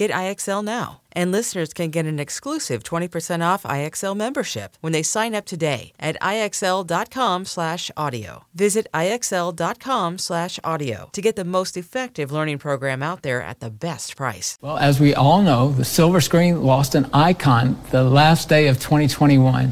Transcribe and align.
Get 0.00 0.10
IXL 0.12 0.64
now. 0.64 1.02
And 1.12 1.30
listeners 1.30 1.74
can 1.74 1.90
get 1.90 2.06
an 2.06 2.18
exclusive 2.18 2.82
20% 2.82 3.44
off 3.44 3.64
IXL 3.64 4.16
membership 4.16 4.78
when 4.80 4.94
they 4.94 5.02
sign 5.02 5.34
up 5.34 5.44
today 5.44 5.92
at 6.00 6.16
IXL.com/audio. 6.22 8.44
Visit 8.54 8.86
IXL.com/audio 8.94 11.10
to 11.12 11.20
get 11.20 11.36
the 11.36 11.44
most 11.44 11.76
effective 11.76 12.32
learning 12.32 12.56
program 12.60 13.02
out 13.02 13.20
there 13.20 13.42
at 13.42 13.60
the 13.60 13.68
best 13.68 14.16
price. 14.16 14.56
Well, 14.62 14.78
as 14.78 14.98
we 15.00 15.14
all 15.14 15.42
know, 15.42 15.68
the 15.70 15.84
silver 15.84 16.22
screen 16.22 16.62
lost 16.62 16.94
an 16.94 17.04
icon 17.12 17.76
the 17.90 18.02
last 18.02 18.48
day 18.48 18.68
of 18.68 18.80
2021. 18.80 19.70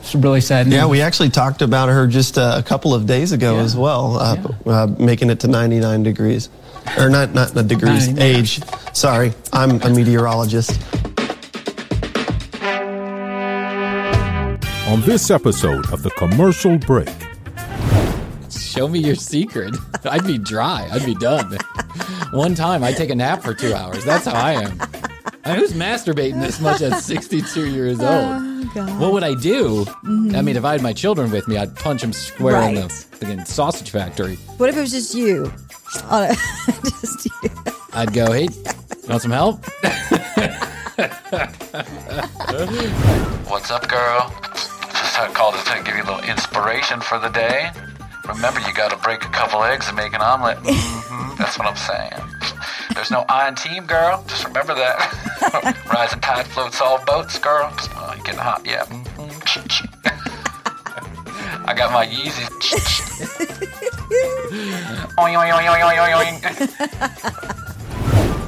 It's 0.00 0.14
really 0.14 0.40
sad. 0.40 0.68
Yeah, 0.68 0.86
we 0.86 1.02
actually 1.02 1.28
talked 1.28 1.60
about 1.60 1.90
her 1.90 2.06
just 2.06 2.38
uh, 2.38 2.54
a 2.56 2.62
couple 2.62 2.94
of 2.94 3.04
days 3.04 3.32
ago 3.32 3.56
Yeah. 3.56 3.62
as 3.64 3.76
well, 3.76 4.16
uh, 4.16 4.36
uh, 4.64 4.86
making 4.98 5.28
it 5.28 5.40
to 5.40 5.48
99 5.48 6.02
degrees. 6.04 6.48
Or 6.96 7.08
not, 7.10 7.34
not 7.34 7.54
the 7.54 7.62
degrees, 7.62 8.08
99. 8.08 8.22
age. 8.22 8.60
Sorry, 8.92 9.32
I'm 9.52 9.80
a 9.82 9.90
meteorologist. 9.90 10.70
On 14.88 15.02
this 15.02 15.30
episode 15.30 15.92
of 15.92 16.02
The 16.02 16.10
Commercial 16.16 16.78
Break, 16.78 17.08
Show 18.50 18.86
me 18.88 19.00
your 19.00 19.16
secret. 19.16 19.74
I'd 20.04 20.24
be 20.26 20.38
dry. 20.38 20.88
I'd 20.92 21.04
be 21.04 21.14
done. 21.16 21.58
One 22.32 22.54
time, 22.54 22.84
I 22.84 22.92
take 22.92 23.10
a 23.10 23.14
nap 23.14 23.42
for 23.42 23.52
two 23.52 23.74
hours. 23.74 24.04
That's 24.04 24.24
how 24.26 24.34
I 24.34 24.52
am. 24.52 24.80
I 25.44 25.50
mean, 25.52 25.58
who's 25.60 25.72
masturbating 25.72 26.40
this 26.40 26.60
much 26.60 26.80
at 26.82 27.00
62 27.02 27.70
years 27.70 27.98
oh, 28.00 28.06
old? 28.06 28.68
Oh, 28.76 29.00
What 29.00 29.12
would 29.14 29.24
I 29.24 29.34
do? 29.34 29.84
Mm-hmm. 29.84 30.36
I 30.36 30.42
mean, 30.42 30.56
if 30.56 30.64
I 30.64 30.72
had 30.72 30.82
my 30.82 30.92
children 30.92 31.30
with 31.32 31.48
me, 31.48 31.56
I'd 31.56 31.74
punch 31.74 32.02
them 32.02 32.12
square 32.12 32.62
in 32.68 32.74
the 32.74 32.82
Right. 32.82 32.90
friggin' 32.90 33.46
sausage 33.46 33.90
factory. 33.90 34.36
What 34.58 34.68
if 34.68 34.76
it 34.76 34.80
was 34.80 34.92
just 34.92 35.12
you? 35.14 35.52
On 36.04 36.22
a, 36.24 36.34
just 37.00 37.24
you. 37.26 37.50
I'd 37.94 38.12
go, 38.12 38.32
hey, 38.32 38.42
you 38.44 39.08
want 39.08 39.22
some 39.22 39.30
help? 39.32 39.64
What's 43.48 43.70
up, 43.70 43.88
girl? 43.88 44.32
Just 44.52 45.18
I 45.18 45.30
called 45.32 45.54
to 45.54 45.82
give 45.84 45.96
you 45.96 46.02
a 46.02 46.04
little 46.04 46.20
inspiration 46.28 47.00
for 47.00 47.18
the 47.18 47.28
day. 47.30 47.70
Remember, 48.28 48.60
you 48.60 48.74
got 48.74 48.90
to 48.90 48.96
break 48.98 49.24
a 49.24 49.28
couple 49.28 49.62
eggs 49.64 49.88
and 49.88 49.96
make 49.96 50.12
an 50.12 50.20
omelet. 50.20 50.58
hmm 50.62 51.36
That's 51.38 51.58
what 51.58 51.66
I'm 51.66 51.76
saying. 51.76 52.20
There's 52.94 53.10
no 53.10 53.24
I 53.28 53.48
in 53.48 53.54
team, 53.54 53.86
girl. 53.86 54.22
Just 54.28 54.44
remember 54.46 54.74
that. 54.74 55.84
Rising 55.92 56.20
tide 56.20 56.46
floats 56.48 56.80
all 56.82 57.02
boats, 57.06 57.38
girl. 57.38 57.70
Oh, 57.96 58.14
you 58.16 58.22
getting 58.24 58.40
hot? 58.40 58.60
Yeah. 58.66 58.84
Mhm. 58.84 59.04
I 61.68 61.74
got 61.74 61.92
my 61.92 62.06
Yeezys. 62.06 63.94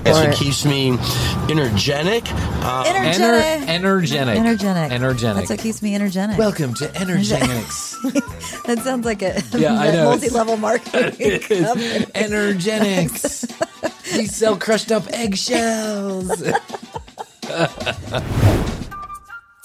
That's 0.02 0.18
what 0.26 0.34
keeps 0.34 0.64
me 0.64 0.92
energetic. 1.50 2.24
Uh, 2.32 2.84
Energetic. 2.86 3.68
energetic. 3.68 4.28
energetic. 4.36 4.92
Energetic. 4.92 5.36
That's 5.36 5.50
what 5.50 5.58
keeps 5.58 5.82
me 5.82 5.94
energetic. 5.94 6.38
Welcome 6.38 6.74
to 6.74 6.86
Energenix. 6.88 8.62
that 8.64 8.78
sounds 8.80 9.04
like 9.04 9.22
a 9.22 9.42
Yeah, 9.56 9.74
I 9.74 9.90
know. 9.92 10.04
multi-level 10.04 10.56
marketing 10.56 11.40
company. 11.40 12.06
Energenix. 12.14 13.44
we 14.16 14.26
sell 14.26 14.56
crushed 14.56 14.90
up 14.90 15.06
eggshells. 15.12 16.28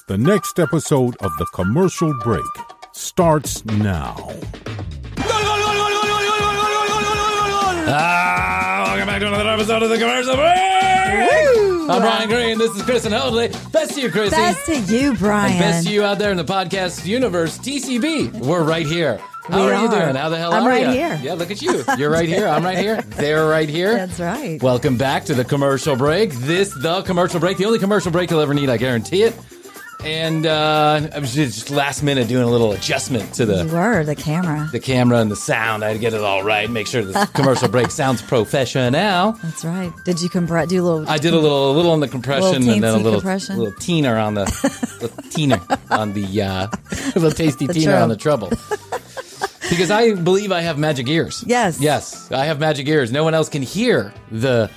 the 0.08 0.18
next 0.18 0.60
episode 0.60 1.16
of 1.22 1.32
The 1.40 1.46
Commercial 1.54 2.14
Break 2.24 2.44
starts 2.94 3.64
now. 3.66 4.32
Ah, 7.88 8.84
welcome 8.88 9.06
back 9.08 9.20
to 9.20 9.28
another 9.28 9.48
episode 9.50 9.84
of 9.84 9.90
the 9.90 9.98
commercial 9.98 10.36
break. 10.36 11.90
I'm 11.90 12.02
Bryan 12.02 12.28
Green. 12.30 12.58
This 12.58 12.76
is 12.76 12.82
Kristen 12.82 13.12
Hoadley. 13.12 13.50
Best 13.72 13.94
to 13.94 14.02
you, 14.02 14.10
Krissy. 14.10 14.32
Best 14.32 14.66
to 14.66 14.80
you, 14.80 15.14
Bryan. 15.16 15.52
And 15.52 15.60
best 15.60 15.86
to 15.88 15.94
you 15.94 16.04
out 16.04 16.18
there 16.18 16.32
in 16.32 16.38
the 16.38 16.44
podcast 16.44 17.06
universe, 17.06 17.60
TCB. 17.60 18.40
We're 18.44 18.64
right 18.64 18.88
here. 18.88 19.20
How 19.48 19.58
We 19.68 19.72
are, 19.72 19.82
you 19.84 19.88
are. 19.88 20.02
doing? 20.04 20.16
How 20.16 20.30
the 20.30 20.38
hell 20.40 20.52
I'm 20.54 20.64
are 20.64 20.70
right 20.70 20.88
you? 20.88 20.92
here. 20.94 21.20
Yeah, 21.22 21.34
look 21.34 21.52
at 21.52 21.62
you. 21.62 21.84
You're 22.00 22.10
right 22.10 22.28
here. 22.28 22.48
I'm 22.48 22.64
right 22.64 22.80
here. 22.80 23.04
They're 23.04 23.46
right 23.48 23.70
here. 23.70 23.96
That's 23.96 24.20
right. 24.20 24.62
Welcome 24.64 24.98
back 24.98 25.26
to 25.26 25.36
the 25.36 25.46
commercial 25.46 25.96
break. 25.96 26.32
This 26.32 26.74
the 26.74 27.04
commercial 27.04 27.40
break, 27.40 27.58
the 27.58 27.66
only 27.66 27.78
commercial 27.78 28.12
break 28.12 28.32
you'll 28.32 28.40
ever 28.42 28.56
need. 28.56 28.70
I 28.72 28.78
guarantee 28.78 29.22
it. 29.22 29.36
And 30.04 30.46
uh, 30.46 31.10
I 31.16 31.20
was 31.20 31.34
just 31.34 31.72
last 31.72 32.04
minute 32.04 32.28
doing 32.28 32.44
a 32.44 32.48
little 32.50 32.74
adjustment 32.74 33.34
to 33.36 33.46
the 33.46 33.66
you 33.66 33.72
were 33.74 34.04
the 34.04 34.16
camera. 34.16 34.70
the 34.72 34.80
camera 34.80 35.18
and 35.20 35.32
the 35.32 35.36
sound. 35.36 35.84
I 35.84 35.88
had 35.88 35.94
to 35.94 36.00
get 36.00 36.14
it 36.14 36.22
all 36.22 36.44
right, 36.44 36.70
make 36.70 36.86
sure 36.86 37.04
the 37.04 37.28
commercial 37.34 37.68
break 37.70 37.90
sounds 37.92 38.22
professional. 38.22 38.92
That's 38.92 39.66
right. 39.66 39.92
Did 40.04 40.22
you 40.22 40.30
compre- 40.30 40.68
do 40.68 40.84
a 40.84 40.86
little? 40.86 41.10
I 41.10 41.18
did 41.18 41.34
a 41.34 41.40
little, 41.40 41.72
a 41.72 41.74
little 41.74 41.92
on 41.92 42.02
the 42.02 42.08
compression, 42.08 42.70
and 42.70 42.84
then 42.84 42.94
a 42.94 42.98
little, 42.98 43.20
compression? 43.20 43.58
little 43.58 43.74
teener 43.74 44.24
on 44.24 44.36
the, 44.36 44.44
little 45.02 45.18
teener 45.32 45.80
on 45.90 46.14
the, 46.14 46.42
uh, 46.42 46.68
little 47.16 47.32
tasty 47.32 47.66
The 47.66 47.74
teener 47.74 48.00
on 48.02 48.10
the 48.10 48.18
treble. 48.18 48.50
Because 49.70 49.90
I 49.90 50.14
believe 50.14 50.52
I 50.52 50.62
have 50.62 50.78
magic 50.78 51.08
ears. 51.08 51.44
Yes. 51.48 51.82
yes, 51.82 52.32
I 52.32 52.46
have 52.46 52.60
magic 52.60 52.88
ears. 52.88 53.12
No 53.12 53.24
one 53.24 53.34
else 53.34 53.50
can 53.50 53.64
hear 53.64 54.14
the 54.32 54.70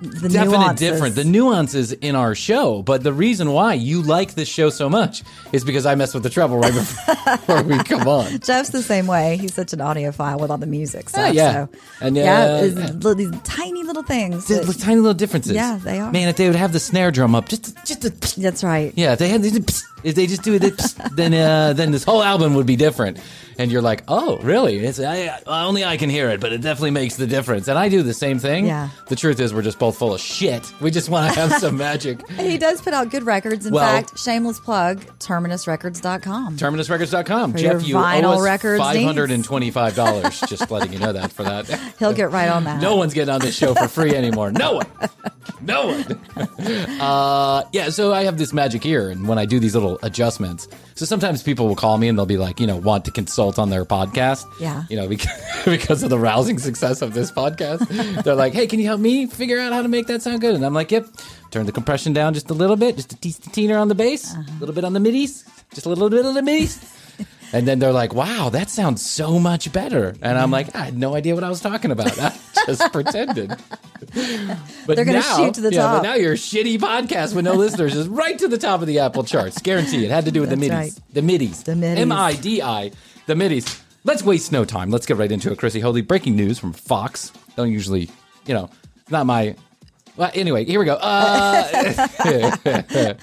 the 0.00 0.28
definite 0.28 0.50
nuances. 0.58 0.78
difference, 0.88 1.14
the 1.16 1.24
nuances 1.24 1.92
in 1.92 2.14
our 2.16 2.34
show. 2.34 2.82
But 2.82 3.02
the 3.02 3.12
reason 3.12 3.52
why 3.52 3.74
you 3.74 4.02
like 4.02 4.34
this 4.34 4.48
show 4.48 4.70
so 4.70 4.88
much 4.88 5.22
is 5.52 5.64
because 5.64 5.86
I 5.86 5.94
mess 5.94 6.14
with 6.14 6.22
the 6.22 6.30
treble 6.30 6.58
right 6.58 6.72
before 7.38 7.62
we 7.62 7.78
come 7.84 8.06
on. 8.08 8.38
Jeff's 8.40 8.70
the 8.70 8.82
same 8.82 9.06
way. 9.06 9.36
He's 9.36 9.54
such 9.54 9.72
an 9.72 9.80
audiophile 9.80 10.40
with 10.40 10.50
all 10.50 10.58
the 10.58 10.66
music 10.66 11.08
stuff. 11.08 11.34
yeah. 11.34 11.66
So, 11.66 11.78
And, 12.00 12.16
yeah, 12.16 12.42
uh, 12.44 12.60
it's 12.62 13.04
yeah. 13.04 13.14
these 13.14 13.30
tiny 13.42 13.82
little 13.82 14.02
things. 14.04 14.46
The, 14.46 14.54
that- 14.56 14.66
the 14.66 14.74
tiny 14.74 14.96
little 15.00 15.14
differences. 15.14 15.52
Yeah, 15.52 15.78
they 15.82 15.98
are. 15.98 16.10
Man, 16.12 16.28
if 16.28 16.36
they 16.36 16.46
would 16.46 16.56
have 16.56 16.72
the 16.72 16.80
snare 16.80 17.10
drum 17.10 17.34
up, 17.34 17.48
just, 17.48 17.76
just 17.84 18.04
a, 18.04 18.40
that's 18.40 18.62
right. 18.64 18.92
Yeah, 18.96 19.12
if 19.14 19.18
they 19.18 19.28
had 19.28 19.42
if 20.04 20.14
they 20.14 20.26
just 20.26 20.42
do 20.42 20.54
it, 20.54 20.62
then 21.12 21.34
uh, 21.34 21.72
then 21.72 21.90
this 21.90 22.04
whole 22.04 22.22
album 22.22 22.54
would 22.54 22.66
be 22.66 22.76
different. 22.76 23.18
And 23.60 23.72
you're 23.72 23.82
like, 23.82 24.04
oh, 24.06 24.38
really? 24.38 24.78
It's 24.78 25.00
I, 25.00 25.40
only 25.44 25.84
I 25.84 25.96
can 25.96 26.08
hear 26.10 26.30
it, 26.30 26.38
but 26.38 26.52
it 26.52 26.60
definitely 26.60 26.92
makes 26.92 27.16
the 27.16 27.26
difference. 27.26 27.66
And 27.66 27.76
I 27.76 27.88
do 27.88 28.04
the 28.04 28.14
same 28.14 28.38
thing. 28.38 28.66
Yeah. 28.66 28.88
The 29.08 29.16
truth 29.16 29.40
is, 29.40 29.52
we're 29.52 29.62
just 29.62 29.80
both 29.80 29.98
full 29.98 30.14
of 30.14 30.20
shit. 30.20 30.72
We 30.80 30.92
just 30.92 31.08
want 31.08 31.34
to 31.34 31.40
have 31.40 31.54
some 31.54 31.76
magic. 31.88 32.24
He 32.30 32.56
does 32.56 32.80
put 32.80 32.94
out 32.94 33.10
good 33.10 33.24
records. 33.24 33.66
In 33.66 33.74
Well- 33.74 33.84
fact, 33.84 34.16
shameless 34.16 34.60
plug, 34.60 35.00
terminusrecords.com. 35.18 36.56
TerminusRecords.com. 36.56 37.52
For 37.52 37.58
Jeff, 37.58 37.84
you 37.84 37.96
vinyl 37.96 38.24
owe 38.24 38.32
us 38.34 38.42
records 38.42 38.80
five 38.80 39.02
hundred 39.02 39.32
and 39.32 39.44
twenty-five 39.44 39.96
dollars. 39.96 40.38
just 40.42 40.70
letting 40.70 40.92
you 40.92 41.00
know 41.00 41.12
that 41.12 41.32
for 41.32 41.42
that. 41.42 41.68
He'll 41.98 42.12
get 42.12 42.30
right 42.30 42.48
on 42.48 42.62
that. 42.62 42.80
No 42.80 42.94
one's 42.94 43.12
getting 43.12 43.34
on 43.34 43.40
this 43.40 43.56
show 43.56 43.74
for 43.74 43.88
free 43.88 44.14
anymore. 44.14 44.52
No 44.52 44.74
one. 44.74 44.86
No 45.60 45.88
one. 45.88 46.20
Uh, 47.00 47.64
yeah, 47.72 47.90
so 47.90 48.12
I 48.12 48.24
have 48.24 48.38
this 48.38 48.52
magic 48.52 48.86
ear, 48.86 49.10
and 49.10 49.26
when 49.26 49.38
I 49.38 49.44
do 49.44 49.58
these 49.58 49.74
little 49.74 49.87
adjustments, 50.02 50.68
so 50.94 51.04
sometimes 51.04 51.42
people 51.42 51.68
will 51.68 51.76
call 51.76 51.96
me 51.96 52.08
and 52.08 52.18
they'll 52.18 52.26
be 52.26 52.36
like, 52.36 52.60
you 52.60 52.66
know, 52.66 52.76
want 52.76 53.04
to 53.04 53.10
consult 53.10 53.58
on 53.58 53.70
their 53.70 53.84
podcast. 53.84 54.44
Yeah. 54.60 54.84
You 54.90 54.96
know, 54.96 55.08
because, 55.14 55.64
because 55.64 56.02
of 56.02 56.10
the 56.10 56.18
rousing 56.18 56.58
success 56.58 57.02
of 57.02 57.14
this 57.14 57.30
podcast. 57.32 58.22
They're 58.24 58.34
like, 58.34 58.52
hey, 58.52 58.66
can 58.66 58.80
you 58.80 58.86
help 58.86 59.00
me 59.00 59.26
figure 59.26 59.58
out 59.58 59.72
how 59.72 59.82
to 59.82 59.88
make 59.88 60.08
that 60.08 60.22
sound 60.22 60.40
good? 60.40 60.54
And 60.54 60.66
I'm 60.66 60.74
like, 60.74 60.90
yep. 60.90 61.06
Turn 61.50 61.64
the 61.64 61.72
compression 61.72 62.12
down 62.12 62.34
just 62.34 62.50
a 62.50 62.54
little 62.54 62.76
bit, 62.76 62.96
just 62.96 63.12
a 63.12 63.16
teeny 63.16 63.34
teener 63.34 63.80
on 63.80 63.88
the 63.88 63.94
bass, 63.94 64.34
a 64.34 64.38
uh-huh. 64.38 64.52
little 64.60 64.74
bit 64.74 64.84
on 64.84 64.92
the 64.92 65.00
middies, 65.00 65.48
just 65.72 65.86
a 65.86 65.88
little 65.88 66.10
bit 66.10 66.26
on 66.26 66.34
the 66.34 66.42
middies. 66.42 66.94
And 67.50 67.66
then 67.66 67.78
they're 67.78 67.92
like, 67.92 68.12
wow, 68.12 68.50
that 68.50 68.68
sounds 68.68 69.00
so 69.00 69.38
much 69.38 69.72
better. 69.72 70.14
And 70.20 70.36
I'm 70.36 70.50
like, 70.50 70.76
I 70.76 70.84
had 70.84 70.98
no 70.98 71.14
idea 71.14 71.34
what 71.34 71.44
I 71.44 71.48
was 71.48 71.62
talking 71.62 71.90
about. 71.90 72.14
Just 72.66 72.92
pretended. 72.92 73.48
But 73.48 74.16
They're 74.96 75.04
gonna 75.04 75.20
now- 75.20 75.36
shoot 75.36 75.54
to 75.54 75.60
the 75.60 75.72
yeah, 75.72 75.82
top. 75.82 76.02
But 76.02 76.08
now 76.08 76.14
your 76.14 76.34
shitty 76.34 76.78
podcast 76.78 77.34
with 77.34 77.44
no 77.44 77.54
listeners 77.54 77.94
is 77.94 78.08
right 78.08 78.38
to 78.38 78.48
the 78.48 78.58
top 78.58 78.80
of 78.80 78.86
the 78.86 78.98
Apple 79.00 79.24
charts. 79.24 79.60
Guarantee 79.60 80.04
it. 80.04 80.10
Had 80.10 80.24
to 80.26 80.30
do 80.30 80.40
with 80.40 80.50
the 80.50 80.56
middies. 80.56 80.70
right. 80.76 80.92
The 81.12 81.22
middies. 81.22 81.62
The 81.62 81.76
middies. 81.76 82.02
M 82.02 82.12
I 82.12 82.34
D 82.34 82.62
I. 82.62 82.90
The 83.26 83.34
middies. 83.34 83.82
Let's 84.04 84.22
waste 84.22 84.52
no 84.52 84.64
time. 84.64 84.90
Let's 84.90 85.06
get 85.06 85.16
right 85.16 85.30
into 85.30 85.50
it. 85.52 85.58
Krissy 85.58 85.82
Hoadley, 85.82 86.02
breaking 86.02 86.36
news 86.36 86.58
from 86.58 86.72
Fox. 86.72 87.32
Don't 87.56 87.70
usually, 87.72 88.08
you 88.46 88.54
know, 88.54 88.70
not 89.10 89.26
my 89.26 89.54
Well, 90.16 90.30
anyway, 90.34 90.64
here 90.64 90.78
we 90.78 90.86
go. 90.86 90.94
Uh, 90.94 92.08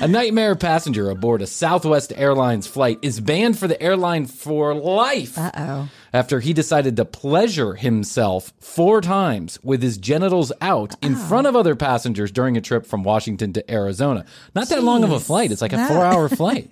a 0.00 0.08
nightmare 0.08 0.54
passenger 0.56 1.10
aboard 1.10 1.42
a 1.42 1.46
Southwest 1.46 2.12
Airlines 2.16 2.66
flight 2.66 2.98
is 3.02 3.20
banned 3.20 3.58
for 3.58 3.66
the 3.68 3.80
airline 3.80 4.26
for 4.26 4.74
life. 4.74 5.38
Uh 5.38 5.50
oh. 5.56 5.88
After 6.12 6.40
he 6.40 6.52
decided 6.52 6.96
to 6.96 7.04
pleasure 7.04 7.74
himself 7.74 8.52
four 8.60 9.00
times 9.00 9.58
with 9.62 9.82
his 9.82 9.98
genitals 9.98 10.52
out 10.60 10.94
in 11.02 11.14
Oh. 11.14 11.18
front 11.28 11.46
of 11.46 11.56
other 11.56 11.74
passengers 11.76 12.30
during 12.30 12.56
a 12.56 12.60
trip 12.60 12.86
from 12.86 13.02
Washington 13.02 13.52
to 13.54 13.70
Arizona. 13.70 14.24
Not 14.54 14.68
that 14.68 14.82
long 14.84 15.04
of 15.04 15.10
a 15.12 15.20
flight. 15.20 15.50
It's 15.52 15.62
like 15.62 15.72
a 15.72 15.86
four 15.88 16.04
hour 16.04 16.28
flight. 16.40 16.70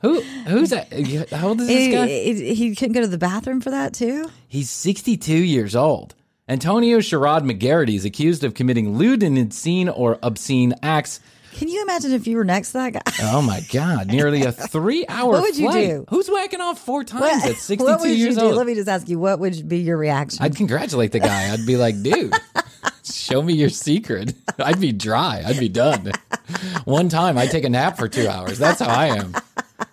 Who 0.00 0.20
who's 0.20 0.70
that? 0.70 0.92
How 1.32 1.48
old 1.48 1.60
is 1.60 1.66
this 1.68 1.92
guy? 1.94 2.06
he, 2.06 2.54
he 2.54 2.74
couldn't 2.74 2.94
go 2.94 3.00
to 3.02 3.06
the 3.06 3.18
bathroom 3.18 3.60
for 3.60 3.70
that 3.70 3.92
too. 3.94 4.26
He's 4.48 4.70
62 4.70 5.34
years 5.34 5.76
old. 5.76 6.14
Antonio 6.48 6.98
Sherrod 6.98 7.42
McGarity 7.50 7.94
is 7.94 8.04
accused 8.04 8.42
of 8.44 8.54
committing 8.54 8.96
lewd 8.96 9.22
and 9.22 9.38
obscene 9.38 9.88
or 9.88 10.18
obscene 10.22 10.74
acts. 10.82 11.20
Can 11.52 11.68
you 11.68 11.82
imagine 11.82 12.12
if 12.12 12.26
you 12.26 12.36
were 12.36 12.44
next 12.44 12.72
to 12.72 12.78
that 12.78 12.92
guy? 12.94 13.00
Oh 13.22 13.42
my 13.42 13.60
God! 13.72 14.08
Nearly 14.08 14.42
a 14.42 14.52
three-hour 14.52 15.30
What 15.30 15.42
would 15.42 15.56
you 15.56 15.68
flight. 15.70 15.88
do? 15.88 16.04
Who's 16.08 16.28
whacking 16.28 16.60
off 16.60 16.78
four 16.84 17.04
times 17.04 17.44
at 17.44 17.56
62 17.56 17.84
what 17.90 18.00
would 18.00 18.10
years 18.10 18.34
you 18.34 18.40
do? 18.40 18.46
old? 18.46 18.56
Let 18.56 18.66
me 18.66 18.74
just 18.74 18.88
ask 18.88 19.08
you, 19.08 19.18
what 19.18 19.38
would 19.38 19.68
be 19.68 19.78
your 19.78 19.96
reaction? 19.96 20.42
I'd 20.42 20.56
congratulate 20.56 21.12
the 21.12 21.20
guy. 21.20 21.52
I'd 21.52 21.66
be 21.66 21.76
like, 21.76 22.02
dude, 22.02 22.34
show 23.04 23.42
me 23.42 23.52
your 23.54 23.68
secret. 23.68 24.34
I'd 24.58 24.80
be 24.80 24.92
dry. 24.92 25.42
I'd 25.46 25.58
be 25.60 25.68
done. 25.68 26.12
One 26.84 27.08
time, 27.08 27.38
I'd 27.38 27.50
take 27.50 27.64
a 27.64 27.70
nap 27.70 27.96
for 27.98 28.08
two 28.08 28.28
hours. 28.28 28.58
That's 28.58 28.80
how 28.80 28.88
I 28.90 29.08
am. 29.18 29.34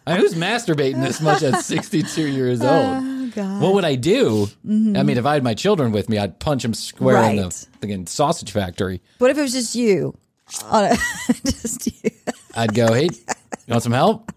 I 0.08 0.14
mean, 0.14 0.22
who's 0.22 0.34
masturbating 0.36 1.02
this 1.02 1.22
much 1.22 1.44
at 1.44 1.62
62 1.64 2.26
years 2.28 2.62
oh, 2.62 2.68
old? 2.68 3.04
oh 3.04 3.32
God. 3.36 3.62
What 3.62 3.74
would 3.76 3.86
I 3.86 3.96
do? 3.96 4.48
Mm-hmm. 4.66 4.98
I 4.98 5.04
mean, 5.04 5.18
if 5.18 5.26
I 5.26 5.34
had 5.36 5.44
my 5.44 5.54
children 5.54 5.92
with 5.92 6.10
me, 6.10 6.18
I'd 6.18 6.40
punch 6.40 6.64
them 6.64 6.74
square 6.74 7.18
in 7.30 7.36
the 7.36 7.44
Right. 7.44 7.68
fucking 7.82 8.08
sausage 8.08 8.52
factory. 8.52 9.02
What 9.20 9.30
if 9.30 9.38
it 9.38 9.42
was 9.42 9.54
just 9.54 9.76
you? 9.76 10.18
Oh, 10.64 10.68
On 10.72 10.84
a, 10.86 10.96
just 11.46 11.86
you. 12.04 12.12
I'd 12.56 12.74
go, 12.74 12.94
hey, 12.94 13.04
you 13.06 13.72
want 13.72 13.84
some 13.84 13.92
help? 13.94 14.32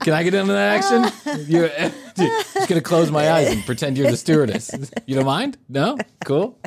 Can 0.00 0.12
I 0.12 0.22
get 0.22 0.34
into 0.34 0.52
that 0.52 0.84
action? 0.84 1.04
You, 1.46 1.68
just 2.16 2.68
gonna 2.68 2.80
close 2.80 3.10
my 3.10 3.30
eyes 3.30 3.48
and 3.52 3.64
pretend 3.64 3.96
you're 3.96 4.10
the 4.10 4.16
stewardess. 4.16 4.70
You 5.06 5.14
don't 5.14 5.24
mind? 5.26 5.56
No? 5.68 5.96
Cool. 6.24 6.58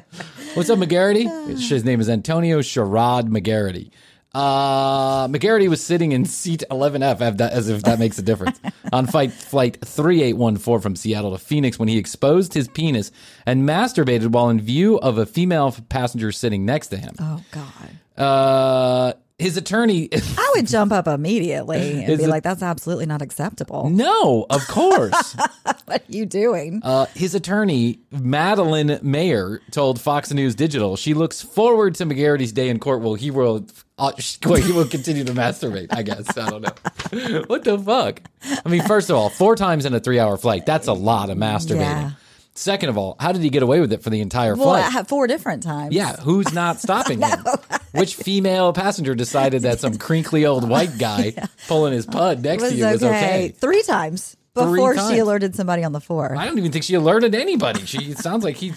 What's 0.53 0.69
up, 0.69 0.79
McGarity? 0.79 1.27
His 1.59 1.83
name 1.83 1.99
is 1.99 2.09
Antonio 2.09 2.59
Sherrod 2.59 3.29
McGarity. 3.29 3.91
Uh, 4.37 5.27
McGarity 5.29 5.67
was 5.67 5.83
sitting 5.83 6.11
in 6.11 6.23
seat 6.23 6.63
11F, 6.69 7.41
as 7.41 7.69
if 7.69 7.81
that 7.81 7.97
makes 7.97 8.19
a 8.19 8.21
difference, 8.21 8.59
on 8.93 9.07
flight, 9.07 9.33
flight 9.33 9.79
3814 9.83 10.79
from 10.79 10.95
Seattle 10.95 11.31
to 11.31 11.39
Phoenix 11.39 11.79
when 11.79 11.87
he 11.87 11.97
exposed 11.97 12.53
his 12.53 12.67
penis 12.67 13.11
and 13.47 13.67
masturbated 13.67 14.27
while 14.27 14.49
in 14.49 14.61
view 14.61 14.99
of 14.99 15.17
a 15.17 15.25
female 15.25 15.75
passenger 15.89 16.31
sitting 16.31 16.65
next 16.65 16.89
to 16.89 16.97
him. 16.97 17.15
Oh 17.19 17.43
God. 17.51 18.23
Uh, 18.23 19.13
his 19.39 19.57
attorney. 19.57 20.09
I 20.37 20.53
would 20.55 20.67
jump 20.67 20.91
up 20.91 21.07
immediately 21.07 22.03
and 22.03 22.17
be 22.17 22.27
like, 22.27 22.43
"That's 22.43 22.63
absolutely 22.63 23.05
not 23.05 23.21
acceptable. 23.21 23.89
no, 23.89 24.45
of 24.49 24.67
course. 24.67 25.35
What 25.85 26.01
are 26.01 26.11
you 26.11 26.25
doing?" 26.25 26.81
Uh, 26.83 27.05
his 27.15 27.33
attorney, 27.35 27.99
Madeline 28.11 28.99
Mayer, 29.01 29.61
told 29.71 30.01
Fox 30.01 30.33
News 30.33 30.53
Digital 30.55 30.95
she 30.97 31.13
looks 31.13 31.41
forward 31.41 31.95
to 31.95 32.05
McGarity's 32.05 32.51
day 32.51 32.69
in 32.69 32.79
court. 32.79 33.01
Well, 33.01 33.13
he 33.15 33.31
will. 33.31 33.65
Uh, 33.97 34.11
well, 34.45 34.55
he 34.61 34.71
will 34.71 34.87
continue 34.87 35.23
to 35.23 35.33
masturbate. 35.33 35.87
I 35.91 36.03
guess 36.03 36.37
I 36.37 36.49
don't 36.49 36.61
know. 36.61 37.43
what 37.47 37.63
the 37.63 37.79
fuck? 37.79 38.21
I 38.65 38.69
mean, 38.69 38.83
first 38.83 39.09
of 39.09 39.15
all, 39.15 39.29
four 39.29 39.55
times 39.55 39.85
in 39.85 39.93
a 39.93 39.99
three-hour 39.99 40.37
flight. 40.37 40.65
That's 40.65 40.87
a 40.87 40.93
lot 40.93 41.29
of 41.29 41.37
masturbating. 41.37 41.79
Yeah. 41.79 42.11
Second 42.53 42.89
of 42.89 42.97
all, 42.97 43.15
how 43.19 43.31
did 43.31 43.43
he 43.43 43.49
get 43.51 43.61
away 43.61 43.79
with 43.79 43.93
it 43.93 44.01
for 44.01 44.09
the 44.09 44.19
entire 44.19 44.55
well, 44.55 44.81
flight? 44.81 45.07
four 45.07 45.27
different 45.27 45.61
times. 45.61 45.93
Yeah, 45.93 46.15
who's 46.15 46.51
not 46.53 46.79
stopping 46.81 47.21
him? 47.21 47.45
Which 47.91 48.15
female 48.15 48.73
passenger 48.73 49.13
decided 49.13 49.61
that 49.61 49.79
some 49.79 49.97
crinkly 49.97 50.45
old 50.45 50.67
white 50.67 50.97
guy 50.97 51.35
pulling 51.67 51.93
his 51.93 52.07
pud 52.07 52.43
next 52.43 52.63
was 52.63 52.71
to 52.71 52.77
you 52.77 52.85
was 52.85 53.03
okay? 53.03 53.49
Three 53.49 53.83
times 53.83 54.35
before 54.55 54.97
she 54.97 55.19
alerted 55.19 55.55
somebody 55.55 55.83
on 55.83 55.91
the 55.91 56.01
floor. 56.01 56.35
I 56.35 56.45
don't 56.45 56.57
even 56.57 56.71
think 56.71 56.83
she 56.83 56.95
alerted 56.95 57.35
anybody. 57.35 57.85
She 57.85 58.11
it 58.11 58.17
sounds 58.17 58.43
like 58.43 58.55
he 58.55 58.73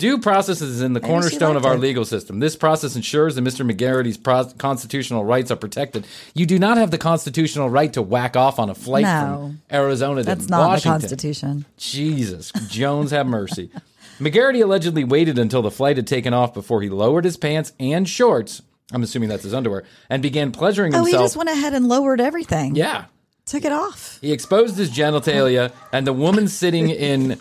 due 0.00 0.18
process 0.18 0.60
is 0.60 0.80
in 0.80 0.94
the 0.94 1.00
cornerstone 1.00 1.54
of 1.56 1.64
our 1.64 1.74
it. 1.74 1.78
legal 1.80 2.04
system. 2.04 2.40
This 2.40 2.56
process 2.56 2.96
ensures 2.96 3.36
that 3.36 3.42
Mr. 3.42 3.70
McGarity's 3.70 4.16
pro- 4.16 4.46
constitutional 4.58 5.24
rights 5.24 5.50
are 5.52 5.56
protected. 5.56 6.06
You 6.34 6.46
do 6.46 6.58
not 6.58 6.76
have 6.78 6.90
the 6.90 6.98
constitutional 6.98 7.70
right 7.70 7.92
to 7.92 8.02
whack 8.02 8.36
off 8.36 8.58
on 8.58 8.70
a 8.70 8.74
flight 8.74 9.02
No. 9.04 9.20
from 9.20 9.62
Arizona 9.70 10.24
to 10.24 10.28
Washington. 10.30 10.38
That's 10.38 10.50
not 10.50 10.76
the 10.76 10.82
Constitution. 10.88 11.64
Jesus, 11.76 12.50
Jones 12.68 13.10
have 13.12 13.26
mercy. 13.26 13.70
McGarity 14.18 14.62
allegedly 14.62 15.04
waited 15.04 15.38
until 15.38 15.62
the 15.62 15.70
flight 15.70 15.96
had 15.96 16.06
taken 16.06 16.34
off 16.34 16.52
before 16.52 16.82
he 16.82 16.88
lowered 16.90 17.24
his 17.24 17.36
pants 17.36 17.72
and 17.78 18.08
shorts. 18.08 18.60
I'm 18.92 19.02
assuming 19.02 19.28
that's 19.28 19.44
his 19.44 19.54
underwear, 19.54 19.84
and 20.10 20.20
began 20.22 20.50
pleasuring 20.50 20.92
himself. 20.92 21.14
Oh, 21.14 21.18
he 21.18 21.24
just 21.24 21.36
went 21.36 21.48
ahead 21.48 21.74
and 21.74 21.86
lowered 21.88 22.20
everything. 22.20 22.74
yeah, 22.74 23.04
Took 23.46 23.64
it 23.64 23.72
off. 23.72 24.18
he 24.20 24.32
exposed 24.32 24.76
his 24.76 24.90
genitalia, 24.90 25.72
and 25.92 26.06
the 26.06 26.12
woman 26.12 26.48
sitting 26.48 26.90
in 26.90 27.38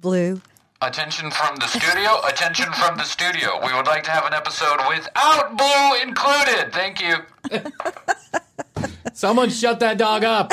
Blue. 0.00 0.40
Attention 0.80 1.30
from 1.30 1.56
the 1.56 1.66
studio. 1.66 2.20
Attention 2.26 2.72
from 2.72 2.96
the 2.96 3.02
studio. 3.04 3.58
We 3.66 3.72
would 3.74 3.86
like 3.86 4.04
to 4.04 4.10
have 4.12 4.24
an 4.26 4.32
episode 4.32 4.78
without 4.88 5.56
Blue 5.56 6.02
included. 6.02 6.72
Thank 6.72 7.00
you. 7.02 7.16
Someone 9.12 9.50
shut 9.50 9.80
that 9.80 9.98
dog 9.98 10.22
up. 10.22 10.52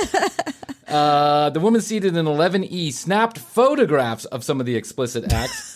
Uh, 0.88 1.52
the 1.52 1.60
woman 1.60 1.82
seated 1.82 2.16
in 2.18 2.26
11E 2.26 2.92
snapped 2.94 3.38
photographs 3.38 4.26
of 4.26 4.44
some 4.44 4.60
of 4.60 4.66
the 4.66 4.76
explicit 4.76 5.32
acts. 5.32 5.74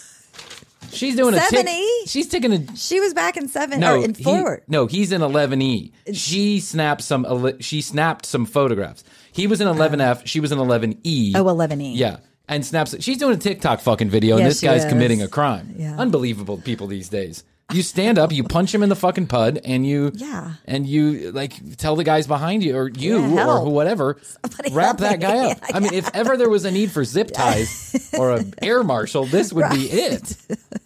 She's 0.92 1.16
doing 1.16 1.36
a 1.36 1.39
tick. 1.50 1.68
7E? 1.68 1.86
She's 2.07 2.27
taking 2.27 2.51
a 2.51 2.75
She 2.75 3.00
was 3.00 3.13
back 3.13 3.38
in 3.38 3.48
seven 3.48 3.80
no. 3.80 4.00
or 4.00 4.04
in 4.04 4.16
he- 4.16 4.24
forward. 4.24 4.63
no, 4.68 4.88
he's 4.88 5.12
in 5.12 5.21
11E. 5.21 5.92
She 6.13 6.60
snapped 6.60 7.04
some. 7.04 7.54
She 7.60 7.81
snapped 7.81 8.25
some 8.25 8.45
photographs. 8.48 9.04
He 9.31 9.45
was 9.45 9.62
in 9.62 9.68
11F. 9.68 10.25
She 10.25 10.39
was 10.39 10.51
in 10.51 10.57
11E. 10.57 11.33
Oh, 11.36 11.44
11E. 11.45 11.95
Yeah. 11.95 12.18
And 12.50 12.66
snaps. 12.66 12.96
She's 13.01 13.18
doing 13.18 13.36
a 13.36 13.40
TikTok 13.40 13.80
fucking 13.80 14.10
video, 14.10 14.36
and 14.38 14.46
this 14.46 14.60
she 14.60 14.66
guy's 14.66 14.84
is. 14.84 14.90
committing 14.92 15.22
a 15.22 15.28
crime. 15.28 15.75
Yeah. 15.78 15.96
Unbelievable 15.98 16.57
people 16.57 16.88
these 16.88 17.07
days. 17.07 17.44
You 17.72 17.84
stand 17.84 18.18
up, 18.18 18.31
you 18.31 18.44
punch 18.44 18.74
him 18.74 18.81
in 18.81 18.90
the 18.90 18.96
fucking 18.96 19.28
pud, 19.28 19.60
and 19.63 19.86
you 19.86 20.12
Yeah. 20.16 20.54
and 20.66 20.88
you 20.88 21.31
like 21.31 21.54
tell 21.78 21.96
the 21.96 22.04
guys 22.04 22.25
behind 22.25 22.63
you 22.63 22.75
or 22.75 22.90
you 22.90 23.19
Yeah, 23.19 23.28
or 23.28 23.38
help. 23.38 23.63
who 23.66 23.69
whatever 23.69 24.18
Somebody 24.42 24.74
wrap 24.74 24.86
help 24.86 24.98
that 25.01 25.19
me. 25.19 25.25
guy 25.28 25.51
up. 25.51 25.60
I 25.75 25.80
mean, 25.80 25.94
if 25.94 26.10
ever 26.16 26.36
there 26.36 26.50
was 26.50 26.66
a 26.66 26.72
need 26.72 26.90
for 26.92 27.04
zip 27.06 27.30
ties 27.30 28.10
or 28.18 28.31
an 28.31 28.56
air 28.63 28.84
marshal, 28.84 29.25
this 29.25 29.54
would 29.54 29.69
be 29.69 29.86
it. 29.88 30.36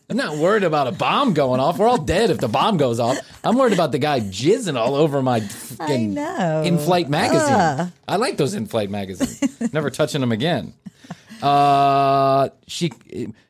I'm 0.10 0.18
not 0.18 0.36
worried 0.36 0.64
about 0.64 0.88
a 0.88 0.92
bomb 0.92 1.34
going 1.34 1.62
off. 1.62 1.80
We're 1.80 1.88
all 1.88 1.98
dead 1.98 2.30
if 2.30 2.40
the 2.40 2.50
bomb 2.50 2.76
goes 2.76 3.00
off. 3.00 3.18
I'm 3.46 3.58
worried 3.58 3.72
about 3.74 3.94
the 3.94 4.00
guy 4.00 4.20
jizzing 4.20 4.76
all 4.78 4.96
over 4.96 5.22
my 5.22 5.40
fucking 5.40 6.14
know. 6.14 6.64
in-flight 6.66 7.10
magazine. 7.10 7.94
I 8.10 8.18
like 8.18 8.36
those 8.36 8.54
in-flight 8.54 8.90
magazines. 8.90 9.72
Never 9.74 9.90
touching 9.90 10.20
them 10.20 10.34
again. 10.34 10.74
Uh, 11.44 12.50
she 12.68 12.92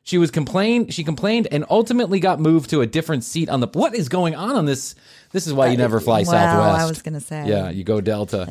she 0.02 0.18
was 0.18 0.32
complained. 0.32 0.92
She 0.94 1.04
complained 1.04 1.48
and 1.52 1.64
ultimately 1.70 2.20
got 2.20 2.40
moved 2.40 2.72
to 2.72 2.82
a 2.82 2.88
different 2.88 3.24
seat 3.24 3.50
on 3.50 3.60
the. 3.60 3.68
What 3.68 3.94
is 3.94 4.10
going 4.10 4.34
on 4.34 4.56
on 4.56 4.66
this? 4.66 4.96
This 5.32 5.46
is 5.46 5.54
why 5.54 5.68
you 5.68 5.78
never 5.78 6.00
fly 6.00 6.24
Southwest. 6.24 6.82
I 6.82 6.86
was 6.88 7.02
gonna 7.04 7.20
say. 7.20 7.48
Yeah, 7.48 7.70
you 7.70 7.84
go 7.84 8.02
Delta. 8.02 8.42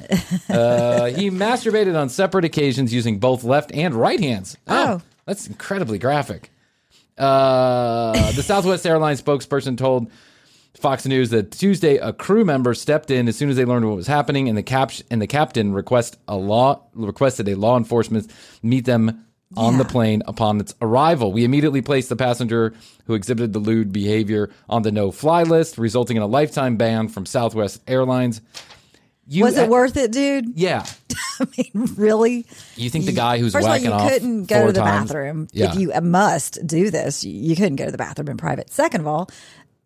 uh, 0.49 1.07
he 1.07 1.31
masturbated 1.31 1.99
on 2.01 2.09
separate 2.09 2.45
occasions 2.45 2.95
using 2.95 3.19
both 3.19 3.43
left 3.43 3.73
and 3.73 3.95
right 3.95 4.21
hands. 4.21 4.57
Oh. 4.69 5.03
that's 5.27 5.49
incredibly 5.49 5.99
graphic. 5.99 6.51
Uh, 7.19 8.13
the 8.33 8.43
Southwest 8.43 8.87
Airlines 8.87 9.21
spokesperson 9.21 9.77
told 9.77 10.11
Fox 10.75 11.05
News 11.05 11.31
that 11.31 11.51
Tuesday 11.51 11.97
a 11.97 12.13
crew 12.13 12.45
member 12.45 12.75
stepped 12.75 13.11
in 13.11 13.29
as 13.29 13.37
soon 13.37 13.51
as 13.51 13.57
they 13.57 13.65
learned 13.65 13.87
what 13.87 13.97
was 13.97 14.07
happening, 14.07 14.49
and 14.49 14.57
the 14.57 14.63
cap 14.63 14.93
and 15.11 15.21
the 15.21 15.27
captain 15.27 15.73
request 15.73 16.17
a 16.29 16.37
law 16.37 16.83
requested 16.95 17.49
a 17.49 17.57
law 17.57 17.77
enforcement 17.77 18.31
meet 18.63 18.85
them 18.85 19.25
on 19.57 19.79
the 19.79 19.85
plane 19.85 20.23
upon 20.27 20.61
its 20.61 20.75
arrival. 20.81 21.33
We 21.33 21.45
immediately 21.45 21.83
placed 21.83 22.09
the 22.09 22.17
passenger 22.17 22.75
who 23.07 23.15
exhibited 23.15 23.53
the 23.53 23.59
lewd 23.59 23.93
behavior 23.93 24.51
on 24.69 24.83
the 24.83 24.93
no-fly 24.93 25.43
list, 25.43 25.79
resulting 25.79 26.17
in 26.17 26.23
a 26.23 26.27
lifetime 26.27 26.77
ban 26.77 27.09
from 27.09 27.27
Southwest 27.27 27.83
Airlines. 27.87 28.41
You, 29.27 29.45
Was 29.45 29.57
it 29.57 29.69
worth 29.69 29.97
it, 29.97 30.11
dude? 30.13 30.47
Yeah. 30.57 30.85
I 31.41 31.47
mean, 31.57 31.87
really? 31.97 32.47
You 32.77 32.91
think 32.91 33.07
the 33.07 33.13
guy 33.13 33.39
who's 33.39 33.53
First 33.53 33.67
whacking 33.69 33.87
of 33.89 33.93
all, 33.95 34.01
you 34.01 34.07
off 34.07 34.13
couldn't 34.13 34.45
go 34.47 34.67
to 34.67 34.73
the 34.73 34.81
times- 34.81 35.09
bathroom. 35.11 35.49
Yeah. 35.53 35.73
If 35.73 35.79
you 35.79 35.93
must 36.03 36.65
do 36.67 36.91
this, 36.91 37.25
you- 37.25 37.33
you 37.33 37.57
couldn't 37.57 37.77
go 37.77 37.85
to 37.87 37.91
the 37.93 37.99
bathroom 37.99 38.29
in 38.29 38.37
private. 38.37 38.71
Second 38.71 39.01
of 39.03 39.07
all, 39.07 39.31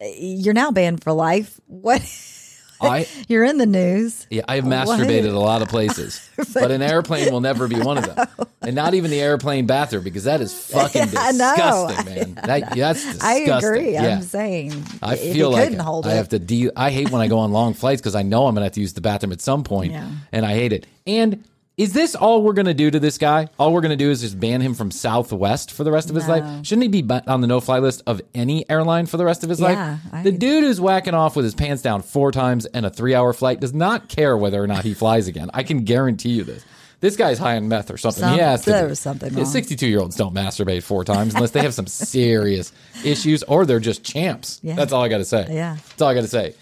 you're 0.01 0.55
now 0.55 0.71
banned 0.71 1.03
for 1.03 1.13
life. 1.13 1.61
What? 1.67 2.03
I 2.81 3.07
You're 3.29 3.45
in 3.45 3.59
the 3.59 3.67
news. 3.67 4.27
Yeah, 4.31 4.43
I've 4.49 4.65
What? 4.67 4.89
masturbated 4.89 5.33
a 5.35 5.39
lot 5.39 5.63
of 5.63 5.69
places, 5.69 6.29
but 6.55 6.71
an 6.71 6.83
airplane 6.83 7.33
will 7.33 7.41
never 7.41 7.69
be 7.69 7.81
one 7.81 7.99
of 7.99 8.07
them, 8.15 8.27
and 8.63 8.75
not 8.75 8.95
even 8.95 9.11
the 9.11 9.21
airplane 9.21 9.67
bathroom 9.67 10.05
because 10.05 10.25
that 10.25 10.41
is 10.41 10.53
fucking 10.71 11.13
know. 11.13 11.31
disgusting, 11.31 12.05
man. 12.15 12.35
That, 12.45 12.75
that's 12.77 13.05
disgusting. 13.05 13.51
I 13.51 13.57
agree. 13.57 13.93
Yeah. 13.93 14.17
I'm 14.17 14.23
saying 14.23 14.85
I 15.03 15.17
feel 15.17 15.51
like 15.51 15.65
couldn't 15.65 15.79
hold 15.81 16.07
I 16.07 16.13
it, 16.13 16.17
have 16.17 16.29
to 16.31 16.39
deal. 16.39 16.71
I 16.77 16.91
hate 16.91 17.11
when 17.11 17.21
I 17.23 17.29
go 17.29 17.39
on 17.39 17.53
long 17.53 17.75
flights 17.75 18.01
because 18.01 18.15
I 18.15 18.23
know 18.23 18.47
I'm 18.47 18.55
gonna 18.55 18.67
have 18.67 18.73
to 18.75 18.81
use 18.81 18.93
the 18.93 19.01
bathroom 19.01 19.33
at 19.33 19.41
some 19.41 19.65
point, 19.65 19.93
Yeah. 19.93 20.09
and 20.33 20.45
I 20.45 20.55
hate 20.55 20.73
it. 20.73 20.87
And 21.07 21.45
Is 21.77 21.93
this 21.93 22.15
all 22.15 22.43
we're 22.43 22.55
going 22.55 22.65
to 22.67 22.73
do 22.75 22.91
to 22.91 22.99
this 22.99 23.19
guy? 23.19 23.49
All 23.59 23.71
we're 23.75 23.83
going 23.83 23.91
to 23.91 24.03
do 24.03 24.11
is 24.11 24.23
just 24.23 24.41
ban 24.41 24.63
him 24.63 24.73
from 24.73 24.91
Southwest 24.91 25.71
for 25.73 25.85
the 25.85 25.93
rest 25.93 26.09
of 26.09 26.17
his 26.17 26.27
life? 26.27 26.65
Shouldn't 26.65 26.85
he 26.95 27.03
be 27.03 27.15
on 27.27 27.43
the 27.43 27.47
no 27.47 27.61
fly 27.61 27.81
list 27.81 28.03
of 28.07 28.23
any 28.35 28.69
airline 28.71 29.05
for 29.05 29.19
the 29.19 29.27
rest 29.27 29.45
of 29.45 29.51
his 29.51 29.61
Yeah, 29.61 29.67
life? 29.69 30.01
I- 30.11 30.23
The 30.23 30.33
dude 30.33 30.65
who's 30.65 30.81
whacking 30.81 31.13
off 31.13 31.37
with 31.37 31.45
his 31.45 31.55
pants 31.55 31.83
down 31.83 32.01
four 32.01 32.33
times 32.33 32.65
and 32.65 32.87
a 32.87 32.91
three 32.91 33.15
hour 33.15 33.35
flight 33.35 33.61
does 33.61 33.75
not 33.75 34.09
care 34.09 34.39
whether 34.39 34.63
or 34.63 34.67
not 34.67 34.85
he 34.85 34.95
flies 34.95 35.29
again. 35.29 35.51
I 35.53 35.65
can 35.65 35.85
guarantee 35.85 36.31
you 36.31 36.45
this. 36.45 36.65
This 37.01 37.15
guy's 37.15 37.37
high 37.39 37.57
on 37.57 37.69
meth 37.69 37.91
or 37.91 37.99
something. 37.99 38.23
Some- 38.23 38.33
he 38.33 38.39
has 38.41 38.65
to. 38.65 38.71
there 38.71 38.89
was 38.89 38.99
something 38.99 39.35
wrong. 39.35 39.45
62 39.45 39.87
year 39.87 40.01
olds 40.01 40.17
don't 40.17 40.35
masturbate 40.35 40.83
four 40.83 41.05
times 41.05 41.35
unless 41.35 41.51
they 41.51 41.61
have 41.61 41.75
some 41.75 41.87
serious 41.87 42.73
issues 43.05 43.43
or 43.43 43.67
they're 43.67 43.81
just 43.81 44.03
champs. 44.03 44.61
Yeah. 44.63 44.77
That's 44.77 44.95
all 44.95 45.03
I 45.05 45.09
got 45.09 45.19
to 45.19 45.27
say. 45.27 45.47
Yeah. 45.51 45.77
That's 45.91 46.01
all 46.01 46.09
I 46.09 46.15
got 46.15 46.23
to 46.23 46.29
say. 46.29 46.55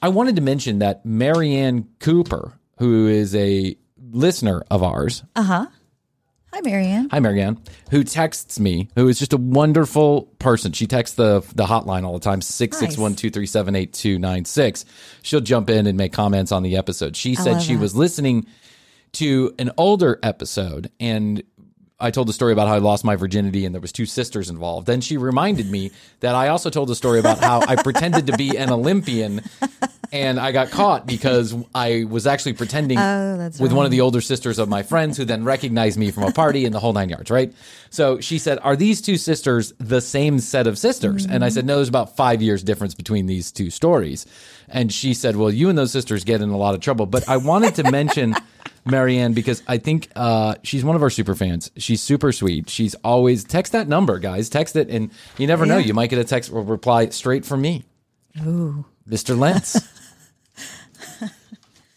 I 0.00 0.10
wanted 0.10 0.36
to 0.36 0.42
mention 0.42 0.78
that 0.78 1.04
Marianne 1.04 1.88
Cooper, 1.98 2.52
who 2.78 3.08
is 3.08 3.34
a 3.34 3.76
listener 4.10 4.62
of 4.70 4.82
ours, 4.82 5.22
Uh 5.36 5.42
huh. 5.42 5.66
Hi, 6.52 6.60
Marianne. 6.62 7.08
hi 7.10 7.20
Marianne, 7.20 7.60
who 7.92 8.02
texts 8.02 8.58
me, 8.58 8.88
who 8.96 9.06
is 9.06 9.20
just 9.20 9.32
a 9.32 9.36
wonderful 9.36 10.22
person. 10.40 10.72
She 10.72 10.88
texts 10.88 11.16
the 11.16 11.40
the 11.54 11.64
hotline 11.66 12.04
all 12.04 12.12
the 12.14 12.18
time, 12.18 12.40
six 12.40 12.76
six 12.76 12.98
one 12.98 13.14
two 13.14 13.30
three 13.30 13.46
seven 13.46 13.76
eight 13.76 13.92
two 13.92 14.18
nine 14.18 14.44
six. 14.44 14.84
She'll 15.22 15.40
jump 15.40 15.70
in 15.70 15.86
and 15.86 15.96
make 15.96 16.12
comments 16.12 16.50
on 16.50 16.64
the 16.64 16.76
episode. 16.76 17.14
She 17.16 17.36
said 17.36 17.62
she 17.62 17.74
that. 17.74 17.80
was 17.80 17.94
listening 17.94 18.46
to 19.12 19.54
an 19.60 19.70
older 19.78 20.18
episode 20.24 20.90
and 20.98 21.42
I 22.00 22.10
told 22.10 22.28
the 22.28 22.32
story 22.32 22.52
about 22.52 22.68
how 22.68 22.74
I 22.74 22.78
lost 22.78 23.04
my 23.04 23.16
virginity 23.16 23.66
and 23.66 23.74
there 23.74 23.80
was 23.80 23.92
two 23.92 24.06
sisters 24.06 24.48
involved. 24.48 24.86
Then 24.86 25.00
she 25.00 25.16
reminded 25.16 25.70
me 25.70 25.90
that 26.20 26.34
I 26.34 26.48
also 26.48 26.70
told 26.70 26.90
a 26.90 26.94
story 26.94 27.18
about 27.20 27.38
how 27.38 27.60
I 27.60 27.76
pretended 27.76 28.26
to 28.28 28.36
be 28.36 28.56
an 28.56 28.70
Olympian 28.70 29.42
and 30.12 30.40
I 30.40 30.50
got 30.50 30.70
caught 30.70 31.06
because 31.06 31.54
I 31.74 32.04
was 32.08 32.26
actually 32.26 32.54
pretending 32.54 32.98
Oh, 32.98 33.50
with 33.60 33.72
one 33.72 33.84
of 33.84 33.92
the 33.92 34.00
older 34.00 34.20
sisters 34.20 34.58
of 34.58 34.68
my 34.68 34.82
friends 34.82 35.16
who 35.16 35.24
then 35.24 35.44
recognized 35.44 35.98
me 35.98 36.10
from 36.10 36.24
a 36.24 36.32
party 36.32 36.64
in 36.64 36.72
the 36.72 36.80
whole 36.80 36.92
nine 36.92 37.10
yards, 37.10 37.30
right? 37.30 37.52
So 37.90 38.18
she 38.20 38.38
said, 38.38 38.58
Are 38.62 38.74
these 38.76 39.00
two 39.00 39.16
sisters 39.16 39.72
the 39.78 40.00
same 40.00 40.40
set 40.40 40.66
of 40.66 40.78
sisters? 40.78 41.26
And 41.26 41.44
I 41.44 41.48
said, 41.48 41.64
No, 41.64 41.76
there's 41.76 41.88
about 41.88 42.16
five 42.16 42.42
years 42.42 42.62
difference 42.64 42.94
between 42.94 43.26
these 43.26 43.52
two 43.52 43.70
stories. 43.70 44.26
And 44.68 44.92
she 44.92 45.14
said, 45.14 45.36
Well, 45.36 45.50
you 45.50 45.68
and 45.68 45.78
those 45.78 45.92
sisters 45.92 46.24
get 46.24 46.40
in 46.40 46.48
a 46.50 46.56
lot 46.56 46.74
of 46.74 46.80
trouble. 46.80 47.06
But 47.06 47.28
I 47.28 47.36
wanted 47.36 47.76
to 47.76 47.90
mention 47.90 48.34
Marianne 48.84 49.32
because 49.32 49.62
I 49.68 49.78
think 49.78 50.08
uh, 50.16 50.54
she's 50.62 50.84
one 50.84 50.96
of 50.96 51.02
our 51.02 51.10
super 51.10 51.34
fans. 51.34 51.70
She's 51.76 52.02
super 52.02 52.32
sweet. 52.32 52.68
She's 52.70 52.94
always 52.96 53.44
text 53.44 53.72
that 53.72 53.88
number, 53.88 54.18
guys. 54.18 54.48
Text 54.48 54.76
it, 54.76 54.88
and 54.88 55.10
you 55.38 55.46
never 55.46 55.66
know. 55.66 55.78
You 55.78 55.94
might 55.94 56.10
get 56.10 56.18
a 56.18 56.24
text 56.24 56.52
or 56.52 56.62
reply 56.62 57.08
straight 57.10 57.44
from 57.44 57.60
me. 57.60 57.84
Ooh. 58.44 58.84
Mr. 59.08 59.38
Lentz. 59.38 59.76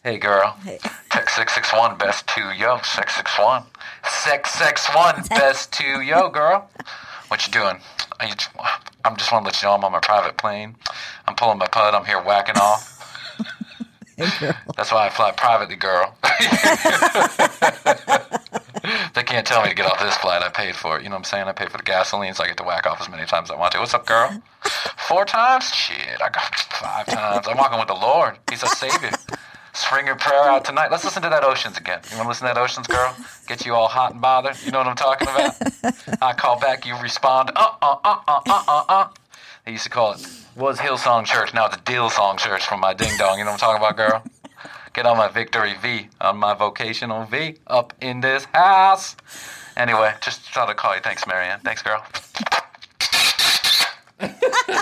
Hey 0.03 0.17
girl. 0.17 0.57
Hey. 0.65 0.79
Text 1.09 1.33
661 1.37 1.97
best 1.97 2.27
2 2.27 2.41
yo 2.59 2.75
661. 2.83 3.63
661 4.03 5.23
best 5.29 5.71
2 5.71 6.01
yo 6.01 6.29
girl. 6.29 6.69
What 7.29 7.47
you 7.47 7.53
doing? 7.53 7.79
Are 8.19 8.27
you, 8.27 8.33
I'm 9.05 9.15
just 9.15 9.31
want 9.31 9.45
to 9.45 9.47
let 9.47 9.61
you 9.61 9.69
know 9.69 9.75
I'm 9.75 9.85
on 9.85 9.93
my 9.93 10.01
private 10.01 10.35
plane. 10.35 10.75
I'm 11.25 11.35
pulling 11.35 11.57
my 11.57 11.67
pud. 11.67 11.93
I'm 11.93 12.03
here 12.03 12.21
whacking 12.21 12.57
off. 12.57 12.92
That's 14.77 14.91
why 14.91 15.08
I 15.08 15.10
fly 15.10 15.32
privately, 15.32 15.75
girl. 15.75 16.15
they 19.15 19.24
can't 19.24 19.46
tell 19.46 19.63
me 19.63 19.70
to 19.70 19.75
get 19.75 19.86
off 19.86 20.00
this 20.00 20.15
flight. 20.17 20.43
I 20.43 20.50
paid 20.50 20.75
for 20.75 20.98
it. 20.98 21.03
You 21.03 21.10
know 21.10 21.15
what 21.15 21.20
I'm 21.20 21.24
saying? 21.24 21.48
I 21.48 21.51
paid 21.51 21.72
for 21.72 21.77
the 21.77 21.84
gasoline, 21.84 22.34
so 22.34 22.43
I 22.43 22.48
get 22.48 22.58
to 22.58 22.63
whack 22.63 22.86
off 22.86 23.01
as 23.01 23.10
many 23.10 23.25
times 23.25 23.50
as 23.50 23.55
I 23.55 23.60
want 23.60 23.72
to. 23.74 23.79
What's 23.79 23.93
up, 23.93 24.05
girl? 24.05 24.41
Four 25.08 25.25
times? 25.25 25.74
Shit, 25.74 26.22
I 26.22 26.29
got 26.29 26.55
five 26.55 27.08
times. 27.08 27.48
I'm 27.48 27.58
walking 27.58 27.79
with 27.79 27.88
the 27.88 27.96
Lord. 27.96 28.38
He's 28.50 28.62
a 28.62 28.67
savior. 28.67 29.12
Spring 29.74 30.05
your 30.05 30.15
prayer 30.15 30.43
out 30.43 30.63
tonight. 30.63 30.91
Let's 30.91 31.03
listen 31.03 31.24
to 31.24 31.29
that 31.29 31.43
Oceans 31.43 31.77
again. 31.77 32.01
You 32.12 32.17
want 32.17 32.25
to 32.25 32.29
listen 32.29 32.48
to 32.48 32.53
that 32.53 32.60
Oceans, 32.60 32.86
girl? 32.86 33.15
Get 33.48 33.65
you 33.65 33.74
all 33.74 33.88
hot 33.88 34.12
and 34.12 34.22
bothered. 34.22 34.55
You 34.63 34.72
know 34.72 34.77
what 34.77 34.88
I'm 34.88 34.96
talking 34.96 35.27
about? 35.27 35.55
I 36.22 36.34
call 36.34 36.60
back, 36.60 36.86
you 36.86 36.96
respond. 37.01 37.51
Uh 37.55 37.70
uh 37.82 37.98
uh 38.03 38.20
uh 38.27 38.41
uh 38.48 38.63
uh 38.67 38.84
uh. 38.88 39.08
They 39.65 39.72
used 39.72 39.86
to 39.86 39.89
call 39.89 40.13
it 40.13 40.42
was 40.55 40.77
Hillsong 40.77 41.25
Church. 41.25 41.53
Now 41.53 41.65
it's 41.67 41.77
Dill 41.77 42.10
Song 42.10 42.38
Church 42.38 42.65
from 42.65 42.79
my 42.79 42.93
ding 42.93 43.17
dong. 43.17 43.38
You 43.38 43.45
know 43.45 43.51
what 43.51 43.63
I'm 43.63 43.79
talking 43.79 43.86
about, 43.86 43.98
girl? 43.98 44.24
Get 44.93 45.05
on 45.05 45.17
my 45.17 45.27
victory 45.27 45.74
V, 45.81 46.10
on 46.22 46.38
my 46.38 46.53
vocational 46.53 47.25
V, 47.25 47.55
up 47.65 47.93
in 48.01 48.22
this 48.22 48.45
house. 48.45 49.15
Anyway, 49.75 50.13
just 50.22 50.41
thought 50.41 50.69
I'd 50.69 50.77
call 50.77 50.95
you. 50.95 51.01
Thanks, 51.01 51.25
Marianne. 51.25 51.60
Thanks, 51.62 51.81
girl. 51.81 52.05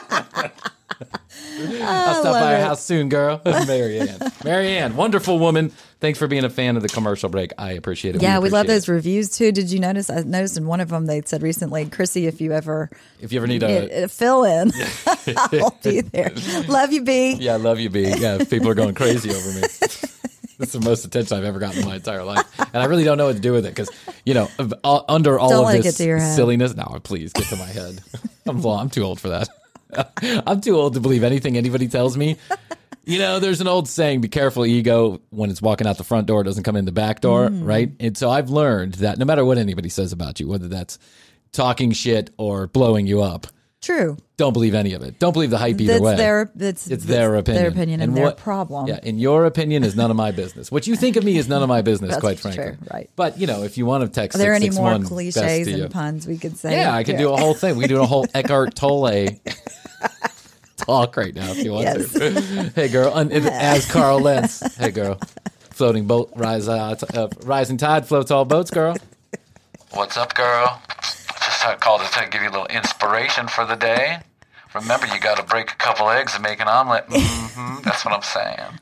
I'll 1.82 2.22
stop 2.22 2.34
by 2.34 2.52
your 2.58 2.62
house 2.62 2.84
soon, 2.84 3.10
girl. 3.10 3.42
Marianne. 3.46 4.20
Marianne, 4.44 4.96
wonderful 4.96 5.40
woman. 5.40 5.72
Thanks 6.00 6.18
for 6.18 6.28
being 6.28 6.44
a 6.44 6.50
fan 6.50 6.78
of 6.78 6.82
the 6.82 6.90
commercial 6.90 7.30
break. 7.30 7.52
I 7.58 7.74
appreciate 7.74 8.16
it. 8.16 8.22
Yeah, 8.22 8.40
we 8.40 8.50
love 8.50 8.66
appreciate 8.66 8.74
those 8.76 8.88
reviews 8.90 9.38
too. 9.38 9.52
Did 9.52 9.72
you 9.72 9.80
notice? 9.80 10.10
I 10.10 10.22
noticed 10.22 10.58
in 10.58 10.66
one 10.66 10.82
of 10.82 10.90
them 10.90 11.06
they 11.06 11.22
said 11.22 11.44
recently, 11.44 11.86
Krissy, 11.86 12.28
if 12.28 12.42
you 12.42 12.54
ever. 12.54 12.90
If 13.20 13.32
you 13.32 13.40
ever 13.40 13.48
need 13.48 13.62
a. 13.64 14.04
a 14.06 14.08
fill 14.08 14.44
in, 14.44 14.72
I'll 15.38 15.78
be 15.84 16.02
there. 16.02 16.32
Love 16.68 16.92
you, 16.92 17.04
B. 17.04 17.34
Yeah, 17.34 17.58
love 17.58 17.80
you, 17.80 17.90
B. 17.90 18.12
Yeah, 18.18 18.44
people 18.44 18.70
are 18.70 18.76
going 18.76 18.96
crazy 18.96 19.30
over 19.30 19.52
me. 19.54 19.62
That's 20.58 20.74
the 20.74 20.82
most 20.82 21.06
attention 21.06 21.38
I've 21.38 21.44
ever 21.44 21.58
gotten 21.58 21.82
in 21.82 21.88
my 21.88 21.96
entire 21.96 22.24
life. 22.24 22.46
And 22.60 22.84
I 22.84 22.86
really 22.86 23.04
don't 23.04 23.18
know 23.18 23.26
what 23.26 23.36
to 23.36 23.42
do 23.42 23.52
with 23.52 23.66
it 23.66 23.70
because, 23.70 23.90
you 24.26 24.36
know, 24.36 24.48
uh, 24.60 25.02
under 25.10 25.40
all 25.40 25.50
Don't 25.50 25.66
of 25.66 25.72
this 25.72 25.84
get 25.84 25.96
to 25.96 26.06
your 26.06 26.20
head. 26.20 26.36
silliness. 26.36 26.76
No, 26.76 27.00
please 27.04 27.34
get 27.34 27.46
to 27.46 27.56
my 27.56 27.66
head. 27.66 28.00
I'm, 28.46 28.64
I'm 28.64 28.90
too 28.92 29.02
old 29.02 29.20
for 29.20 29.30
that. 29.30 29.50
I'm 30.48 30.62
too 30.62 30.76
old 30.78 30.94
to 30.96 31.00
believe 31.00 31.24
anything 31.24 31.58
anybody 31.58 31.88
tells 31.88 32.18
me. 32.18 32.38
You 33.04 33.18
know, 33.18 33.40
there's 33.40 33.62
an 33.62 33.68
old 33.68 33.88
saying, 33.90 34.22
be 34.22 34.28
careful, 34.30 34.66
ego, 34.66 35.22
when 35.32 35.50
it's 35.50 35.62
walking 35.62 35.88
out 35.88 35.98
the 35.98 36.04
front 36.04 36.28
door, 36.28 36.42
it 36.42 36.44
doesn't 36.44 36.64
come 36.64 36.76
in 36.76 36.86
the 36.86 36.92
back 36.92 37.20
door, 37.22 37.50
Mm. 37.50 37.66
right? 37.68 37.92
And 38.00 38.16
so 38.16 38.30
I've 38.30 38.50
learned 38.52 38.96
that 38.96 39.18
no 39.18 39.26
matter 39.26 39.44
what 39.44 39.58
anybody 39.58 39.90
says 39.90 40.12
about 40.12 40.40
you, 40.40 40.48
whether 40.48 40.68
that's 40.68 41.00
talking 41.52 41.92
shit 41.92 42.30
or 42.38 42.68
blowing 42.68 43.08
you 43.08 43.22
up, 43.24 43.48
True. 43.82 44.16
don't 44.38 44.54
believe 44.54 44.76
any 44.76 44.94
of 44.94 45.02
it. 45.02 45.18
Don't 45.18 45.34
believe 45.34 45.50
the 45.50 45.58
hype 45.58 45.82
either 45.82 45.94
That's 45.94 46.04
way. 46.04 46.16
their 46.16 46.52
it's, 46.60 46.88
It's 46.88 47.04
their 47.06 47.36
opinion. 47.36 47.64
Their 47.64 47.72
opinion 47.72 48.02
and, 48.02 48.16
their 48.16 48.26
what- 48.26 48.38
problem. 48.38 48.88
Yeah, 48.88 49.00
and 49.02 49.20
your 49.20 49.46
opinion 49.46 49.84
is 49.84 49.96
none 49.96 50.12
of 50.12 50.18
my 50.18 50.30
business. 50.32 50.72
What 50.72 50.86
you 50.86 50.96
think 50.96 51.16
of 51.16 51.24
me 51.24 51.36
is 51.38 51.48
none 51.50 51.64
of 51.64 51.70
my 51.70 51.82
business, 51.82 52.12
That's 52.22 52.22
quite 52.22 52.38
true, 52.38 52.52
frankly. 52.52 52.88
right. 52.94 53.10
But 53.16 53.40
you 53.40 53.48
know, 53.48 53.64
if 53.64 53.78
you 53.80 53.86
want 53.88 54.04
to 54.04 54.10
text, 54.10 54.36
Are 54.36 54.40
there 54.40 54.54
any 54.54 54.70
more 54.70 55.00
cliches 55.00 55.34
to 55.66 55.72
you. 55.72 55.84
and 55.86 55.92
puns 55.94 56.28
we 56.28 56.38
could 56.38 56.58
say? 56.58 56.78
Yeah, 56.78 56.94
I 56.96 57.04
could 57.04 57.18
do 57.18 57.34
a 57.34 57.38
whole 57.38 57.54
thing. 57.56 57.76
We 57.76 57.88
do 57.88 58.02
a 58.02 58.06
whole 58.06 58.26
Eckhart 58.36 58.76
Tolle 58.76 59.30
talk 60.78 61.18
right 61.18 61.34
now 61.34 61.52
if 61.52 61.64
you 61.64 61.72
want 61.74 61.84
Yes. 61.86 62.14
to. 62.14 62.72
hey, 62.76 62.88
girl, 62.88 63.12
un- 63.14 63.32
as 63.32 63.90
Carl 63.92 64.20
Lentz. 64.20 64.76
Hey, 64.78 64.92
girl, 64.92 65.20
floating 65.72 66.06
boat, 66.06 66.32
rise, 66.36 66.68
uh, 66.68 66.96
t- 66.96 67.06
uh, 67.18 67.28
rising 67.44 67.78
tide 67.78 68.08
floats 68.08 68.30
all 68.32 68.46
boats, 68.46 68.70
girl. 68.72 68.96
What's 69.94 70.18
up, 70.18 70.34
girl? 70.36 70.82
Just 71.62 71.74
I 71.74 71.76
called 71.76 72.02
to 72.02 72.28
give 72.30 72.42
you 72.42 72.50
a 72.50 72.52
little 72.52 72.66
inspiration 72.68 73.48
for 73.48 73.66
the 73.66 73.76
day. 73.76 74.20
Remember, 74.74 75.06
you 75.06 75.20
got 75.20 75.38
to 75.38 75.44
break 75.44 75.70
a 75.72 75.76
couple 75.76 76.10
eggs 76.10 76.34
and 76.34 76.42
make 76.42 76.60
an 76.60 76.68
omelet. 76.68 77.06
hmm 77.10 77.82
That's 77.84 78.04
what 78.06 78.14
I'm 78.16 78.24
saying. 78.24 78.80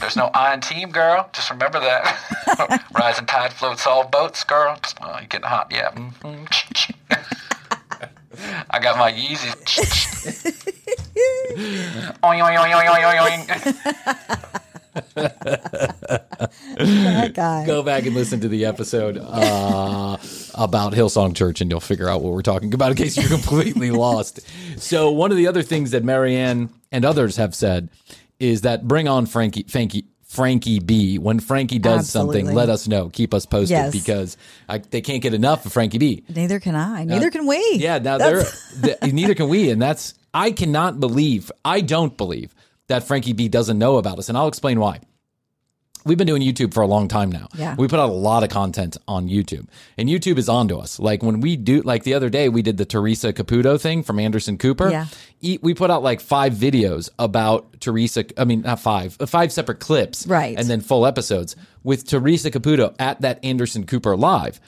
There's 0.00 0.16
no 0.16 0.26
I 0.34 0.52
in 0.54 0.60
team, 0.60 0.90
girl. 0.90 1.30
Just 1.32 1.50
remember 1.50 1.80
that. 1.80 2.84
Rising 2.94 3.26
tide 3.26 3.52
floats 3.52 3.86
all 3.86 4.06
boats, 4.06 4.44
girl. 4.44 4.78
Oh, 5.00 5.16
you're 5.18 5.28
getting 5.28 5.46
hot, 5.46 5.68
yeah. 5.70 5.92
hmm 5.92 6.44
I 8.70 8.78
got 8.80 8.98
my 8.98 9.12
Yeezys. 9.12 9.54
Oing, 12.22 12.40
oing, 12.40 12.56
oing, 12.58 12.72
oing, 12.72 13.04
oing, 13.04 13.18
oing. 13.20 13.46
that 17.04 17.32
guy. 17.34 17.66
Go 17.66 17.82
back 17.82 18.06
and 18.06 18.14
listen 18.14 18.40
to 18.40 18.48
the 18.48 18.64
episode 18.64 19.18
uh, 19.18 20.16
about 20.62 20.92
Hillsong 20.92 21.34
Church, 21.34 21.60
and 21.60 21.70
you'll 21.70 21.80
figure 21.80 22.08
out 22.08 22.22
what 22.22 22.32
we're 22.32 22.42
talking 22.42 22.72
about 22.74 22.90
in 22.92 22.96
case 22.96 23.16
you're 23.16 23.28
completely 23.28 23.90
lost. 24.06 24.40
So, 24.80 25.10
one 25.10 25.30
of 25.30 25.36
the 25.36 25.46
other 25.48 25.62
things 25.62 25.90
that 25.92 26.04
Marianne 26.04 26.70
and 26.92 27.04
others 27.04 27.36
have 27.36 27.54
said 27.54 27.88
is 28.38 28.60
that 28.62 28.86
bring 28.86 29.08
on 29.08 29.26
Frankie, 29.26 29.64
Frankie, 29.64 30.04
Frankie 30.24 30.78
B. 30.78 31.18
When 31.18 31.40
Frankie 31.40 31.78
does 31.78 32.08
something, 32.08 32.52
let 32.54 32.68
us 32.68 32.86
know. 32.86 33.08
Keep 33.08 33.34
us 33.34 33.46
posted 33.46 33.70
Yes. 33.70 33.92
because 33.92 34.36
I, 34.68 34.78
they 34.78 35.00
can't 35.00 35.22
get 35.22 35.34
enough 35.34 35.66
of 35.66 35.72
Frankie 35.72 35.98
B. 35.98 36.24
Neither 36.28 36.60
can 36.60 36.74
I. 36.74 37.02
Uh, 37.02 37.04
neither 37.04 37.30
can 37.30 37.46
we. 37.46 37.62
Yeah, 37.74 37.98
now 37.98 38.18
they're, 38.18 38.36
That's- 38.44 38.74
the, 39.00 39.12
neither 39.12 39.34
can 39.34 39.48
we, 39.48 39.70
and 39.70 39.80
that's 39.82 40.14
I 40.32 40.52
cannot 40.52 41.00
believe 41.00 41.50
I 41.64 41.80
don't 41.80 42.16
believe 42.16 42.54
that 42.86 43.02
Frankie 43.04 43.32
B 43.32 43.48
doesn't 43.48 43.78
know 43.78 43.96
about 43.96 44.18
us, 44.18 44.28
and 44.28 44.38
I'll 44.38 44.48
explain 44.48 44.78
why. 44.80 45.00
We've 46.04 46.16
been 46.18 46.26
doing 46.26 46.42
YouTube 46.42 46.72
for 46.72 46.82
a 46.82 46.86
long 46.86 47.08
time 47.08 47.30
now. 47.30 47.48
Yeah. 47.54 47.74
We 47.76 47.86
put 47.88 47.98
out 48.00 48.08
a 48.08 48.12
lot 48.12 48.42
of 48.42 48.48
content 48.48 48.96
on 49.06 49.28
YouTube, 49.28 49.66
and 49.98 50.08
YouTube 50.08 50.38
is 50.38 50.48
onto 50.48 50.76
us. 50.78 50.98
Like 50.98 51.22
when 51.22 51.40
we 51.40 51.56
do, 51.56 51.82
like 51.82 52.04
the 52.04 52.14
other 52.14 52.30
day, 52.30 52.48
we 52.48 52.62
did 52.62 52.76
the 52.78 52.84
Teresa 52.86 53.32
Caputo 53.32 53.80
thing 53.80 54.02
from 54.02 54.18
Anderson 54.18 54.56
Cooper. 54.58 54.90
Yeah. 54.90 55.06
We 55.62 55.74
put 55.74 55.90
out 55.90 56.02
like 56.02 56.20
five 56.20 56.54
videos 56.54 57.08
about 57.18 57.80
Teresa. 57.80 58.24
I 58.38 58.44
mean, 58.44 58.62
not 58.62 58.80
five, 58.80 59.16
uh, 59.20 59.26
five 59.26 59.52
separate 59.52 59.80
clips, 59.80 60.26
Right. 60.26 60.58
and 60.58 60.68
then 60.68 60.80
full 60.80 61.06
episodes 61.06 61.56
with 61.82 62.06
Teresa 62.06 62.50
Caputo 62.50 62.94
at 62.98 63.20
that 63.22 63.42
Anderson 63.44 63.84
Cooper 63.86 64.16
live. 64.16 64.60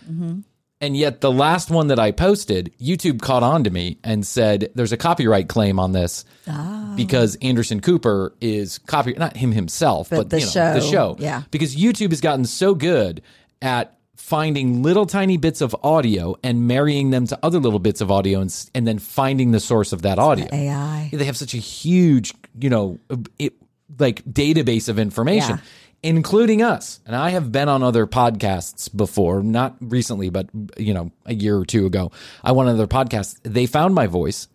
And 0.83 0.97
yet, 0.97 1.21
the 1.21 1.31
last 1.31 1.71
one 1.71 1.87
that 1.87 2.01
I 2.01 2.11
posted, 2.11 2.75
YouTube 2.81 3.23
caught 3.23 3.45
on 3.45 3.63
to 3.65 3.71
me 3.71 3.99
and 4.03 4.27
said, 4.27 4.71
"There's 4.75 4.91
a 4.91 4.97
copyright 4.97 5.49
claim 5.49 5.79
on 5.79 5.93
this 5.93 6.25
oh. 6.49 6.95
because 6.97 7.37
Anderson 7.37 7.81
Cooper 7.81 8.35
is 8.41 8.79
copy 8.79 9.15
not 9.17 9.37
him 9.37 9.53
himself, 9.53 10.11
But 10.11 10.17
but, 10.17 10.31
the 10.31 10.41
you 10.41 10.47
know, 10.47 10.75
the 10.75 10.81
show, 10.81 10.91
show, 10.91 11.17
yeah. 11.21 11.45
Because 11.53 11.77
YouTube 11.77 12.11
has 12.11 12.21
gotten 12.21 12.45
so 12.45 12.75
good 12.75 13.23
at 13.63 13.97
finding 14.17 14.83
little 14.83 15.07
tiny 15.07 15.37
bits 15.37 15.61
of 15.61 15.75
audio 15.85 16.37
and 16.43 16.67
marrying 16.67 17.11
them 17.11 17.29
to 17.29 17.39
other 17.45 17.61
little 17.61 17.79
bits 17.79 18.01
of 18.01 18.11
audio 18.11 18.41
and, 18.41 18.71
and 18.75 18.87
then 18.87 18.99
finding 18.99 19.53
the 19.53 19.61
source 19.61 19.93
of 19.93 20.03
that 20.03 20.19
audio. 20.19 20.49
AI. 20.53 21.11
They 21.13 21.25
have 21.27 21.37
such 21.37 21.55
a 21.55 21.59
huge, 21.59 22.35
you 22.59 22.71
know, 22.71 22.99
it, 23.39 23.53
like 23.99 24.25
database 24.25 24.89
of 24.89 24.99
information, 24.99 25.57
Yeah. 25.57 25.63
Including 26.03 26.63
us. 26.63 27.01
And 27.07 27.15
I 27.15 27.31
have 27.31 27.53
been 27.53 27.69
on 27.69 27.83
other 27.83 28.07
podcasts 28.07 28.95
before, 28.95 29.43
not 29.43 29.77
recently, 29.81 30.31
but 30.31 30.49
you 30.77 30.93
know, 30.95 31.11
a 31.27 31.35
year 31.35 31.57
or 31.57 31.65
two 31.65 31.87
ago. 31.87 32.11
I 32.43 32.53
went 32.53 32.69
on 32.69 32.75
other 32.75 32.87
podcasts. 32.87 33.39
They 33.43 33.67
found 33.67 33.95
my 33.95 34.07
voice, 34.07 34.49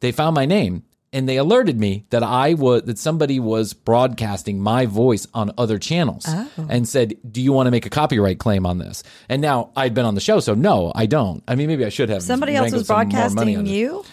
they 0.00 0.12
found 0.12 0.34
my 0.34 0.46
name, 0.46 0.82
and 1.12 1.28
they 1.28 1.36
alerted 1.36 1.78
me 1.78 2.04
that 2.10 2.22
I 2.22 2.54
was 2.54 2.82
that 2.82 2.98
somebody 2.98 3.38
was 3.40 3.72
broadcasting 3.72 4.60
my 4.60 4.86
voice 4.86 5.26
on 5.32 5.52
other 5.56 5.78
channels 5.78 6.24
Oh. 6.28 6.48
and 6.68 6.88
said, 6.88 7.14
"Do 7.30 7.40
you 7.40 7.52
want 7.52 7.66
to 7.68 7.70
make 7.70 7.86
a 7.86 7.90
copyright 7.90 8.38
claim 8.38 8.66
on 8.66 8.78
this?" 8.78 9.02
And 9.28 9.40
now 9.40 9.70
I'd 9.76 9.94
been 9.94 10.04
on 10.06 10.14
the 10.16 10.20
show, 10.20 10.40
so 10.40 10.54
no, 10.54 10.90
I 10.94 11.06
don't. 11.06 11.42
I 11.46 11.54
mean, 11.54 11.68
maybe 11.68 11.84
I 11.84 11.88
should 11.90 12.08
have. 12.08 12.22
Somebody 12.22 12.54
else 12.56 12.72
was 12.72 12.86
some 12.86 12.96
more 12.96 13.04
money 13.04 13.12
broadcasting 13.54 13.66
you. 13.66 14.00
it. 14.00 14.06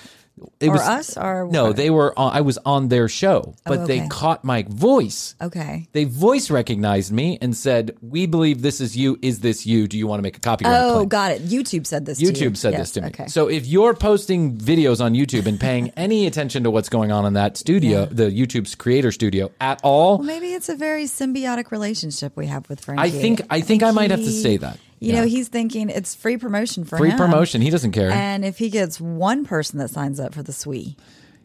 It 0.59 0.69
or 0.69 0.73
was- 0.73 0.81
us 0.81 1.17
or 1.17 1.47
No, 1.51 1.71
they 1.73 1.89
were. 1.89 2.17
On, 2.17 2.33
I 2.33 2.41
was 2.41 2.57
on 2.65 2.87
their 2.87 3.07
show, 3.07 3.43
oh, 3.47 3.55
but 3.65 3.85
they 3.87 3.99
okay. 3.99 4.07
caught 4.09 4.43
my 4.43 4.65
voice. 4.67 5.35
Okay. 5.41 5.87
They 5.91 6.05
voice 6.05 6.49
recognized 6.49 7.11
me 7.11 7.37
and 7.41 7.55
said, 7.55 7.95
"We 8.01 8.25
believe 8.25 8.61
this 8.61 8.81
is 8.81 8.97
you. 8.97 9.19
Is 9.21 9.41
this 9.41 9.65
you? 9.65 9.87
Do 9.87 9.97
you 9.97 10.07
want 10.07 10.19
to 10.19 10.23
make 10.23 10.37
a 10.37 10.39
copyright 10.39 10.73
Oh, 10.81 10.93
claim?" 10.93 11.09
got 11.09 11.31
it. 11.31 11.45
YouTube 11.47 11.85
said 11.85 12.05
this. 12.05 12.17
to 12.17 12.25
you. 12.25 12.31
YouTube 12.31 12.57
said 12.57 12.73
Yes, 12.73 12.79
this 12.81 12.91
to 12.93 13.01
me. 13.01 13.07
Okay. 13.09 13.27
So 13.27 13.47
if 13.49 13.67
you're 13.67 13.93
posting 13.93 14.57
videos 14.57 15.03
on 15.03 15.13
YouTube 15.13 15.45
and 15.45 15.59
paying 15.59 15.89
any 15.97 16.25
attention 16.25 16.63
to 16.63 16.71
what's 16.71 16.89
going 16.89 17.11
on 17.11 17.25
in 17.25 17.33
that 17.33 17.57
studio, 17.57 18.05
the 18.05 18.31
YouTube's 18.31 18.73
creator 18.75 19.11
studio 19.11 19.51
at 19.59 19.79
all, 19.83 20.17
well, 20.17 20.25
maybe 20.27 20.53
it's 20.53 20.69
a 20.69 20.75
very 20.75 21.05
symbiotic 21.05 21.69
relationship 21.71 22.35
we 22.35 22.47
have 22.47 22.67
with 22.69 22.81
Frankie. 22.81 23.03
I 23.03 23.09
think 23.11 23.41
I 23.49 23.61
think 23.61 23.83
I 23.83 23.91
might 23.91 24.09
have 24.11 24.21
to 24.21 24.31
say 24.31 24.57
that. 24.57 24.77
You 25.01 25.11
Yeah. 25.13 25.21
know, 25.21 25.27
he's 25.27 25.47
thinking 25.49 25.89
it's 25.89 26.15
free 26.15 26.37
promotion 26.37 26.85
for 26.85 26.97
Free 26.97 27.09
him. 27.09 27.17
promotion. 27.17 27.61
He 27.61 27.69
doesn't 27.71 27.91
care 27.91 28.11
And 28.11 28.45
if 28.45 28.57
he 28.59 28.69
gets 28.69 29.01
one 29.01 29.43
person 29.45 29.79
that 29.79 29.89
signs 29.89 30.19
up 30.19 30.33
for 30.33 30.43
the 30.43 30.53
SWE, 30.53 30.95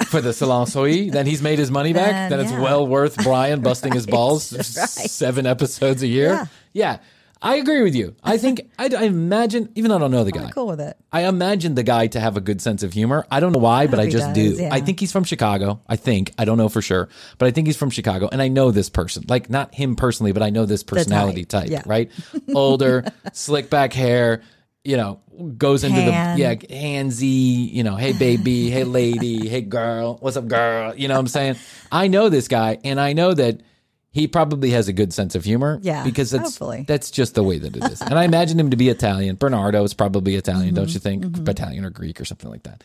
for 0.08 0.20
the 0.20 0.32
salon 0.34 0.66
soy. 0.76 1.08
Then 1.10 1.24
he's 1.26 1.40
made 1.42 1.58
his 1.58 1.70
money 1.70 1.94
back. 1.94 2.10
Then, 2.12 2.30
Then 2.30 2.40
it's 2.40 2.52
yeah. 2.52 2.60
well 2.60 2.86
worth 2.86 3.16
Bryan 3.24 3.62
busting 3.62 3.92
his 3.94 4.04
balls 4.16 4.52
right. 4.52 4.62
seven 4.64 5.46
episodes 5.46 6.02
a 6.02 6.06
year. 6.06 6.28
Yeah. 6.28 6.46
yeah. 6.74 6.98
I 7.42 7.56
agree 7.56 7.82
with 7.82 7.94
you. 7.94 8.16
I 8.24 8.38
think 8.38 8.62
I, 8.78 8.88
I 8.96 9.04
imagine, 9.04 9.70
even 9.74 9.90
though 9.90 9.96
I 9.96 10.00
don't 10.00 10.10
know 10.10 10.24
the 10.24 10.32
guy, 10.32 10.44
I'm 10.44 10.50
cool 10.50 10.66
with 10.66 10.80
it. 10.80 10.96
I 11.12 11.24
imagine 11.24 11.74
the 11.74 11.82
guy 11.82 12.06
to 12.08 12.20
have 12.20 12.36
a 12.36 12.40
good 12.40 12.60
sense 12.60 12.82
of 12.82 12.92
humor. 12.92 13.26
I 13.30 13.40
don't 13.40 13.52
know 13.52 13.58
why, 13.58 13.86
but 13.86 13.98
hope 13.98 14.08
I 14.08 14.10
just 14.10 14.34
does, 14.34 14.56
do. 14.56 14.62
yeah. 14.62 14.70
I 14.72 14.80
think 14.80 15.00
he's 15.00 15.12
from 15.12 15.24
Chicago. 15.24 15.80
I 15.86 15.96
think. 15.96 16.32
I 16.38 16.44
don't 16.44 16.58
know 16.58 16.68
for 16.68 16.82
sure, 16.82 17.08
but 17.38 17.46
I 17.46 17.50
think 17.50 17.66
he's 17.66 17.76
from 17.76 17.90
Chicago. 17.90 18.28
And 18.30 18.40
I 18.40 18.48
know 18.48 18.70
this 18.70 18.88
person. 18.88 19.24
Like, 19.28 19.50
not 19.50 19.74
him 19.74 19.96
personally, 19.96 20.32
but 20.32 20.42
I 20.42 20.50
know 20.50 20.66
this 20.66 20.82
personality 20.82 21.44
type, 21.44 21.68
yeah. 21.68 21.82
right? 21.86 22.10
Older, 22.54 23.04
slick 23.32 23.70
back 23.70 23.92
hair, 23.92 24.42
you 24.84 24.96
know, 24.96 25.20
goes 25.58 25.84
into 25.84 26.00
Hand. 26.00 26.38
the, 26.38 26.42
yeah, 26.42 26.54
handsy, 26.54 27.70
you 27.70 27.82
know, 27.82 27.96
hey, 27.96 28.12
baby, 28.12 28.70
hey, 28.70 28.84
lady, 28.84 29.48
hey, 29.48 29.60
girl, 29.60 30.16
what's 30.20 30.36
up, 30.36 30.48
girl? 30.48 30.94
You 30.94 31.08
know 31.08 31.14
what 31.14 31.20
I'm 31.20 31.26
saying? 31.28 31.56
I 31.92 32.08
know 32.08 32.28
this 32.28 32.48
guy, 32.48 32.78
and 32.82 33.00
I 33.00 33.12
know 33.12 33.34
that. 33.34 33.60
He 34.16 34.26
probably 34.26 34.70
has 34.70 34.88
a 34.88 34.94
good 34.94 35.12
sense 35.12 35.34
of 35.34 35.44
humor, 35.44 35.78
Yeah, 35.82 36.02
because 36.02 36.30
that's 36.30 36.44
hopefully. 36.44 36.86
that's 36.88 37.10
just 37.10 37.34
the 37.34 37.42
way 37.42 37.58
that 37.58 37.76
it 37.76 37.84
is. 37.92 38.00
And 38.00 38.18
I 38.18 38.24
imagine 38.24 38.58
him 38.58 38.70
to 38.70 38.76
be 38.76 38.88
Italian. 38.88 39.36
Bernardo 39.36 39.84
is 39.84 39.92
probably 39.92 40.36
Italian, 40.36 40.68
Mm-hmm, 40.68 40.74
don't 40.74 40.94
you 40.94 41.00
think? 41.00 41.46
Italian 41.46 41.84
or 41.84 41.90
Greek 41.90 42.18
or 42.18 42.24
something 42.24 42.48
like 42.48 42.62
that. 42.62 42.82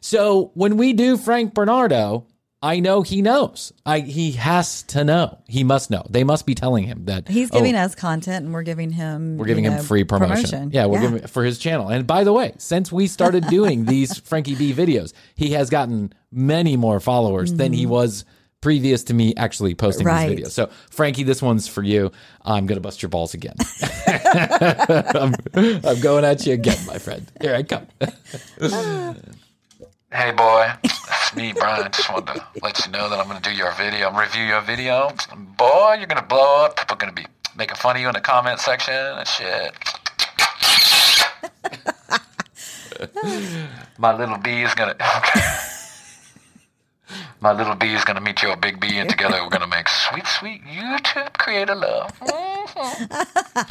So 0.00 0.50
when 0.54 0.76
we 0.76 0.92
do 0.92 1.16
Frank 1.16 1.54
Bernardo, 1.54 2.26
I 2.60 2.80
know 2.80 3.02
he 3.02 3.22
knows. 3.22 3.72
I 3.86 4.00
he 4.00 4.32
has 4.32 4.82
to 4.94 5.04
know. 5.04 5.38
He 5.46 5.62
must 5.62 5.88
know. 5.88 6.04
They 6.10 6.24
must 6.24 6.46
be 6.46 6.56
telling 6.56 6.82
him 6.82 7.04
that 7.04 7.28
He's 7.28 7.50
oh, 7.52 7.58
giving 7.58 7.76
us 7.76 7.94
content 7.94 8.44
and 8.44 8.52
we're 8.52 8.64
giving 8.64 8.90
him 8.90 9.36
we're 9.36 9.46
giving 9.46 9.64
him 9.64 9.74
know, 9.76 9.82
free 9.82 10.02
promotion. 10.02 10.72
Yeah, 10.72 10.86
we're 10.86 11.00
giving 11.00 11.28
for 11.28 11.44
his 11.44 11.58
channel. 11.60 11.88
And 11.90 12.08
by 12.08 12.24
the 12.24 12.32
way, 12.32 12.54
since 12.58 12.90
we 12.90 13.06
started 13.06 13.46
doing 13.46 13.84
these 13.94 14.18
Frankie 14.18 14.56
B 14.56 14.72
videos, 14.72 15.12
he 15.36 15.50
has 15.52 15.70
gotten 15.70 16.12
many 16.32 16.76
more 16.76 16.98
followers 16.98 17.52
than 17.52 17.72
he 17.72 17.86
was 17.86 18.24
previous 18.62 19.04
to 19.04 19.14
me 19.14 19.34
actually 19.36 19.74
posting. 19.74 20.06
Right. 20.06 20.28
these 20.30 20.46
videos. 20.46 20.52
So, 20.52 20.70
Frankie, 20.88 21.24
this 21.24 21.42
one's 21.42 21.68
for 21.68 21.82
you. 21.82 22.10
I'm 22.46 22.66
going 22.66 22.76
to 22.76 22.80
bust 22.80 23.02
your 23.02 23.10
balls 23.10 23.34
again. 23.34 23.56
I'm, 24.06 25.34
I'm 25.54 26.00
going 26.00 26.24
at 26.24 26.46
you 26.46 26.54
again, 26.54 26.78
my 26.86 26.96
friend. 26.96 27.30
Here 27.42 27.54
I 27.54 27.62
come. 27.62 27.86
Hey 30.14 30.30
boy, 30.30 30.70
it's 30.84 31.34
me, 31.34 31.54
Bryan. 31.54 31.90
Just 31.90 32.12
wanted 32.12 32.34
to 32.34 32.44
let 32.62 32.84
you 32.84 32.92
know 32.92 33.08
that 33.08 33.18
I'm 33.18 33.26
going 33.28 33.40
to 33.40 33.48
do 33.48 33.56
your 33.56 33.72
video, 33.72 34.10
I'm 34.10 34.16
review 34.20 34.42
your 34.42 34.60
video. 34.60 35.10
Boy, 35.56 35.94
you're 35.98 36.06
going 36.06 36.20
to 36.20 36.28
blow 36.28 36.66
up. 36.66 36.76
People 36.76 36.96
are 36.96 36.98
going 36.98 37.14
to 37.14 37.22
be 37.22 37.26
making 37.56 37.76
fun 37.76 37.96
of 37.96 38.02
you 38.02 38.08
in 38.08 38.12
the 38.12 38.20
comment 38.20 38.60
section 38.60 38.92
and 38.92 39.26
shit. 39.26 39.74
My 43.98 44.14
little 44.14 44.36
bee 44.36 44.64
is 44.64 44.74
going 44.74 44.94
to. 44.94 45.68
My 47.42 47.52
little 47.52 47.74
bee 47.74 47.92
is 47.92 48.04
going 48.04 48.14
to 48.14 48.22
meet 48.22 48.40
your 48.40 48.56
big 48.56 48.80
bee, 48.80 48.98
and 48.98 49.10
together 49.10 49.42
we're 49.42 49.50
going 49.50 49.62
to 49.62 49.66
make 49.76 49.88
sweet, 50.08 50.26
sweet 50.26 50.62
YouTube 50.64 51.32
creator 51.34 51.74
love. 51.74 52.12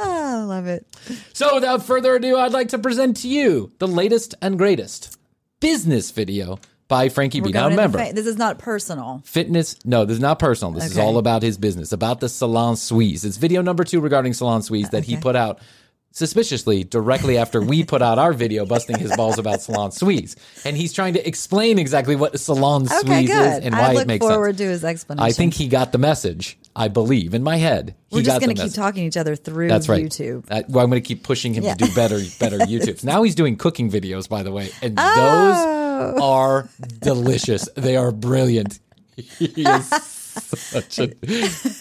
Oh, 0.00 0.42
I 0.42 0.44
love 0.44 0.66
it. 0.68 0.86
So, 1.32 1.56
without 1.56 1.84
further 1.84 2.14
ado, 2.14 2.36
I'd 2.36 2.52
like 2.52 2.68
to 2.68 2.78
present 2.78 3.16
to 3.18 3.28
you 3.28 3.72
the 3.80 3.88
latest 3.88 4.32
and 4.40 4.56
greatest 4.56 5.18
business 5.58 6.12
video 6.12 6.60
by 6.86 7.08
Frankie 7.08 7.40
B. 7.40 7.46
We're 7.46 7.52
Now, 7.54 7.68
remember, 7.68 7.98
fa- 7.98 8.12
this 8.14 8.26
is 8.26 8.36
not 8.36 8.60
personal. 8.60 9.22
fitness. 9.24 9.74
No, 9.84 10.04
this 10.04 10.14
is 10.14 10.20
not 10.20 10.38
personal. 10.38 10.72
This 10.72 10.92
is 10.92 10.98
all 10.98 11.18
about 11.18 11.42
his 11.42 11.58
business, 11.58 11.90
about 11.90 12.20
the 12.20 12.28
salon 12.28 12.76
suites. 12.76 13.24
It's 13.24 13.38
video 13.38 13.60
number 13.60 13.82
two 13.82 14.00
regarding 14.00 14.34
salon 14.34 14.62
suites 14.62 14.90
that 14.90 15.02
he 15.02 15.16
put 15.16 15.34
out 15.34 15.58
suspiciously 16.18 16.84
directly 16.84 17.38
after 17.38 17.60
we 17.62 17.84
put 17.84 18.02
out 18.02 18.18
our 18.18 18.32
video 18.32 18.66
busting 18.66 18.98
his 18.98 19.14
balls 19.16 19.38
about 19.38 19.60
salon 19.62 19.92
suites. 19.92 20.36
And 20.64 20.76
he's 20.76 20.92
trying 20.92 21.14
to 21.14 21.26
explain 21.26 21.78
exactly 21.78 22.16
what 22.16 22.34
a 22.34 22.38
salon 22.38 22.82
Okay, 22.86 22.96
suite 22.98 23.30
is 23.30 23.36
good. 23.36 23.62
and 23.64 23.74
I 23.74 23.80
why 23.80 23.92
look 23.94 24.02
it 24.02 24.08
makes 24.08 24.26
forward 24.26 24.58
to 24.58 24.64
his 24.64 24.84
explanation. 24.84 25.24
I 25.26 25.32
think 25.32 25.54
he 25.54 25.68
got 25.68 25.92
the 25.92 25.98
message. 25.98 26.58
I 26.76 26.88
believe 26.88 27.34
in 27.34 27.42
my 27.42 27.56
head. 27.56 27.94
He 28.10 28.16
we're 28.16 28.22
just 28.22 28.40
going 28.40 28.54
to 28.54 28.62
keep 28.62 28.72
talking 28.72 29.02
to 29.02 29.06
each 29.08 29.16
other 29.16 29.34
through 29.34 29.68
That's 29.68 29.88
right. 29.88 30.04
YouTube. 30.04 30.44
Uh, 30.50 30.62
well, 30.68 30.84
I'm 30.84 30.90
going 30.90 31.02
to 31.02 31.06
keep 31.06 31.22
pushing 31.24 31.52
him 31.54 31.64
Yeah. 31.64 31.74
to 31.74 31.86
do 31.86 31.94
better, 31.94 32.20
better 32.38 32.58
YouTubes. 32.72 33.02
Now 33.04 33.22
he's 33.24 33.34
doing 33.34 33.56
cooking 33.56 33.90
videos, 33.90 34.28
by 34.28 34.42
the 34.42 34.52
way, 34.52 34.70
and 34.82 34.94
Oh. 34.98 35.14
those 36.12 36.20
are 36.22 36.68
delicious. 37.00 37.68
They 37.76 37.96
are 37.96 38.12
brilliant. 38.12 38.78
He 39.38 39.46
is 39.46 39.90
such 40.42 40.98
a. 40.98 41.12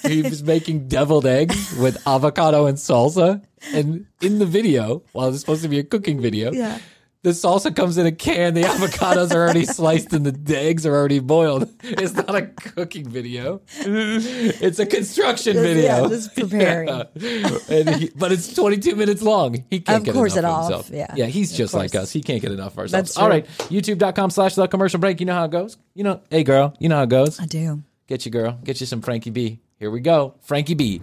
He 0.08 0.22
was 0.22 0.44
making 0.44 0.88
deviled 0.88 1.26
eggs 1.26 1.76
with 1.80 2.06
avocado 2.08 2.66
and 2.66 2.78
salsa, 2.78 3.44
and 3.74 4.06
in 4.22 4.40
the 4.40 4.46
video, 4.46 5.04
while 5.14 5.30
it's 5.30 5.40
supposed 5.40 5.64
to 5.64 5.70
be 5.70 5.80
a 5.80 5.84
cooking 5.84 6.20
video, 6.22 6.52
Yeah. 6.52 6.80
The 7.24 7.32
salsa 7.34 7.76
comes 7.76 7.98
in 7.98 8.06
a 8.06 8.12
can. 8.12 8.54
The 8.54 8.62
avocados 8.62 9.34
are 9.34 9.42
already 9.42 9.66
sliced 9.66 10.14
and 10.14 10.24
the 10.26 10.58
eggs 10.58 10.86
are 10.86 10.96
already 10.96 11.20
boiled. 11.20 11.68
It's 11.84 12.14
not 12.14 12.34
a 12.36 12.44
cooking 12.44 13.10
video. 13.10 13.60
It's 13.80 14.80
a 14.80 14.86
construction 14.86 15.54
video. 15.58 16.04
yeah, 16.04 16.08
just 16.08 16.36
preparing. 16.36 16.88
Yeah. 16.88 17.58
And 17.70 17.90
he- 17.96 18.12
but 18.16 18.32
it's 18.32 18.54
22 18.54 18.96
minutes 18.96 19.22
long. 19.24 19.66
He 19.70 19.80
can't 19.82 19.98
Of 19.98 20.04
get 20.06 20.14
course 20.14 20.38
enough 20.38 20.44
it 20.44 20.46
of 20.46 20.74
off. 20.80 20.86
himself. 20.86 20.90
Yeah. 21.18 21.26
yeah, 21.26 21.26
he's 21.26 21.52
Of 21.52 21.58
just 21.58 21.74
like 21.74 21.96
us. 21.96 22.12
He 22.14 22.22
can't 22.22 22.42
get 22.42 22.52
enough 22.52 22.74
of 22.74 22.80
ourselves. 22.80 22.92
That's 23.14 23.16
true. 23.16 23.28
right, 23.28 23.48
youtube.com 23.70 24.30
slash 24.30 24.56
the 24.56 24.68
commercial 24.68 25.00
break. 25.00 25.20
You 25.20 25.26
know 25.26 25.34
how 25.34 25.46
it 25.46 25.52
goes. 25.52 25.76
You 25.96 26.04
know, 26.06 26.22
hey 26.30 26.44
girl, 26.44 26.76
you 26.80 26.88
know 26.88 26.98
how 26.98 27.04
it 27.04 27.10
goes. 27.10 27.42
I 27.42 27.46
do. 27.46 27.82
Get 28.08 28.26
you, 28.26 28.32
girl. 28.32 28.58
Get 28.64 28.80
you 28.80 28.86
some 28.86 29.02
Frankie 29.02 29.32
B. 29.32 29.60
Here 29.78 29.92
we 29.92 30.00
go. 30.00 30.36
Frankie 30.42 30.76
B. 30.76 31.02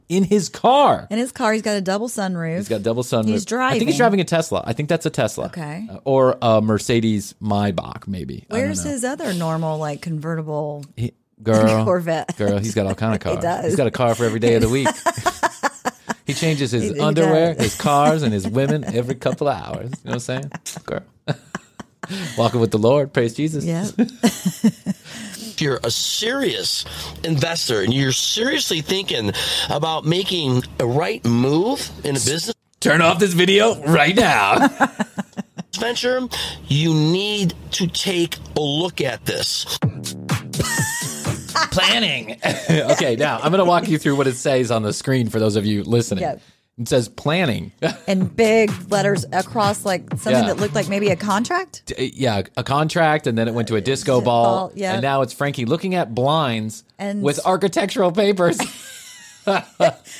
in 0.09 0.25
his 0.25 0.49
car. 0.49 1.07
In 1.11 1.19
his 1.19 1.31
car, 1.33 1.53
he's 1.53 1.63
got 1.63 1.77
a 1.77 1.81
double 1.81 2.09
sunroof. 2.09 2.57
He's 2.57 2.69
got 2.69 2.83
double 2.83 3.03
sunroof. 3.05 3.29
He's 3.29 3.45
driving. 3.45 3.77
I 3.77 3.79
think 3.79 3.91
he's 3.91 3.97
driving. 3.97 4.19
driving 4.19 4.21
a 4.21 4.25
Tesla. 4.25 4.63
I 4.67 4.73
think 4.73 4.89
that's 4.89 5.07
a 5.07 5.11
Tesla. 5.11 5.47
Okay. 5.47 5.87
Uh, 5.89 5.99
or 6.05 6.37
a 6.43 6.61
Mercedes 6.61 7.35
Maybach, 7.41 8.09
maybe. 8.09 8.45
I 8.51 8.55
don't 8.57 8.65
Where's 8.67 8.85
know. 8.85 8.91
his 8.91 9.05
other 9.05 9.33
normal, 9.35 9.79
like 9.79 10.03
convertible? 10.03 10.85
He- 10.97 11.13
girl? 11.43 11.85
Corvette? 11.87 12.37
Girl, 12.37 12.59
he's 12.59 12.75
got 12.75 12.87
all 12.87 12.95
kind 12.95 13.15
of 13.15 13.23
He 13.23 13.35
cars. 13.37 13.43
does. 13.43 13.65
He's 13.67 13.77
got 13.77 13.87
a 13.87 13.93
car 13.93 14.15
for 14.17 14.25
every 14.25 14.41
day 14.41 14.55
of 14.57 14.63
the 14.63 14.69
week. 14.69 14.89
he 16.27 16.35
changes 16.35 16.73
his 16.73 16.83
He- 16.91 16.95
he 16.95 17.01
underwear, 17.01 17.55
does. 17.55 17.63
his 17.63 17.75
cars, 17.81 18.25
and 18.25 18.33
his 18.33 18.49
women 18.49 18.83
every 18.85 19.15
couple 19.15 19.47
of 19.49 19.57
hours. 19.63 19.91
You 20.05 20.11
know 20.11 20.11
what 20.11 20.13
I'm 20.15 20.19
saying? 20.21 20.51
Girl. 20.87 21.03
Walking 22.39 22.61
with 22.61 22.71
the 22.71 22.79
Lord. 22.79 23.13
Praise 23.13 23.35
Jesus. 23.35 23.65
Yeah. 23.65 23.89
If 25.61 25.65
you're 25.65 25.81
a 25.85 25.91
serious 25.91 26.87
investor 27.23 27.83
and 27.83 27.93
you're 27.93 28.13
seriously 28.13 28.81
thinking 28.81 29.33
about 29.69 30.07
making 30.07 30.63
a 30.79 30.87
right 30.87 31.23
move 31.23 31.91
in 32.03 32.13
a 32.13 32.19
business 32.19 32.55
Turn 32.81 33.03
off 33.03 33.19
this 33.19 33.35
video 33.35 33.79
right 33.83 34.17
now. 34.17 34.69
venture, 35.79 36.27
you 36.67 36.95
need 36.95 37.55
to 37.73 37.87
take 37.87 38.39
a 38.57 38.61
look 38.61 39.03
at 39.03 39.27
this. 39.27 39.79
planning. 41.71 42.39
okay, 42.71 43.17
now 43.17 43.37
I'm 43.37 43.53
going 43.53 43.59
to 43.59 43.67
walk 43.67 43.87
you 43.87 43.99
through 43.99 44.17
what 44.17 44.27
it 44.27 44.37
says 44.37 44.71
on 44.71 44.83
the 44.83 44.95
screen 44.95 45.29
for 45.29 45.39
those 45.39 45.57
of 45.57 45.67
you 45.67 45.85
listening. 45.85 46.23
Yeah. 46.23 46.39
It 46.81 46.89
says 46.89 47.09
planning. 47.09 47.73
and 48.09 48.35
big 48.35 48.73
letters 48.91 49.27
across, 49.33 49.85
like 49.85 50.09
something 50.11 50.33
Yeah. 50.33 50.47
that 50.47 50.57
looked 50.57 50.75
like 50.75 50.89
maybe 50.89 51.11
a 51.11 51.17
contract. 51.17 51.93
Uh, 51.99 52.03
yeah, 52.03 52.43
a 52.57 52.65
contract, 52.65 53.27
and 53.27 53.37
then 53.37 53.49
it 53.49 53.55
went 53.55 53.69
to 53.69 53.77
a 53.77 53.83
disco 53.83 54.23
ball, 54.23 54.45
ball, 54.45 54.73
yeah. 54.75 54.95
and 54.95 55.03
now 55.03 55.21
it's 55.21 55.35
Frankie 55.35 55.67
looking 55.67 55.95
at 55.95 56.15
blinds 56.15 56.83
And- 56.99 57.23
with 57.23 57.45
architectural 57.45 58.13
papers. 58.13 58.59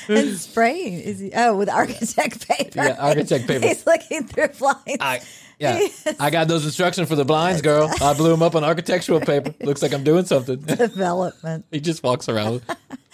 and 0.07 0.37
spraying. 0.37 0.93
Is 0.93 1.19
he? 1.19 1.31
Oh, 1.35 1.55
with 1.55 1.69
architect 1.69 2.47
paper. 2.47 2.71
Yeah, 2.83 2.95
architect 2.99 3.47
paper. 3.47 3.67
He's 3.67 3.85
looking 3.85 4.25
through 4.25 4.49
blinds. 4.49 4.97
I, 4.99 5.21
yeah, 5.59 5.79
I 6.19 6.31
got 6.31 6.47
those 6.47 6.65
instructions 6.65 7.07
for 7.07 7.15
the 7.15 7.23
blinds, 7.25 7.61
girl. 7.61 7.89
I 8.01 8.13
blew 8.13 8.31
them 8.31 8.41
up 8.41 8.55
on 8.55 8.63
architectural 8.63 9.19
paper. 9.19 9.53
Looks 9.61 9.81
like 9.83 9.93
I'm 9.93 10.03
doing 10.03 10.25
something. 10.25 10.59
Development 10.59 11.65
he 11.71 11.79
just 11.79 12.01
walks 12.03 12.29
around. 12.29 12.61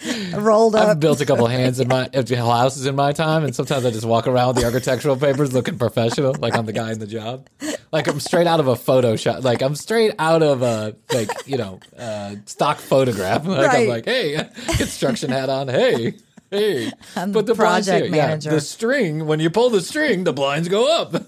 rolled 0.34 0.74
up. 0.74 0.88
I've 0.88 1.00
built 1.00 1.20
a 1.20 1.26
couple 1.26 1.46
hands 1.46 1.80
in 1.80 1.88
my 1.88 2.08
houses 2.14 2.86
in 2.86 2.94
my 2.94 3.12
time, 3.12 3.44
and 3.44 3.54
sometimes 3.54 3.84
I 3.84 3.90
just 3.90 4.04
walk 4.04 4.26
around 4.26 4.48
with 4.48 4.56
the 4.58 4.64
architectural 4.64 5.16
papers 5.16 5.52
looking 5.52 5.78
professional, 5.78 6.34
like 6.38 6.54
I'm 6.56 6.66
the 6.66 6.72
guy 6.72 6.92
in 6.92 6.98
the 6.98 7.06
job. 7.06 7.48
Like 7.90 8.06
I'm 8.06 8.20
straight 8.20 8.46
out 8.46 8.60
of 8.60 8.68
a 8.68 8.74
Photoshop. 8.74 9.42
Like 9.42 9.62
I'm 9.62 9.74
straight 9.74 10.14
out 10.18 10.42
of 10.42 10.62
a 10.62 10.94
like 11.12 11.30
you 11.46 11.56
know 11.56 11.80
uh, 11.98 12.36
stock 12.46 12.78
photograph. 12.78 13.46
Like 13.46 13.74
I'm 13.74 13.88
like, 13.88 14.04
hey, 14.04 14.48
construction 14.76 15.30
hat 15.30 15.48
on. 15.48 15.68
Hey. 15.68 16.14
Hey, 16.50 16.90
I'm 17.14 17.34
put 17.34 17.44
the 17.44 17.54
project 17.54 18.06
here. 18.06 18.14
Yeah, 18.14 18.26
manager. 18.28 18.50
the 18.50 18.62
string. 18.62 19.26
When 19.26 19.38
you 19.38 19.50
pull 19.50 19.68
the 19.68 19.82
string, 19.82 20.24
the 20.24 20.32
blinds 20.32 20.66
go 20.68 20.90
up. 20.90 21.12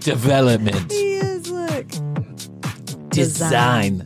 Development, 0.00 0.90
he 0.90 1.18
is. 1.18 1.48
Look. 1.48 1.86
design, 3.10 4.02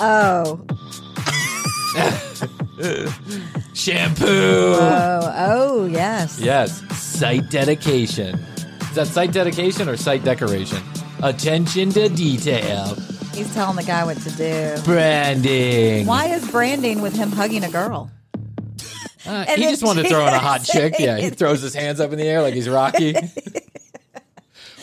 Oh. 0.00 0.66
shampoo. 3.74 4.26
Oh. 4.26 5.34
Oh. 5.36 5.86
Yes. 5.86 6.40
Yes, 6.40 6.82
site 6.96 7.48
dedication. 7.50 8.38
Is 8.80 8.94
that 8.96 9.06
site 9.06 9.32
dedication 9.32 9.88
or 9.88 9.96
site 9.96 10.24
decoration? 10.24 10.82
Attention 11.22 11.90
to 11.90 12.08
detail. 12.08 12.94
He's 13.32 13.52
telling 13.54 13.76
the 13.76 13.82
guy 13.82 14.04
what 14.04 14.18
to 14.18 14.30
do. 14.30 14.76
Branding. 14.84 16.06
Why 16.06 16.26
is 16.26 16.48
branding 16.50 17.00
with 17.00 17.14
him 17.16 17.30
hugging 17.32 17.64
a 17.64 17.70
girl? 17.70 18.10
Uh, 19.26 19.46
he 19.46 19.62
just 19.62 19.82
wanted 19.82 20.02
to 20.02 20.08
throw 20.10 20.26
in 20.26 20.34
a 20.34 20.38
hot 20.38 20.62
chick. 20.62 20.96
Yeah, 20.98 21.16
he 21.16 21.30
throws 21.30 21.62
his 21.62 21.72
hands 21.74 21.98
up 21.98 22.12
in 22.12 22.18
the 22.18 22.26
air 22.26 22.42
like 22.42 22.52
he's 22.52 22.68
Rocky. 22.68 23.14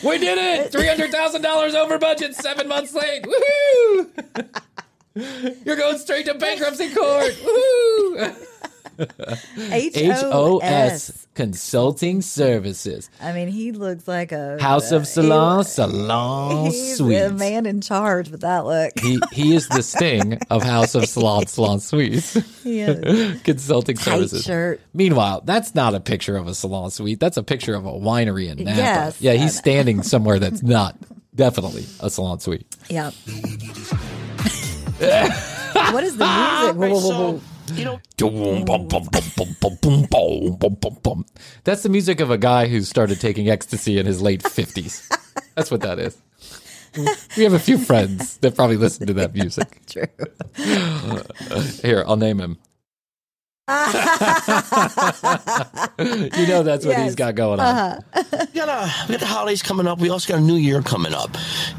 we 0.02 0.18
did 0.18 0.36
it! 0.36 0.72
Three 0.72 0.88
hundred 0.88 1.12
thousand 1.12 1.42
dollars 1.42 1.76
over 1.76 1.96
budget, 1.96 2.34
seven 2.34 2.66
months 2.66 2.92
late. 2.92 3.22
Woohoo! 3.22 4.60
You're 5.64 5.76
going 5.76 5.98
straight 5.98 6.26
to 6.26 6.34
bankruptcy 6.34 6.90
court. 6.94 7.32
Woohoo! 7.44 8.36
H 9.56 9.96
H 9.96 10.10
O 10.16 10.30
O 10.56 10.58
S 10.58 11.08
S. 11.10 11.26
Consulting 11.34 12.20
Services. 12.20 13.08
I 13.22 13.32
mean, 13.32 13.48
he 13.48 13.72
looks 13.72 14.06
like 14.06 14.32
a 14.32 14.60
House 14.60 14.92
of 14.92 15.02
uh, 15.02 15.04
Salon, 15.06 15.58
he- 15.64 15.64
Salon 15.70 16.66
He's 16.66 16.96
Suites. 16.98 17.22
the 17.30 17.34
man 17.34 17.64
in 17.64 17.80
charge 17.80 18.28
with 18.28 18.42
that 18.42 18.66
look. 18.66 18.92
He 19.00 19.18
he 19.32 19.54
is 19.56 19.66
the 19.68 19.82
sting 19.82 20.38
of 20.50 20.62
House 20.62 20.94
of 20.94 21.06
Salon 21.08 21.46
Salon 21.46 21.80
Suites. 21.80 22.34
He 22.62 22.80
is. 22.80 23.42
Consulting 23.42 23.96
Tight 23.96 24.04
services. 24.04 24.44
shirt. 24.44 24.80
Meanwhile, 24.94 25.40
that's 25.44 25.74
not 25.74 25.94
a 25.94 26.00
picture 26.00 26.36
of 26.36 26.46
a 26.46 26.54
salon 26.54 26.90
suite. 26.90 27.18
That's 27.18 27.36
a 27.38 27.42
picture 27.42 27.74
of 27.74 27.86
a 27.86 27.90
winery 27.92 28.48
in 28.48 28.62
Napa. 28.64 28.76
Yes. 28.76 29.20
yeah, 29.20 29.32
he's 29.32 29.56
standing 29.56 30.02
somewhere 30.04 30.38
that's 30.38 30.62
not 30.62 30.96
definitely 31.34 31.86
a 32.00 32.08
salon 32.10 32.38
suite. 32.40 32.66
Yep. 32.88 33.14
What 35.02 36.04
is 36.04 36.16
the 36.16 36.24
music? 36.24 36.76
Whoa, 36.76 36.88
whoa, 36.88 37.00
whoa, 37.00 37.32
whoa. 37.32 37.40
You 37.74 37.84
know, 37.84 38.00
That's 41.64 41.82
the 41.82 41.88
music 41.88 42.20
of 42.20 42.30
a 42.30 42.38
guy 42.38 42.68
who 42.68 42.82
started 42.82 43.20
taking 43.20 43.48
ecstasy 43.48 43.98
in 43.98 44.06
his 44.06 44.20
late 44.20 44.42
50s. 44.42 45.08
That's 45.54 45.70
what 45.70 45.80
that 45.82 45.98
is. 45.98 46.16
We 47.36 47.44
have 47.44 47.54
a 47.54 47.58
few 47.58 47.78
friends 47.78 48.36
that 48.38 48.54
probably 48.54 48.76
listen 48.76 49.06
to 49.06 49.14
that 49.14 49.34
music. 49.34 49.80
True. 49.86 50.06
Here, 51.82 52.04
I'll 52.06 52.16
name 52.16 52.38
him. 52.38 52.58
you 56.36 56.46
know 56.48 56.62
that's 56.62 56.84
what 56.84 56.98
he's 56.98 57.14
got 57.14 57.34
going 57.36 57.60
on. 57.60 58.04
we 58.14 58.22
got, 58.54 58.68
a, 58.68 58.92
we 59.08 59.14
got 59.14 59.20
the 59.20 59.26
holidays 59.26 59.62
coming 59.62 59.86
up. 59.86 60.00
We 60.00 60.10
also 60.10 60.32
got 60.32 60.42
a 60.42 60.44
new 60.44 60.56
year 60.56 60.82
coming 60.82 61.14
up. 61.14 61.30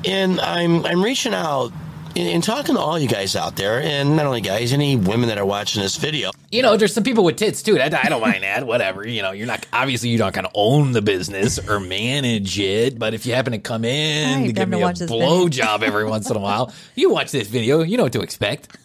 And 0.06 0.40
I'm, 0.42 0.86
I'm 0.86 1.04
reaching 1.04 1.34
out 1.34 1.72
and, 2.16 2.28
and 2.28 2.44
talking 2.44 2.76
to 2.76 2.82
all 2.82 2.98
you 3.00 3.08
guys 3.08 3.36
out 3.36 3.56
there, 3.56 3.82
and 3.82 4.16
not 4.16 4.26
only 4.26 4.42
guys, 4.42 4.74
any 4.74 4.96
women 4.96 5.30
that 5.30 5.38
are 5.38 5.46
watching 5.46 5.82
this 5.82 5.96
video. 5.96 6.32
You 6.52 6.62
know, 6.62 6.78
there's 6.78 6.94
some 6.94 7.04
people 7.04 7.24
with 7.24 7.38
tits 7.38 7.64
too. 7.64 7.80
I, 7.80 7.86
I 7.86 8.10
don't 8.10 8.22
mind 8.22 8.44
that. 8.44 8.66
Whatever. 8.68 9.08
You 9.08 9.22
know, 9.22 9.32
you're 9.32 9.48
not 9.48 9.66
obviously 9.74 10.10
you're 10.10 10.20
not 10.20 10.34
going 10.34 10.46
to 10.46 10.52
own 10.54 10.92
the 10.92 11.02
business 11.02 11.58
or 11.70 11.80
manage 11.80 12.60
it, 12.60 13.00
but 13.00 13.14
if 13.14 13.26
you 13.26 13.34
happen 13.34 13.54
to 13.54 13.60
come 13.60 13.84
in 13.86 14.40
Hey, 14.40 14.48
to 14.48 14.54
give 14.54 14.56
come 14.58 14.72
to 14.72 14.78
me 14.78 14.82
a 14.82 14.86
watch 14.86 15.00
this 15.00 15.10
video. 15.10 15.26
blow 15.28 15.50
job 15.50 15.82
every 15.84 16.06
once 16.06 16.30
in 16.30 16.36
a 16.36 16.40
while, 16.40 16.72
you 16.96 17.10
watch 17.10 17.32
this 17.32 17.48
video, 17.48 17.82
you 17.82 17.98
know 17.98 18.04
what 18.04 18.14
to 18.14 18.22
expect. 18.22 18.78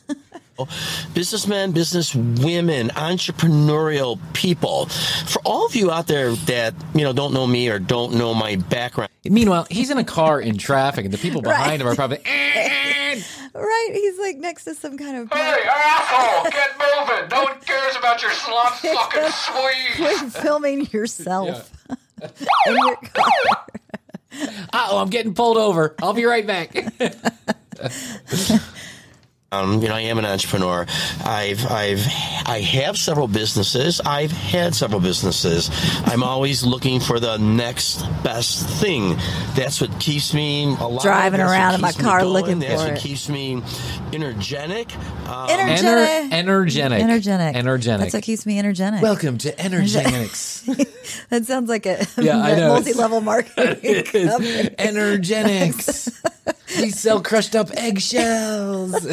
businessmen, 1.15 1.71
business 1.73 2.15
women, 2.15 2.89
entrepreneurial 2.89 4.19
people. 4.33 4.87
For 5.27 5.41
all 5.45 5.67
of 5.67 5.77
you 5.77 5.91
out 5.91 6.07
there 6.07 6.33
that 6.33 6.75
you 6.95 7.03
know 7.05 7.13
don't 7.13 7.33
know 7.33 7.47
me 7.47 7.69
or 7.69 7.79
don't 7.79 8.15
know 8.15 8.35
my 8.35 8.57
background, 8.57 9.11
Meanwhile, 9.25 9.67
he's 9.71 9.91
in 9.91 9.99
a 9.99 10.05
car 10.05 10.41
in 10.41 10.57
traffic, 10.57 11.05
and 11.05 11.13
the 11.13 11.19
people 11.19 11.43
behind 11.43 11.83
him 11.83 11.89
are 11.89 11.95
probably. 11.95 12.21
"Eh." 12.25 12.75
Right? 13.87 13.95
He's 13.95 14.19
like 14.19 14.37
next 14.39 14.65
to 14.65 14.75
some 14.75 14.99
kind 14.99 15.17
of. 15.17 15.33
Hey, 15.33 15.57
asshole, 15.69 16.45
get 16.51 16.71
moving. 16.79 17.29
No 17.31 17.45
one 17.45 17.61
cares 17.61 17.97
about 17.97 18.23
your 18.23 18.31
slop 18.33 18.75
fucking 18.77 19.31
suite. 19.31 19.97
Quit 19.97 20.33
filming 20.33 20.87
yourself 20.91 21.71
in 22.23 22.77
your 22.77 22.97
car. 22.97 23.67
oh, 24.73 24.99
I'm 24.99 25.11
getting 25.11 25.35
pulled 25.35 25.57
over. 25.59 25.95
I'll 26.03 26.13
be 26.13 26.25
right 26.25 26.47
back. 26.47 26.75
Um, 29.51 29.81
you 29.81 29.89
know, 29.89 29.95
I 29.95 30.01
am 30.03 30.19
an 30.19 30.27
entrepreneur. 30.27 30.85
I've, 31.25 31.65
I've, 31.71 32.05
I 32.47 32.61
have 32.71 32.99
several 32.99 33.27
businesses. 33.29 33.99
I've 34.03 34.31
had 34.31 34.75
several 34.75 35.01
businesses. 35.01 35.71
I'm 36.05 36.23
always 36.23 36.65
looking 36.65 37.01
for 37.01 37.19
the 37.19 37.39
next 37.39 38.03
best 38.23 38.67
thing. 38.79 39.17
That's 39.55 39.81
what 39.81 39.99
keeps 40.01 40.35
me 40.35 40.65
alive. 40.79 41.01
Driving 41.01 41.39
That's 41.39 41.49
what 41.49 41.55
around 41.57 41.75
in 41.77 41.81
my 41.81 41.93
car 41.93 42.21
going. 42.21 42.33
looking 42.35 42.59
That's 42.59 42.83
for 42.83 42.89
what 42.89 42.99
it. 42.99 43.01
keeps 43.01 43.31
me 43.31 43.63
energetic. 44.13 44.95
Um, 45.27 45.49
Energetic. 45.49 46.31
Ener- 46.31 46.33
energetic. 46.33 47.01
Energetic. 47.03 47.57
Energetic. 47.57 48.01
That's 48.03 48.15
what 48.15 48.23
keeps 48.25 48.45
me 48.45 48.59
energetic. 48.59 49.01
Welcome 49.01 49.39
to 49.39 49.53
Energenix. 49.53 51.27
that 51.31 51.47
sounds 51.47 51.71
like 51.71 51.87
a 51.87 52.07
Yeah, 52.19 52.69
multi-level 52.69 53.23
marketing 53.23 53.55
company. 54.29 54.65
Energenix. 54.77 56.23
we 56.81 56.91
sell 56.91 57.23
crushed 57.23 57.55
up 57.55 57.71
eggshells. 57.77 59.07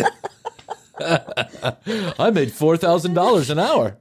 I 1.00 2.32
made 2.34 2.52
four 2.54 2.78
thousand 2.78 3.13
dollars 3.13 3.50
an 3.50 3.60
hour. 3.60 3.98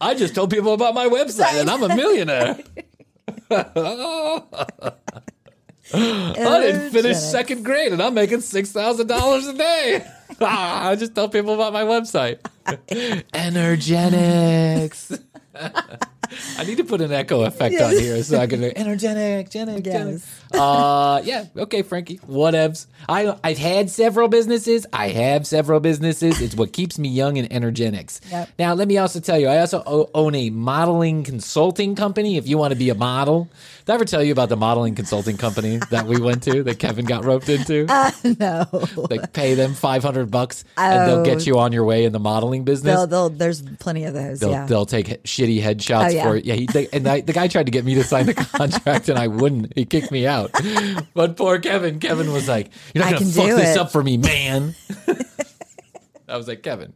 I 0.00 0.14
just 0.14 0.34
told 0.34 0.50
people 0.50 0.74
about 0.74 0.94
my 0.94 1.06
website, 1.06 1.60
and 1.60 1.70
I'm 1.70 1.82
a 1.82 1.94
millionaire. 1.94 2.58
I 5.94 6.60
didn't 6.60 6.90
finish 6.90 7.16
second 7.18 7.64
grade, 7.64 7.92
and 7.92 8.02
I'm 8.02 8.14
making 8.14 8.40
six 8.40 8.72
thousand 8.72 9.06
dollars 9.06 9.46
a 9.46 9.54
day. 9.54 10.06
Ah, 10.40 10.88
I 10.88 10.96
just 10.96 11.14
tell 11.14 11.28
people 11.28 11.54
about 11.54 11.72
my 11.72 11.82
website. 11.82 12.38
Energenix. 13.32 15.18
I 16.58 16.64
need 16.64 16.78
to 16.78 16.84
put 16.84 17.00
an 17.02 17.12
echo 17.12 17.42
effect 17.42 17.78
on 17.80 17.92
here 17.92 18.22
so 18.22 18.38
I 18.38 18.46
can 18.46 18.64
energetic, 18.64 19.54
energetic. 19.54 19.86
Yes. 19.86 20.41
Uh, 20.54 21.20
yeah. 21.24 21.46
Okay, 21.56 21.82
Frankie. 21.82 22.18
Whatevs. 22.18 22.86
I 23.08 23.36
I've 23.42 23.58
had 23.58 23.90
several 23.90 24.28
businesses. 24.28 24.86
I 24.92 25.08
have 25.08 25.46
several 25.46 25.80
businesses. 25.80 26.40
It's 26.40 26.54
what 26.54 26.72
keeps 26.72 26.98
me 26.98 27.08
young 27.08 27.38
and 27.38 27.52
energetics. 27.52 28.20
Yep. 28.30 28.48
Now, 28.58 28.74
let 28.74 28.88
me 28.88 28.98
also 28.98 29.20
tell 29.20 29.38
you, 29.38 29.48
I 29.48 29.58
also 29.58 29.82
o- 29.86 30.10
own 30.14 30.34
a 30.34 30.50
modeling 30.50 31.24
consulting 31.24 31.94
company. 31.96 32.36
If 32.36 32.46
you 32.46 32.58
want 32.58 32.72
to 32.72 32.78
be 32.78 32.90
a 32.90 32.94
model, 32.94 33.48
did 33.84 33.92
I 33.92 33.94
ever 33.94 34.04
tell 34.04 34.22
you 34.22 34.32
about 34.32 34.48
the 34.48 34.56
modeling 34.56 34.94
consulting 34.94 35.36
company 35.36 35.78
that 35.90 36.06
we 36.06 36.20
went 36.20 36.42
to 36.44 36.62
that 36.64 36.78
Kevin 36.78 37.04
got 37.04 37.24
roped 37.24 37.48
into? 37.48 37.86
no. 38.38 38.66
Like 38.96 39.32
pay 39.32 39.54
them 39.54 39.74
five 39.74 40.02
hundred 40.02 40.30
bucks 40.30 40.64
and 40.76 41.08
they'll 41.08 41.18
Oh. 41.20 41.24
get 41.24 41.46
you 41.46 41.58
on 41.58 41.72
your 41.72 41.84
way 41.84 42.04
in 42.04 42.12
the 42.12 42.18
modeling 42.20 42.64
business. 42.64 42.94
They'll, 42.94 43.06
they'll, 43.06 43.28
there's 43.30 43.62
plenty 43.62 44.04
of 44.04 44.14
those. 44.14 44.40
They'll, 44.40 44.50
yeah. 44.50 44.66
they'll 44.66 44.86
take 44.86 45.22
shitty 45.24 45.62
headshots 45.62 46.06
Oh, 46.06 46.08
yeah. 46.08 46.22
for 46.24 46.36
yeah. 46.36 46.54
He, 46.54 46.66
they, 46.66 46.88
and 46.92 47.06
I, 47.06 47.20
the 47.20 47.32
guy 47.32 47.48
tried 47.48 47.66
to 47.66 47.72
get 47.72 47.84
me 47.84 47.94
to 47.96 48.04
sign 48.04 48.26
the 48.26 48.34
contract, 48.56 49.08
and 49.08 49.18
I 49.18 49.26
wouldn't. 49.28 49.72
He 49.76 49.84
kicked 49.84 50.10
me 50.10 50.26
out. 50.26 50.41
But 51.14 51.36
poor 51.36 51.58
Kevin. 51.58 51.98
Kevin 52.00 52.32
was 52.32 52.48
like, 52.48 52.70
"You're 52.94 53.04
I 53.04 53.10
not 53.10 53.18
to 53.18 53.24
can 53.24 53.32
fuck 53.32 53.46
this 53.46 53.76
it." 53.76 53.78
up 53.78 53.92
for 53.92 54.02
me, 54.02 54.16
man." 54.16 54.74
I 56.28 56.36
was 56.38 56.48
like, 56.48 56.62
Kevin, 56.62 56.94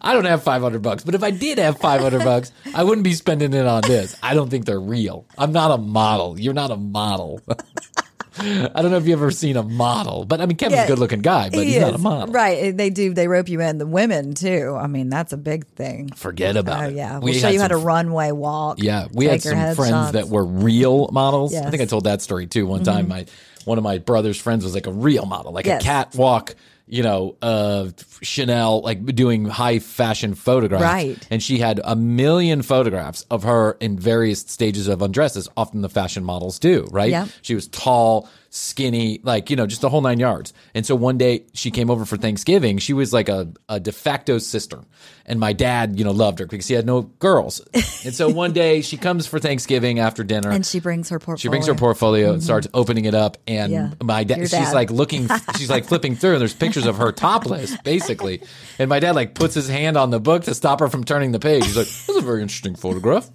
I 0.00 0.14
don't 0.14 0.24
have 0.24 0.42
500 0.42 0.80
bucks, 0.80 1.04
but 1.04 1.14
if 1.14 1.22
I 1.22 1.30
did 1.30 1.58
have 1.58 1.78
500 1.78 2.24
bucks, 2.24 2.52
I 2.74 2.84
wouldn't 2.84 3.04
be 3.04 3.12
spending 3.12 3.52
it 3.52 3.66
on 3.66 3.82
this. 3.82 4.16
I 4.22 4.32
don't 4.32 4.48
think 4.48 4.64
they're 4.64 4.80
real. 4.80 5.26
I'm 5.36 5.52
not 5.52 5.70
a 5.72 5.76
model. 5.76 6.40
You're 6.40 6.54
not 6.54 6.70
a 6.70 6.76
model. 6.76 7.42
I 8.40 8.82
don't 8.82 8.90
know 8.90 8.96
if 8.96 9.06
you've 9.06 9.18
ever 9.20 9.30
seen 9.30 9.56
a 9.56 9.62
model, 9.62 10.24
but 10.24 10.40
I 10.40 10.46
mean, 10.46 10.56
Kevin's 10.56 10.76
Yeah, 10.78 10.84
a 10.84 10.88
good 10.88 10.98
looking 10.98 11.20
guy, 11.20 11.50
but 11.50 11.58
He 11.60 11.72
he's 11.72 11.80
not 11.80 11.94
a 11.94 11.98
model. 11.98 12.32
Right. 12.32 12.76
They 12.76 12.90
do. 12.90 13.12
They 13.14 13.28
rope 13.28 13.48
you 13.48 13.60
in. 13.60 13.78
The 13.78 13.86
women 13.86 14.34
too. 14.34 14.76
I 14.80 14.86
mean, 14.86 15.08
that's 15.08 15.32
a 15.32 15.36
big 15.36 15.66
thing. 15.74 16.10
Forget 16.10 16.56
about 16.56 16.84
Oh 16.84 16.88
it. 16.88 16.94
yeah. 16.94 17.18
We 17.18 17.30
We'll 17.32 17.34
show 17.40 17.46
had 17.48 17.54
you 17.54 17.60
how 17.60 17.68
to 17.68 17.76
runway 17.76 18.30
walk. 18.32 18.78
Yeah, 18.80 19.06
we 19.12 19.26
had 19.26 19.42
some 19.42 19.52
friends 19.74 19.78
headshots. 19.78 20.12
that 20.12 20.28
were 20.28 20.44
real 20.44 21.08
models. 21.12 21.52
I 21.52 21.56
Yes. 21.56 21.62
Mm-hmm. 21.62 21.70
think 21.72 21.82
I 21.82 21.86
told 21.86 22.04
that 22.04 22.22
story 22.22 22.46
too. 22.46 22.66
One 22.66 22.84
time, 22.84 23.08
my 23.08 23.26
one 23.64 23.78
of 23.78 23.84
my 23.84 23.98
brother's 23.98 24.40
friends 24.40 24.64
was 24.64 24.74
like 24.74 24.86
a 24.86 24.92
real 24.92 25.26
model, 25.26 25.52
like 25.52 25.66
Yes. 25.66 25.82
a 25.82 25.84
catwalk, 25.84 26.54
you 26.88 27.02
know, 27.02 27.36
uh, 27.42 27.88
Chanel, 28.22 28.80
like 28.80 29.04
doing 29.14 29.44
high 29.44 29.78
fashion 29.78 30.34
photographs. 30.34 30.82
Right. 30.82 31.28
And 31.30 31.42
she 31.42 31.58
had 31.58 31.80
a 31.84 31.94
million 31.94 32.62
photographs 32.62 33.24
of 33.30 33.42
her 33.44 33.76
in 33.80 33.98
various 33.98 34.40
stages 34.40 34.88
of 34.88 35.02
undresses. 35.02 35.48
Often 35.56 35.82
the 35.82 35.88
fashion 35.88 36.24
models 36.24 36.58
do, 36.58 36.86
right? 36.90 37.10
Yeah. 37.10 37.28
She 37.42 37.54
was 37.54 37.68
tall, 37.68 38.28
skinny, 38.50 39.20
like, 39.22 39.50
you 39.50 39.56
know, 39.56 39.66
just 39.66 39.80
the 39.82 39.88
whole 39.88 40.00
nine 40.00 40.18
yards. 40.18 40.52
And 40.74 40.84
so 40.86 40.94
one 40.94 41.18
day 41.18 41.44
she 41.54 41.70
came 41.70 41.90
over 41.90 42.04
for 42.04 42.16
Thanksgiving. 42.16 42.78
She 42.78 42.92
was 42.92 43.12
like 43.12 43.28
a, 43.28 43.48
a 43.68 43.78
de 43.78 43.92
facto 43.92 44.38
sister. 44.38 44.80
And 45.26 45.38
my 45.38 45.52
dad, 45.52 45.98
you 45.98 46.04
know, 46.04 46.10
loved 46.10 46.38
her 46.38 46.46
because 46.46 46.66
he 46.68 46.74
had 46.74 46.86
no 46.86 47.02
girls. 47.02 47.60
And 48.04 48.14
so 48.14 48.30
one 48.30 48.52
day 48.54 48.80
she 48.80 48.96
comes 48.96 49.26
for 49.26 49.38
Thanksgiving 49.38 49.98
after 49.98 50.24
dinner. 50.24 50.50
And 50.50 50.64
she 50.64 50.80
brings 50.80 51.10
her 51.10 51.18
portfolio. 51.18 51.36
She 51.42 51.48
brings 51.48 51.66
her 51.66 51.74
portfolio 51.74 52.32
and 52.32 52.42
starts 52.42 52.66
opening 52.72 53.04
it 53.04 53.14
up, 53.14 53.36
and 53.46 53.72
Yeah. 53.72 53.90
my 54.02 54.24
dad, 54.24 54.48
she's 54.48 54.72
like 54.72 54.90
looking, 54.90 55.28
she's 55.56 55.68
like 55.68 55.84
flipping 55.84 56.16
through, 56.16 56.32
and 56.32 56.40
there's 56.40 56.54
pictures 56.54 56.86
of 56.86 56.96
her 56.96 57.12
topless, 57.12 57.76
basically. 57.78 58.40
And 58.78 58.88
my 58.88 59.00
dad 59.00 59.14
like 59.14 59.34
puts 59.34 59.54
his 59.54 59.68
hand 59.68 59.96
on 59.98 60.10
the 60.10 60.20
book 60.20 60.44
to 60.44 60.54
stop 60.54 60.80
her 60.80 60.88
from 60.88 61.04
turning 61.04 61.32
the 61.32 61.38
page. 61.38 61.64
He's 61.66 61.76
like, 61.76 61.86
"That's 61.88 62.16
a 62.18 62.22
very 62.22 62.40
interesting 62.40 62.74
photograph. 62.74 63.28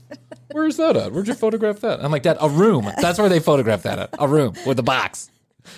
Where 0.54 0.66
is 0.66 0.78
that 0.78 0.96
at? 0.96 1.12
Where'd 1.12 1.28
you 1.28 1.34
photograph 1.34 1.80
that?" 1.82 2.04
I'm 2.04 2.12
like, 2.12 2.24
"Dad, 2.24 2.38
a 2.40 2.48
room. 2.50 2.90
That's 3.02 3.20
where 3.20 3.30
they 3.30 3.40
photographed 3.40 3.84
that 3.84 4.00
at. 4.00 4.10
A 4.20 4.28
room 4.28 4.54
with 4.66 4.80
a 4.80 4.84
box." 4.84 5.30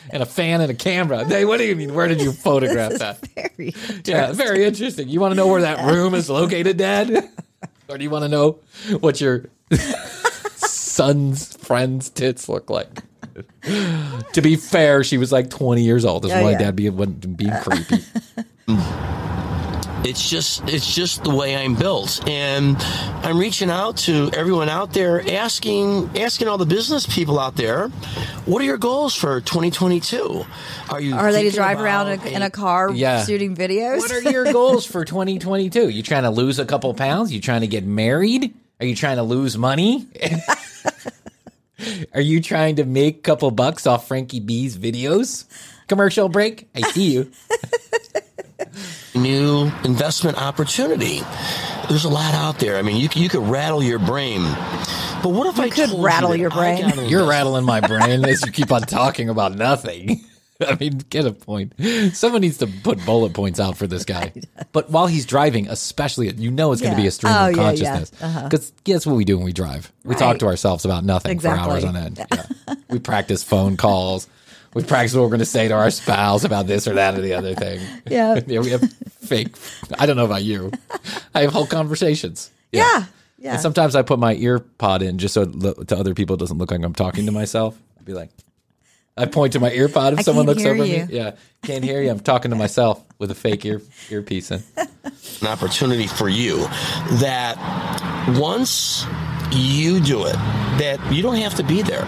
And 0.10 0.24
a 0.24 0.26
fan 0.26 0.62
and 0.62 0.72
a 0.72 0.74
camera. 0.74 1.24
They, 1.26 1.46
what 1.46 1.58
do 1.58 1.64
you 1.64 1.76
mean? 1.76 1.94
Where 1.94 2.08
did 2.08 2.20
you 2.20 2.32
photograph 2.32 2.94
that? 2.94 3.20
Very 3.36 3.76
Yeah, 4.04 4.32
very 4.32 4.64
interesting. 4.66 5.08
You 5.10 5.20
want 5.20 5.32
to 5.34 5.36
know 5.36 5.46
where 5.46 5.62
that 5.62 5.86
room 5.94 6.16
is 6.16 6.28
located, 6.28 6.78
Dad? 6.78 7.12
or 7.88 7.98
do 8.00 8.04
you 8.04 8.10
want 8.10 8.24
to 8.24 8.30
know 8.30 8.58
what 9.00 9.22
your 9.22 9.46
son's 10.56 11.56
friend's 11.58 12.10
tits 12.10 12.50
look 12.50 12.72
like? 12.72 13.04
to 14.34 14.42
be 14.42 14.56
fair, 14.56 15.04
she 15.04 15.18
was 15.20 15.32
like 15.32 15.52
20 15.52 15.84
years 15.84 16.04
old. 16.04 16.24
That's 16.24 16.34
Oh, 16.34 16.42
why 16.42 16.52
yeah. 16.54 16.58
Dad 16.58 16.76
be, 16.76 16.90
being 16.90 17.54
creepy. 17.62 18.04
it's 20.06 20.30
just 20.30 20.68
it's 20.70 20.94
just 20.94 21.24
the 21.24 21.34
way 21.34 21.56
I'm 21.56 21.76
built, 21.76 22.28
and 22.30 22.78
I'm 23.26 23.38
reaching 23.40 23.70
out 23.70 23.98
to 24.06 24.30
everyone 24.34 24.70
out 24.70 24.94
there, 24.94 25.22
asking 25.34 26.18
asking 26.18 26.48
all 26.48 26.58
the 26.58 26.66
business 26.66 27.06
people 27.08 27.40
out 27.40 27.56
there, 27.56 27.88
what 28.46 28.62
are 28.62 28.66
your 28.66 28.78
goals 28.78 29.16
for 29.16 29.42
2022? 29.42 30.46
Are 30.90 31.02
you 31.02 31.16
Are 31.16 31.32
they 31.32 31.44
to 31.50 31.52
drive 31.52 31.82
around 31.82 32.10
in 32.10 32.20
a, 32.20 32.26
in 32.28 32.42
a 32.44 32.50
car 32.50 32.92
Yeah. 32.92 33.26
shooting 33.26 33.56
videos? 33.56 34.00
what 34.00 34.12
are 34.12 34.32
your 34.32 34.52
goals 34.54 34.86
for 34.86 35.04
2022? 35.04 35.90
You 35.90 36.04
trying 36.04 36.24
to 36.24 36.30
lose 36.30 36.60
a 36.60 36.66
couple 36.66 36.94
pounds? 36.94 37.34
You 37.34 37.42
trying 37.42 37.62
to 37.62 37.68
get 37.68 37.86
married? 37.86 38.54
Are 38.80 38.86
you 38.86 38.96
trying 38.96 39.18
to 39.18 39.24
lose 39.24 39.58
money? 39.58 40.08
Are 42.14 42.22
you 42.22 42.42
trying 42.42 42.78
to 42.78 42.86
make 42.86 43.18
a 43.18 43.22
couple 43.22 43.52
bucks 43.52 43.86
off 43.86 44.08
Frankie 44.08 44.40
B's 44.40 44.78
videos? 44.78 45.44
Commercial 45.88 46.30
break. 46.30 46.68
I 46.74 46.82
see 46.92 47.12
you. 47.14 47.32
new 49.16 49.72
investment 49.84 50.38
opportunity? 50.38 51.22
There's 51.90 52.06
a 52.06 52.10
lot 52.10 52.34
out 52.34 52.60
there. 52.60 52.78
I 52.78 52.82
mean, 52.82 52.98
you 52.98 53.10
you 53.16 53.30
could 53.30 53.44
rattle 53.48 53.84
your 53.84 54.00
brain, 54.00 54.42
but 55.22 55.30
what 55.30 55.48
if 55.48 55.60
I 55.60 55.70
could 55.70 55.90
told 55.90 56.04
rattle 56.04 56.36
you 56.36 56.42
your 56.42 56.50
brain. 56.52 56.92
You're 57.08 57.28
rattling 57.28 57.66
my 57.66 57.80
brain 57.82 58.26
as 58.26 58.46
you 58.46 58.52
keep 58.52 58.72
on 58.72 58.82
talking 58.84 59.30
about 59.30 59.54
nothing. 59.56 60.22
I 60.66 60.78
mean, 60.80 61.00
get 61.10 61.26
a 61.26 61.34
point. 61.34 61.74
Someone 62.14 62.40
needs 62.40 62.60
to 62.60 62.68
put 62.68 63.06
bullet 63.06 63.34
points 63.34 63.60
out 63.60 63.76
for 63.76 63.88
this 63.88 64.06
guy. 64.16 64.32
But 64.72 64.90
while 64.90 65.06
he's 65.06 65.26
driving, 65.26 65.68
especially, 65.68 66.32
you 66.32 66.50
know 66.50 66.72
it's 66.72 66.82
going 66.82 66.96
to 66.96 67.02
be 67.02 67.08
a 67.08 67.12
stream 67.12 67.34
Oh, 67.36 67.50
of 67.50 67.56
yeah, 67.58 67.62
yeah. 67.62 67.68
consciousness. 67.70 68.12
Uh-huh. 68.24 68.44
Because 68.44 68.72
guess 68.86 69.06
what 69.06 69.18
we 69.18 69.26
do 69.26 69.36
when 69.36 69.46
we 69.46 69.52
drive? 69.52 69.92
We 70.06 70.16
talk 70.16 70.40
to 70.40 70.46
ourselves 70.46 70.86
about 70.86 71.04
nothing 71.04 71.34
Exactly. 71.34 71.62
for 71.66 71.72
hours 71.72 71.84
on 71.84 71.98
end. 71.98 72.18
Yeah. 72.32 72.76
we 72.90 73.00
practice 73.00 73.44
phone 73.44 73.76
calls. 73.76 74.30
We 74.76 74.84
practice 74.84 75.16
what 75.16 75.22
we're 75.24 75.30
going 75.30 75.40
to 75.40 75.46
say 75.46 75.68
to 75.70 75.74
our 75.74 75.90
spouse 75.90 76.44
about 76.44 76.68
this 76.68 76.88
or 76.88 76.94
that 76.94 77.16
or 77.18 77.22
the 77.22 77.34
other 77.34 77.56
thing. 77.56 77.80
Yeah. 78.08 78.40
yeah, 78.48 78.60
we 78.60 78.70
have 78.70 78.92
fake. 79.22 79.56
I 79.98 80.06
don't 80.06 80.18
know 80.18 80.26
about 80.26 80.44
you. 80.44 80.72
I 81.34 81.42
have 81.42 81.52
whole 81.52 81.66
conversations. 81.66 82.52
yeah. 82.72 83.06
Yeah. 83.38 83.54
And 83.54 83.62
sometimes 83.62 83.96
I 83.96 84.02
put 84.02 84.18
my 84.18 84.34
ear 84.36 84.60
pod 84.60 85.02
in 85.04 85.18
just 85.20 85.34
so 85.36 85.44
it 85.44 85.88
to 85.90 85.98
other 85.98 86.16
people 86.16 86.36
it 86.36 86.40
doesn't 86.40 86.58
look 86.58 86.72
like 86.72 86.84
I'm 86.84 86.94
talking 86.94 87.26
to 87.28 87.32
myself. 87.32 87.80
I'd 88.00 88.06
be 88.06 88.14
like, 88.14 88.32
I 89.18 89.26
point 89.28 89.54
to 89.54 89.60
my 89.60 89.72
ear 89.72 89.88
pod 89.88 90.14
if 90.14 90.20
I 90.20 90.22
someone 90.24 90.46
looks 90.48 90.66
over 90.66 90.84
you. 90.84 91.06
me. 91.06 91.14
Yeah, 91.14 91.36
can't 91.62 91.84
hear 91.84 92.02
you. 92.02 92.10
I'm 92.10 92.20
talking 92.20 92.50
to 92.52 92.58
myself 92.58 93.04
with 93.20 93.30
a 93.32 93.36
fake 93.36 93.64
ear 93.66 93.82
earpiece 94.10 94.50
in. 94.52 94.64
an 94.78 95.48
opportunity 95.48 96.08
for 96.08 96.28
you 96.28 96.58
that 97.20 97.56
once 98.40 99.06
you 99.52 100.00
do 100.00 100.26
it, 100.26 100.34
that 100.80 101.00
you 101.14 101.22
don't 101.22 101.36
have 101.36 101.56
to 101.56 101.64
be 101.64 101.82
there. 101.84 102.06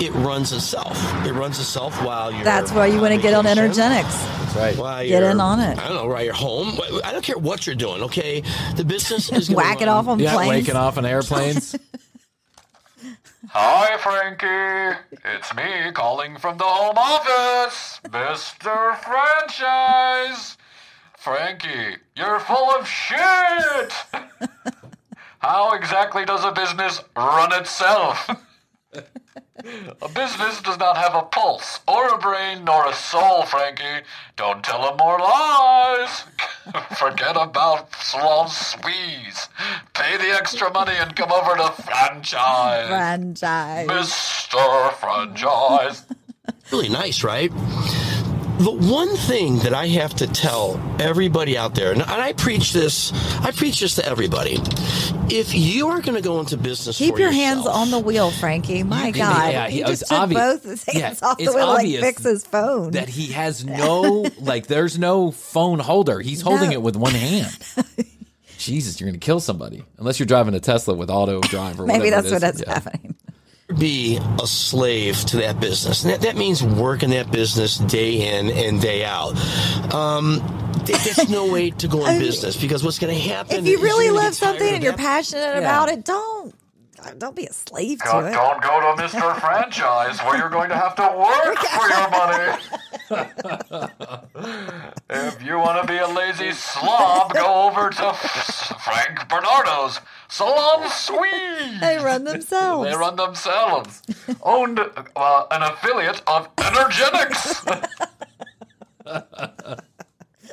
It 0.00 0.12
runs 0.14 0.52
itself. 0.52 0.96
It 1.26 1.32
runs 1.32 1.58
itself 1.58 2.00
while 2.04 2.30
you're. 2.32 2.44
That's 2.44 2.70
why 2.72 2.86
you 2.86 3.00
want 3.00 3.14
to 3.14 3.20
get 3.20 3.34
on 3.34 3.44
vacation, 3.44 3.64
energetics. 3.64 4.14
That's 4.22 4.54
right. 4.56 4.76
While 4.76 5.02
Get 5.02 5.08
you're- 5.22 5.30
in 5.30 5.40
on 5.40 5.60
it. 5.60 5.78
I 5.78 5.88
don't 5.88 5.96
know, 5.96 6.06
while 6.06 6.22
you're 6.24 6.32
home. 6.34 6.78
I 7.04 7.10
don't 7.12 7.24
care 7.24 7.36
what 7.38 7.66
you're 7.66 7.74
doing. 7.76 8.02
Okay, 8.04 8.42
the 8.76 8.84
business 8.84 9.30
is 9.32 9.48
gonna 9.48 9.56
Whack 9.58 9.80
it 9.80 9.86
run. 9.86 9.96
off 9.96 10.08
on 10.08 10.18
Yeah, 10.20 10.34
planes. 10.34 10.48
waking 10.50 10.76
off 10.76 10.98
on 10.98 11.04
airplanes. 11.06 11.74
Hi, 13.50 13.96
Frankie. 13.98 14.98
It's 15.24 15.54
me 15.54 15.90
calling 15.92 16.36
from 16.38 16.58
the 16.58 16.64
home 16.64 16.96
office, 16.98 18.00
Mr. 18.04 18.96
Franchise. 18.98 20.56
Frankie, 21.16 21.96
you're 22.16 22.38
full 22.40 22.70
of 22.70 22.86
shit. 22.86 23.92
How 25.40 25.72
exactly 25.72 26.24
does 26.24 26.44
a 26.44 26.52
business 26.52 27.00
run 27.16 27.52
itself? 27.54 28.28
A 30.02 30.08
business 30.08 30.60
does 30.62 30.78
not 30.78 30.96
have 30.96 31.14
a 31.14 31.22
pulse, 31.22 31.80
or 31.86 32.08
a 32.14 32.18
brain, 32.18 32.64
nor 32.64 32.86
a 32.86 32.94
soul, 32.94 33.42
Frankie. 33.42 34.04
Don't 34.36 34.62
tell 34.64 34.88
him 34.88 34.96
more 34.96 35.18
lies. 35.18 36.24
Forget 36.98 37.36
about 37.36 37.94
Salon 37.96 38.48
Squeeze. 38.48 39.48
Pay 39.94 40.16
the 40.16 40.34
extra 40.34 40.70
money 40.72 40.94
and 40.96 41.14
come 41.16 41.32
over 41.32 41.56
to 41.56 41.82
franchise. 41.82 42.88
Franchise. 42.88 43.88
Mr. 43.88 44.92
Franchise. 44.94 46.04
really 46.70 46.88
nice, 46.88 47.22
right? 47.24 47.52
The 48.58 48.72
one 48.72 49.14
thing 49.16 49.58
that 49.60 49.72
I 49.72 49.86
have 49.86 50.14
to 50.16 50.26
tell 50.26 50.80
everybody 51.00 51.56
out 51.56 51.76
there, 51.76 51.92
and 51.92 52.02
I 52.02 52.32
preach 52.32 52.72
this, 52.72 53.12
I 53.40 53.52
preach 53.52 53.78
this 53.80 53.94
to 53.96 54.04
everybody. 54.04 54.58
If 55.30 55.54
you 55.54 55.88
are 55.88 56.00
going 56.00 56.16
to 56.16 56.20
go 56.22 56.40
into 56.40 56.56
business, 56.56 56.98
Keep 56.98 57.14
for 57.14 57.20
your 57.20 57.28
yourself, 57.30 57.44
hands 57.56 57.66
on 57.68 57.90
the 57.92 58.00
wheel, 58.00 58.32
Frankie. 58.32 58.82
My 58.82 59.12
God. 59.12 59.52
Yeah, 59.52 59.68
he 59.68 59.78
he- 59.78 59.84
just 59.84 60.08
took 60.08 60.18
obvi- 60.18 60.34
both 60.34 60.64
his 60.64 60.82
hands 60.84 61.20
Yeah, 61.22 61.28
off 61.28 61.38
the 61.38 61.44
wheel 61.52 61.66
like 61.68 61.78
obvious 61.78 62.00
fix 62.02 62.22
his 62.24 62.44
phone. 62.44 62.90
that 62.92 63.08
he 63.08 63.26
has 63.28 63.64
no 63.64 64.26
like 64.40 64.66
there's 64.66 64.98
no 64.98 65.30
phone 65.30 65.78
holder. 65.78 66.18
He's 66.18 66.40
holding 66.40 66.70
No. 66.70 66.74
it 66.74 66.82
with 66.82 66.96
one 66.96 67.14
hand. 67.14 67.56
Jesus, 68.58 69.00
you're 69.00 69.08
gonna 69.08 69.18
kill 69.18 69.38
somebody 69.38 69.84
unless 69.98 70.18
you're 70.18 70.26
driving 70.26 70.54
a 70.54 70.60
Tesla 70.60 70.94
with 70.94 71.10
auto 71.10 71.40
drive 71.42 71.78
or 71.78 71.86
Maybe 71.86 72.06
whatever 72.10 72.28
that's 72.28 72.28
it 72.28 72.32
what 72.32 72.54
is. 72.54 72.58
that's 72.58 72.60
Yeah. 72.66 72.74
happening. 72.74 73.14
Be 73.76 74.18
a 74.40 74.46
slave 74.46 75.18
to 75.26 75.36
that 75.38 75.58
business. 75.60 76.04
And 76.04 76.12
that, 76.12 76.20
that 76.22 76.36
means 76.36 76.62
working 76.62 77.10
that 77.10 77.30
business 77.30 77.76
day 77.78 78.38
in 78.38 78.48
and 78.50 78.80
day 78.80 79.04
out. 79.04 79.36
Um, 79.92 80.40
there's 80.86 81.28
no 81.28 81.52
way 81.52 81.68
to 81.70 81.86
go 81.88 82.06
in 82.06 82.12
mean, 82.14 82.20
business 82.20 82.56
because 82.56 82.82
what's 82.82 82.98
going 82.98 83.14
to 83.14 83.20
happen 83.20 83.58
If 83.58 83.66
you 83.66 83.76
is 83.76 83.82
really 83.82 84.08
love 84.10 84.34
something 84.34 84.66
and 84.74 84.82
you're 84.82 84.92
that- 84.92 84.98
passionate 85.00 85.58
about 85.58 85.90
it, 85.90 86.02
don't 86.04 86.54
don't 87.18 87.36
be 87.36 87.46
a 87.46 87.52
slave 87.52 88.00
to 88.00 88.04
Don't, 88.06 88.26
it. 88.26 88.32
don't 88.32 88.60
go 88.60 88.80
to 88.80 88.86
Mr. 89.02 89.36
Franchise 89.40 90.18
where 90.24 90.36
you're 90.36 90.48
going 90.50 90.68
to 90.68 90.74
have 90.76 90.96
to 90.96 91.02
work 91.16 91.56
for 91.76 91.88
your 91.88 92.10
money. 92.10 92.58
if 95.08 95.40
you 95.44 95.58
want 95.58 95.80
to 95.80 95.86
be 95.92 95.96
a 95.98 96.08
lazy 96.08 96.50
slob, 96.52 97.32
go 97.34 97.68
over 97.68 97.90
to 97.90 98.12
Frank 98.84 99.28
Bernardo's 99.28 100.00
Salon 100.28 100.88
Suite. 100.90 101.80
They 101.80 101.98
run 101.98 102.24
themselves. 102.24 102.88
They 102.90 102.96
run 102.96 103.16
themselves. 103.16 104.02
Owned 104.42 104.78
uh, 104.78 105.46
an 105.50 105.62
affiliate 105.62 106.22
of 106.26 106.54
Energenix. 106.56 107.88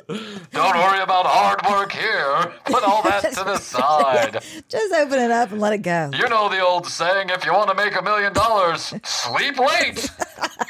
Don't 0.08 0.76
worry 0.76 1.00
about 1.00 1.26
hard 1.26 1.60
work 1.68 1.90
here. 1.92 2.52
Put 2.64 2.84
all 2.84 3.02
that 3.02 3.22
to 3.34 3.44
the 3.44 3.58
side. 3.58 4.38
Just 4.68 4.94
open 4.94 5.18
it 5.18 5.30
up 5.32 5.50
and 5.50 5.60
let 5.60 5.72
it 5.72 5.78
go. 5.82 6.10
You 6.14 6.28
know 6.28 6.48
the 6.48 6.60
old 6.60 6.86
saying 6.86 7.30
if 7.30 7.44
you 7.44 7.52
want 7.52 7.68
to 7.70 7.74
make 7.74 7.96
a 7.96 8.02
million 8.02 8.32
dollars, 8.32 8.94
sleep 9.04 9.58
late, 9.58 10.08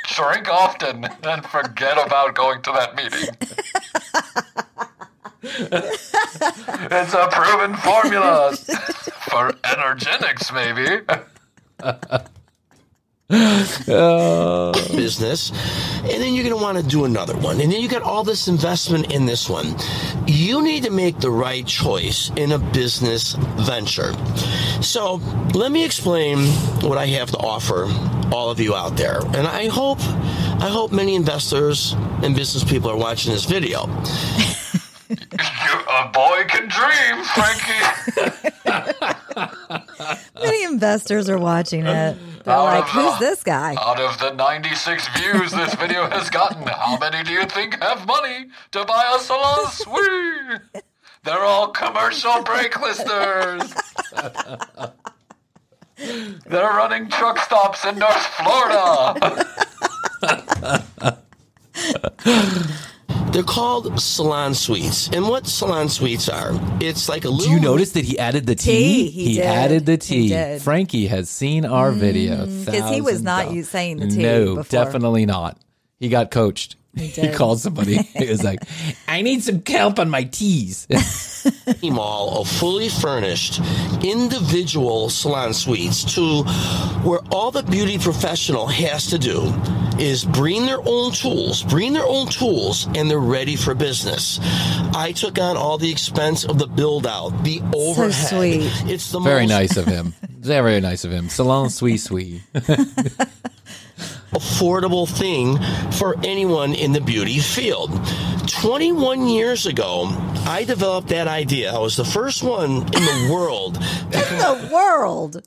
drink 0.06 0.48
often, 0.48 1.04
and 1.22 1.44
forget 1.44 2.04
about 2.04 2.34
going 2.34 2.62
to 2.62 2.72
that 2.72 2.96
meeting. 2.96 3.28
it's 6.40 7.14
a 7.14 7.28
proven 7.30 7.74
formula 7.76 8.56
for 8.56 9.52
Energenix, 9.64 10.52
maybe. 10.52 11.02
business, 14.96 15.50
and 15.50 16.22
then 16.22 16.32
you're 16.32 16.44
going 16.44 16.56
to 16.56 16.62
want 16.62 16.78
to 16.78 16.84
do 16.84 17.04
another 17.04 17.36
one, 17.36 17.60
and 17.60 17.72
then 17.72 17.80
you 17.80 17.88
got 17.88 18.02
all 18.02 18.22
this 18.22 18.46
investment 18.46 19.12
in 19.12 19.26
this 19.26 19.48
one. 19.48 19.74
You 20.28 20.62
need 20.62 20.84
to 20.84 20.90
make 20.90 21.18
the 21.18 21.30
right 21.30 21.66
choice 21.66 22.30
in 22.36 22.52
a 22.52 22.58
business 22.58 23.34
venture. 23.34 24.12
So 24.80 25.14
let 25.54 25.72
me 25.72 25.84
explain 25.84 26.46
what 26.82 26.98
I 26.98 27.06
have 27.06 27.32
to 27.32 27.38
offer 27.38 27.86
all 28.32 28.50
of 28.50 28.60
you 28.60 28.76
out 28.76 28.96
there, 28.96 29.18
and 29.18 29.46
I 29.46 29.66
hope, 29.68 29.98
I 30.00 30.68
hope 30.68 30.92
many 30.92 31.16
investors 31.16 31.94
and 32.22 32.34
business 32.36 32.62
people 32.62 32.90
are 32.90 32.96
watching 32.96 33.32
this 33.32 33.44
video. 33.44 33.86
A 35.98 36.08
boy 36.08 36.44
can 36.48 36.68
dream, 36.68 37.24
Frankie. 37.34 37.86
Many 40.42 40.64
investors 40.64 41.28
are 41.30 41.38
watching 41.38 41.86
it. 41.86 42.16
They're 42.44 42.54
Out 42.54 42.64
like, 42.64 42.84
who's 42.84 43.12
the- 43.18 43.26
this 43.26 43.42
guy? 43.42 43.74
Out 43.80 43.98
of 44.00 44.18
the 44.18 44.32
96 44.32 45.08
views 45.18 45.52
this 45.52 45.74
video 45.76 46.08
has 46.10 46.28
gotten, 46.28 46.66
how 46.66 46.98
many 46.98 47.22
do 47.24 47.32
you 47.32 47.46
think 47.46 47.80
have 47.82 48.06
money 48.06 48.46
to 48.72 48.84
buy 48.84 49.14
a 49.16 49.20
salon 49.20 49.66
suite? 49.70 50.82
They're 51.24 51.42
all 51.44 51.68
commercial 51.68 52.42
break 52.42 52.78
listeners. 52.80 53.72
They're 55.96 56.72
running 56.76 57.08
truck 57.08 57.38
stops 57.38 57.84
in 57.86 57.98
North 57.98 58.26
Florida. 58.36 59.46
They're 63.36 63.42
called 63.44 64.00
salon 64.00 64.54
suites, 64.54 65.10
and 65.12 65.28
what 65.28 65.46
salon 65.46 65.90
suites 65.90 66.26
are? 66.26 66.52
It's 66.80 67.06
like 67.06 67.26
a 67.26 67.28
little. 67.28 67.44
Do 67.48 67.52
you 67.54 67.60
notice 67.60 67.90
that 67.92 68.02
he 68.06 68.18
added 68.18 68.46
the 68.46 68.54
Tea, 68.54 69.10
T? 69.10 69.10
he 69.10 69.34
did. 69.34 69.44
added 69.44 69.84
the 69.84 69.92
He 69.92 69.98
T. 69.98 70.28
did. 70.28 70.60
Mm, 70.62 70.64
Frankie 70.64 71.06
has 71.08 71.28
seen 71.28 71.66
our 71.66 71.92
video 71.92 72.46
because 72.46 72.90
he 72.94 73.02
was 73.02 73.20
not 73.20 73.48
of- 73.48 73.52
you 73.54 73.62
saying 73.62 73.98
the 73.98 74.06
tea. 74.06 74.22
No, 74.22 74.54
before. 74.54 74.84
definitely 74.84 75.26
not. 75.26 75.58
He 76.00 76.08
got 76.08 76.30
coached. 76.30 76.76
He, 76.96 77.08
did. 77.12 77.34
called 77.34 77.60
somebody. 77.60 77.96
He 77.96 78.26
was 78.26 78.42
like, 78.42 78.60
"I 79.06 79.22
need 79.22 79.42
some 79.44 79.62
help 79.64 79.98
on 79.98 80.10
my 80.10 80.24
T's." 80.24 80.86
mall 81.82 82.40
of 82.40 82.48
fully 82.48 82.88
furnished 82.88 83.60
individual 84.02 85.08
salon 85.08 85.54
suites 85.54 86.02
to 86.14 86.42
where 87.04 87.20
all 87.30 87.50
the 87.52 87.62
beauty 87.62 87.98
professional 87.98 88.66
has 88.66 89.06
to 89.06 89.18
do 89.18 89.54
is 89.98 90.24
bring 90.24 90.66
their 90.66 90.80
own 90.84 91.12
tools, 91.12 91.62
bring 91.62 91.92
their 91.92 92.04
own 92.04 92.26
tools, 92.28 92.86
and 92.94 93.10
they're 93.10 93.18
ready 93.18 93.56
for 93.56 93.74
business. 93.74 94.38
I 94.94 95.12
took 95.16 95.38
on 95.38 95.56
all 95.56 95.78
the 95.78 95.90
expense 95.90 96.44
of 96.44 96.58
the 96.58 96.66
build 96.66 97.06
out, 97.06 97.30
the 97.44 97.62
overhead. 97.74 98.12
sweet. 98.12 98.90
It's 98.90 99.10
the 99.10 99.20
Very 99.20 99.46
most 99.46 99.50
nice 99.50 99.76
of 99.76 99.86
him. 99.86 100.14
Very 100.28 100.80
nice 100.80 101.04
of 101.04 101.12
him. 101.12 101.28
Salon 101.28 101.70
sweet 101.70 101.98
sweet. 101.98 102.42
affordable 104.36 105.08
thing 105.08 105.58
for 105.92 106.16
anyone 106.22 106.74
in 106.74 106.92
the 106.92 107.00
beauty 107.00 107.38
field. 107.38 107.90
21 108.48 109.28
years 109.28 109.66
ago, 109.66 110.06
I 110.46 110.64
developed 110.64 111.08
that 111.08 111.26
idea. 111.26 111.72
I 111.74 111.78
was 111.78 111.96
the 111.96 112.04
first 112.04 112.42
one 112.42 112.70
in 112.70 113.04
the 113.04 113.28
world 113.32 113.76
in 113.76 114.38
the 114.38 114.70
world. 114.72 115.42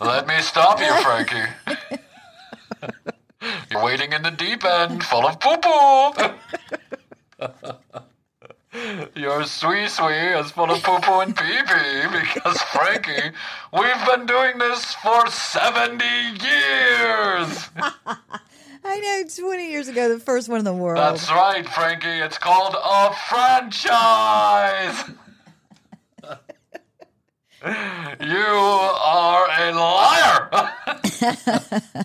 Let 0.00 0.26
me 0.26 0.40
stop 0.40 0.80
you, 0.80 0.92
Frankie. 1.02 1.50
You're 3.70 3.84
waiting 3.84 4.12
in 4.12 4.22
the 4.22 4.30
deep 4.30 4.64
end, 4.64 5.02
full 5.04 5.26
of 5.26 5.40
poo 5.40 5.56
poo. 5.58 6.12
Your 9.14 9.44
sweet 9.44 9.88
sweet 9.88 10.38
is 10.38 10.50
full 10.50 10.70
of 10.70 10.82
poo 10.82 10.98
poo 11.00 11.20
and 11.20 11.36
pee 11.36 11.62
pee 11.62 12.02
because, 12.10 12.60
Frankie, 12.62 13.32
we've 13.72 14.06
been 14.06 14.26
doing 14.26 14.58
this 14.58 14.94
for 14.94 15.26
70 15.30 16.04
years. 16.04 17.68
I 18.84 19.00
know 19.00 19.24
20 19.28 19.70
years 19.70 19.88
ago, 19.88 20.08
the 20.08 20.20
first 20.20 20.48
one 20.48 20.58
in 20.58 20.64
the 20.64 20.74
world. 20.74 20.98
That's 20.98 21.30
right, 21.30 21.68
Frankie. 21.68 22.08
It's 22.08 22.38
called 22.38 22.74
a 22.74 23.12
franchise. 23.28 25.10
you 28.20 28.36
are 28.36 29.46
a 29.58 29.72
liar. 29.72 30.72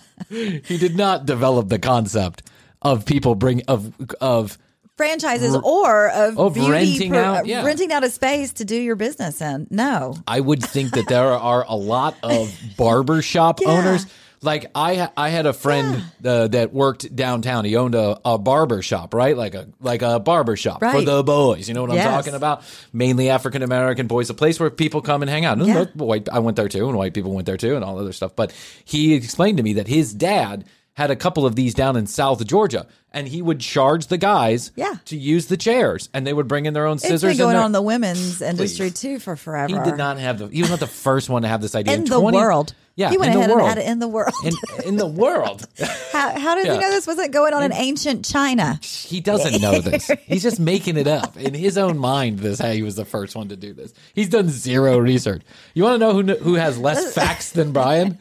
He 0.32 0.78
did 0.78 0.96
not 0.96 1.26
develop 1.26 1.68
the 1.68 1.78
concept 1.78 2.42
of 2.80 3.04
people 3.04 3.34
bring 3.34 3.60
of 3.68 3.92
of 4.18 4.56
Franchises 5.02 5.56
or 5.56 6.08
of, 6.10 6.38
Of 6.38 6.54
beauty 6.54 6.70
renting 6.70 7.16
out, 7.16 7.46
yeah. 7.46 7.64
renting 7.64 7.92
out 7.92 8.04
a 8.04 8.10
space 8.10 8.52
to 8.54 8.64
do 8.64 8.76
your 8.76 8.94
business 8.96 9.40
in. 9.40 9.66
No. 9.70 10.14
I 10.28 10.38
would 10.38 10.62
think 10.62 10.92
that 10.92 11.08
there 11.08 11.24
are 11.32 11.64
a 11.68 11.74
lot 11.74 12.16
of 12.22 12.56
barbershop 12.76 13.60
Yeah. 13.60 13.70
owners. 13.70 14.06
Like 14.44 14.70
I, 14.74 15.08
I 15.16 15.28
had 15.28 15.46
a 15.46 15.52
friend 15.52 16.02
uh, 16.24 16.48
that 16.48 16.72
worked 16.72 17.14
downtown. 17.14 17.64
He 17.64 17.76
owned 17.76 17.94
a, 17.94 18.18
a 18.24 18.38
barber 18.38 18.82
shop, 18.82 19.14
right? 19.14 19.36
Like 19.36 19.54
a 19.54 19.68
like 19.80 20.02
a 20.02 20.18
barber 20.18 20.56
shop 20.56 20.80
for 20.80 21.00
the 21.00 21.22
boys. 21.22 21.68
You 21.68 21.74
know 21.74 21.82
what 21.82 21.92
I'm 21.92 21.98
talking 21.98 22.34
about? 22.34 22.64
Mainly 22.92 23.28
African 23.30 23.62
American 23.62 24.08
boys, 24.08 24.30
a 24.30 24.34
place 24.34 24.58
where 24.58 24.68
people 24.70 25.00
come 25.00 25.22
and 25.22 25.30
hang 25.30 25.44
out. 25.44 25.58
Yeah. 25.58 25.84
White, 25.94 26.28
I 26.28 26.40
went 26.40 26.56
there 26.56 26.68
too, 26.68 26.88
and 26.88 26.98
white 26.98 27.14
people 27.14 27.32
went 27.32 27.46
there 27.46 27.56
too, 27.56 27.76
and 27.76 27.84
all 27.84 28.00
other 28.00 28.12
stuff. 28.12 28.34
But 28.34 28.52
he 28.84 29.14
explained 29.14 29.58
to 29.58 29.62
me 29.62 29.74
that 29.74 29.86
his 29.86 30.12
dad 30.12 30.64
had 30.94 31.10
a 31.10 31.16
couple 31.16 31.46
of 31.46 31.56
these 31.56 31.74
down 31.74 31.96
in 31.96 32.06
South 32.06 32.46
Georgia, 32.46 32.86
and 33.12 33.26
he 33.26 33.40
would 33.40 33.60
charge 33.60 34.08
the 34.08 34.18
guys 34.18 34.72
Yeah. 34.76 34.94
to 35.06 35.16
use 35.16 35.46
the 35.46 35.56
chairs, 35.56 36.08
and 36.12 36.26
they 36.26 36.32
would 36.34 36.48
bring 36.48 36.66
in 36.66 36.74
their 36.74 36.86
own 36.86 36.96
It's 36.96 37.04
scissors. 37.04 37.22
been 37.22 37.30
and 37.30 37.38
going 37.38 37.54
their- 37.54 37.62
on 37.64 37.72
the 37.72 37.80
women's 37.82 38.42
industry 38.42 38.90
too 38.90 39.18
for 39.18 39.34
forever. 39.36 39.68
he 39.82 39.90
did 39.90 39.96
not 39.96 40.18
have 40.18 40.38
the. 40.38 40.48
He 40.48 40.60
was 40.60 40.70
not 40.70 40.80
the 40.80 40.86
first 40.86 41.28
one 41.30 41.42
to 41.42 41.48
have 41.48 41.62
this 41.62 41.74
idea 41.74 41.94
in 41.94 42.04
the 42.04 42.18
20 42.20 42.36
world. 42.36 42.74
Yeah, 42.94 43.08
he 43.08 43.16
went 43.16 43.30
in 43.32 43.38
ahead 43.38 43.48
the 43.48 43.52
and 43.54 43.58
world. 43.62 43.68
had 43.70 43.78
it 43.78 43.86
in 43.86 43.98
the 44.00 44.08
world. 44.08 44.34
in, 44.44 44.52
in 44.84 44.96
the 44.96 45.06
world. 45.06 45.66
how, 46.12 46.38
how 46.38 46.54
did 46.56 46.66
Yeah. 46.66 46.74
he 46.74 46.78
know 46.78 46.90
this 46.90 47.06
wasn't 47.06 47.32
going 47.32 47.54
on 47.54 47.62
in 47.62 47.72
ancient 47.72 48.22
China? 48.26 48.78
he 48.82 49.20
doesn't 49.22 49.62
know 49.62 49.80
this. 49.80 50.10
He's 50.26 50.42
just 50.42 50.60
making 50.60 50.98
it 50.98 51.06
up 51.06 51.38
in 51.38 51.54
his 51.54 51.78
own 51.78 51.96
mind. 51.96 52.40
This 52.40 52.58
how 52.58 52.70
he 52.70 52.82
was 52.82 52.96
the 52.96 53.06
first 53.06 53.34
one 53.34 53.48
to 53.48 53.56
do 53.56 53.72
this. 53.72 53.94
He's 54.14 54.28
done 54.28 54.50
zero 54.50 54.98
research. 54.98 55.40
You 55.72 55.84
want 55.84 55.94
to 55.94 55.98
know 56.06 56.12
who 56.12 56.44
who 56.44 56.54
has 56.56 56.76
less 56.78 57.14
facts 57.14 57.52
than 57.52 57.72
Bryan? 57.72 58.18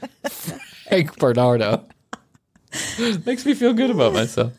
Frank 0.88 1.18
Bernardo. 1.20 1.84
Makes 3.26 3.46
me 3.46 3.54
feel 3.54 3.74
good 3.74 3.90
about 3.90 4.14
myself. 4.14 4.54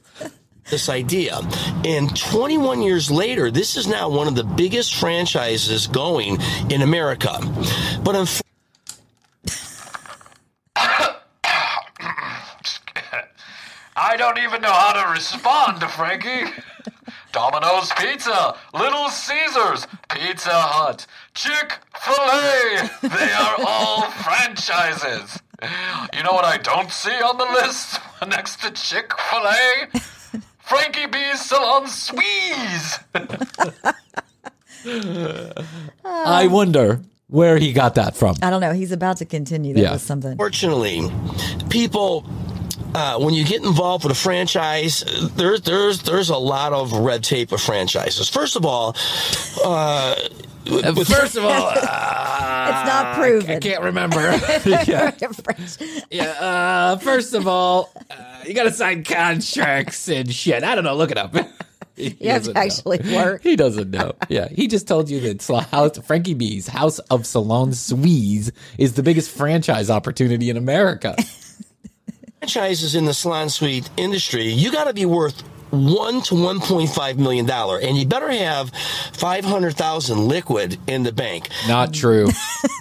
this 0.70 0.88
idea. 0.88 1.40
And 1.84 2.14
21 2.16 2.82
years 2.82 3.10
later, 3.10 3.50
this 3.50 3.76
is 3.76 3.86
now 3.86 4.08
one 4.08 4.28
of 4.28 4.34
the 4.34 4.44
biggest 4.44 4.94
franchises 4.94 5.86
going 5.86 6.38
in 6.70 6.82
America. 6.82 7.38
But 8.02 8.16
unfortunately, 8.16 8.42
I 13.96 14.16
don't 14.16 14.38
even 14.38 14.62
know 14.62 14.72
how 14.72 15.04
to 15.04 15.10
respond 15.12 15.80
to 15.80 15.88
Frankie. 15.88 16.50
Domino's 17.32 17.90
Pizza, 17.98 18.56
Little 18.74 19.08
Caesars, 19.08 19.86
Pizza 20.10 20.50
Hut, 20.52 21.06
Chick 21.34 21.78
fil 21.98 22.14
A. 22.14 22.90
They 23.08 23.32
are 23.32 23.56
all 23.66 24.02
franchises. 24.22 25.40
You 26.16 26.22
know 26.24 26.32
what 26.32 26.44
I 26.44 26.58
don't 26.58 26.90
see 26.90 27.10
on 27.10 27.38
the 27.38 27.44
list 27.44 27.98
next 28.28 28.60
to 28.62 28.70
Chick 28.72 29.12
fil 29.30 29.46
A? 29.46 29.86
Frankie 30.60 31.06
B's 31.06 31.40
Salon 31.40 31.86
Squeeze. 31.86 32.98
I 36.04 36.48
wonder 36.48 37.00
where 37.28 37.58
he 37.58 37.72
got 37.72 37.94
that 37.96 38.16
from. 38.16 38.36
I 38.42 38.50
don't 38.50 38.60
know. 38.60 38.72
He's 38.72 38.92
about 38.92 39.18
to 39.18 39.24
continue 39.24 39.74
that 39.74 39.80
Yeah. 39.80 39.92
with 39.92 40.02
something. 40.02 40.36
Fortunately, 40.36 41.02
people. 41.70 42.26
Uh, 42.94 43.18
when 43.18 43.32
you 43.32 43.42
get 43.42 43.62
involved 43.64 44.04
with 44.04 44.12
a 44.12 44.14
franchise, 44.14 45.02
there's 45.36 45.62
there's 45.62 46.02
there's 46.02 46.28
a 46.28 46.36
lot 46.36 46.74
of 46.74 46.92
red 46.92 47.24
tape 47.24 47.50
of 47.50 47.58
franchises. 47.60 48.28
First 48.28 48.54
of 48.54 48.66
all, 48.66 48.94
uh, 49.64 50.14
with- 50.14 50.51
First 50.66 51.36
of 51.36 51.44
all, 51.44 51.72
It's 52.64 52.86
not 52.86 53.16
proven. 53.16 53.50
I 53.50 53.58
can't 53.58 53.82
remember. 53.82 54.20
yeah. 54.64 55.10
yeah. 56.10 56.30
Uh, 56.30 56.96
first 56.98 57.34
of 57.34 57.48
all, 57.48 57.90
uh, 58.10 58.14
you 58.46 58.54
got 58.54 58.64
to 58.64 58.70
sign 58.72 59.02
contracts 59.04 60.08
and 60.08 60.32
shit. 60.32 60.62
I 60.62 60.74
don't 60.74 60.84
know. 60.84 60.94
Look 60.94 61.10
it 61.10 61.18
up. 61.18 61.34
He 61.94 62.16
You 62.20 62.30
have 62.30 62.44
to 62.44 62.52
doesn't 62.52 62.54
know. 62.54 62.60
actually 62.62 63.14
work. 63.14 63.42
He 63.42 63.54
doesn't 63.54 63.90
know. 63.90 64.14
Yeah, 64.30 64.48
he 64.48 64.66
just 64.66 64.88
told 64.88 65.10
you 65.10 65.20
that 65.20 65.66
House, 65.70 65.98
Frankie 65.98 66.32
B's 66.32 66.66
House 66.66 66.98
of 67.10 67.26
Salon 67.26 67.74
Suisse 67.74 68.50
is 68.78 68.94
the 68.94 69.02
biggest 69.02 69.30
franchise 69.30 69.90
opportunity 69.90 70.48
in 70.48 70.56
America. 70.56 71.14
franchises 72.38 72.94
in 72.94 73.04
the 73.04 73.12
salon 73.12 73.50
suite 73.50 73.90
industry, 73.98 74.44
you 74.48 74.72
got 74.72 74.84
to 74.84 74.94
be 74.94 75.04
worth 75.04 75.42
one 75.72 76.20
to 76.22 76.34
one 76.34 76.60
point 76.60 76.90
five 76.90 77.18
million 77.18 77.46
dollar, 77.46 77.78
and 77.80 77.96
you 77.96 78.06
better 78.06 78.30
have 78.30 78.70
five 79.12 79.44
hundred 79.44 79.74
thousand 79.74 80.28
liquid 80.28 80.78
in 80.86 81.02
the 81.02 81.12
bank. 81.12 81.48
Not 81.66 81.92
true. 81.94 82.28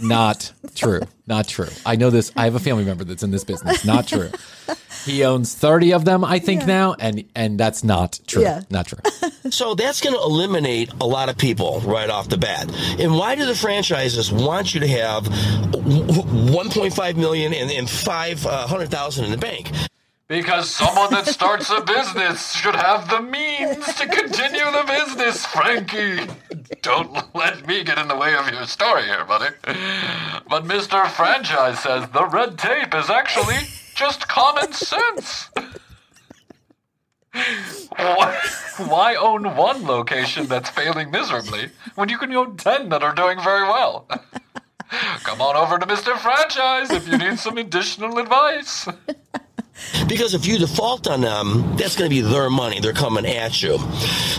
Not 0.02 0.52
true. 0.76 1.02
Not 1.26 1.48
true. 1.48 1.70
I 1.86 1.96
know 1.96 2.10
this. 2.10 2.32
I 2.36 2.44
have 2.46 2.56
a 2.56 2.60
family 2.60 2.84
member 2.84 3.04
that's 3.04 3.24
in 3.24 3.32
this 3.32 3.44
business. 3.44 3.86
Not 3.86 4.08
true. 4.08 4.30
He 5.06 5.24
owns 5.24 5.56
30 5.56 5.94
of 5.94 6.06
them, 6.06 6.24
I 6.24 6.40
think 6.40 6.66
now, 6.68 6.94
and 7.00 7.24
and 7.36 7.60
that's 7.60 7.84
not 7.84 8.20
true. 8.28 8.44
Yeah. 8.44 8.62
Not 8.70 8.88
true. 8.88 9.00
So 9.50 9.74
that's 9.74 10.02
going 10.02 10.16
to 10.16 10.22
eliminate 10.22 10.92
a 11.02 11.06
lot 11.06 11.28
of 11.28 11.38
people 11.38 11.82
right 11.82 12.10
off 12.10 12.30
the 12.30 12.38
bat. 12.38 12.72
And 13.00 13.16
why 13.16 13.34
do 13.34 13.44
the 13.46 13.56
franchises 13.56 14.32
want 14.32 14.76
you 14.76 14.82
to 14.82 14.88
have 14.88 15.24
1.5 15.26 17.16
million 17.16 17.52
and, 17.52 17.72
and 17.72 17.90
500,000 17.90 19.24
uh, 19.24 19.26
in 19.26 19.32
the 19.32 19.38
bank? 19.38 19.72
Because 20.32 20.70
someone 20.70 21.12
that 21.12 21.28
starts 21.28 21.70
a 21.72 21.82
business 21.82 22.54
should 22.54 22.74
have 22.74 23.10
the 23.10 23.22
means 23.22 23.86
to 23.96 24.08
continue 24.08 24.64
the 24.64 24.86
business, 24.88 25.46
Frankie. 25.46 26.26
Don't 26.82 27.36
let 27.36 27.68
me 27.68 27.84
get 27.84 27.98
in 27.98 28.08
the 28.08 28.16
way 28.16 28.34
of 28.36 28.50
your 28.50 28.64
story 28.64 29.04
here, 29.04 29.26
buddy. 29.26 29.54
But 30.50 30.64
Mr. 30.64 31.06
Franchise 31.10 31.80
says 31.80 32.10
the 32.12 32.26
red 32.28 32.58
tape 32.58 32.96
is 32.96 33.10
actually 33.10 33.58
just 33.94 34.30
common 34.30 34.72
sense. 34.72 35.50
Why, 38.78 39.16
own 39.20 39.58
one 39.58 39.84
location 39.86 40.46
that's 40.46 40.70
failing 40.70 41.12
miserably 41.12 41.72
when 41.96 42.08
you 42.08 42.18
can 42.18 42.34
own 42.34 42.56
10 42.56 42.88
that 42.88 43.04
are 43.04 43.14
doing 43.14 43.38
very 43.44 43.64
well? 43.64 44.08
Come 45.26 45.42
on 45.42 45.58
over 45.58 45.78
to 45.78 45.86
Mr. 45.86 46.18
Franchise 46.18 46.90
if 46.92 47.06
you 47.06 47.18
need 47.18 47.38
some 47.38 47.58
additional 47.58 48.18
advice. 48.18 48.88
Because 50.08 50.34
if 50.34 50.46
you 50.46 50.58
default 50.58 51.08
on 51.08 51.22
them, 51.22 51.76
that's 51.78 51.96
going 51.96 52.10
to 52.10 52.16
be 52.16 52.22
their 52.22 52.50
money. 52.50 52.80
They're 52.80 52.94
coming 52.94 53.26
at 53.26 53.62
you. 53.62 53.78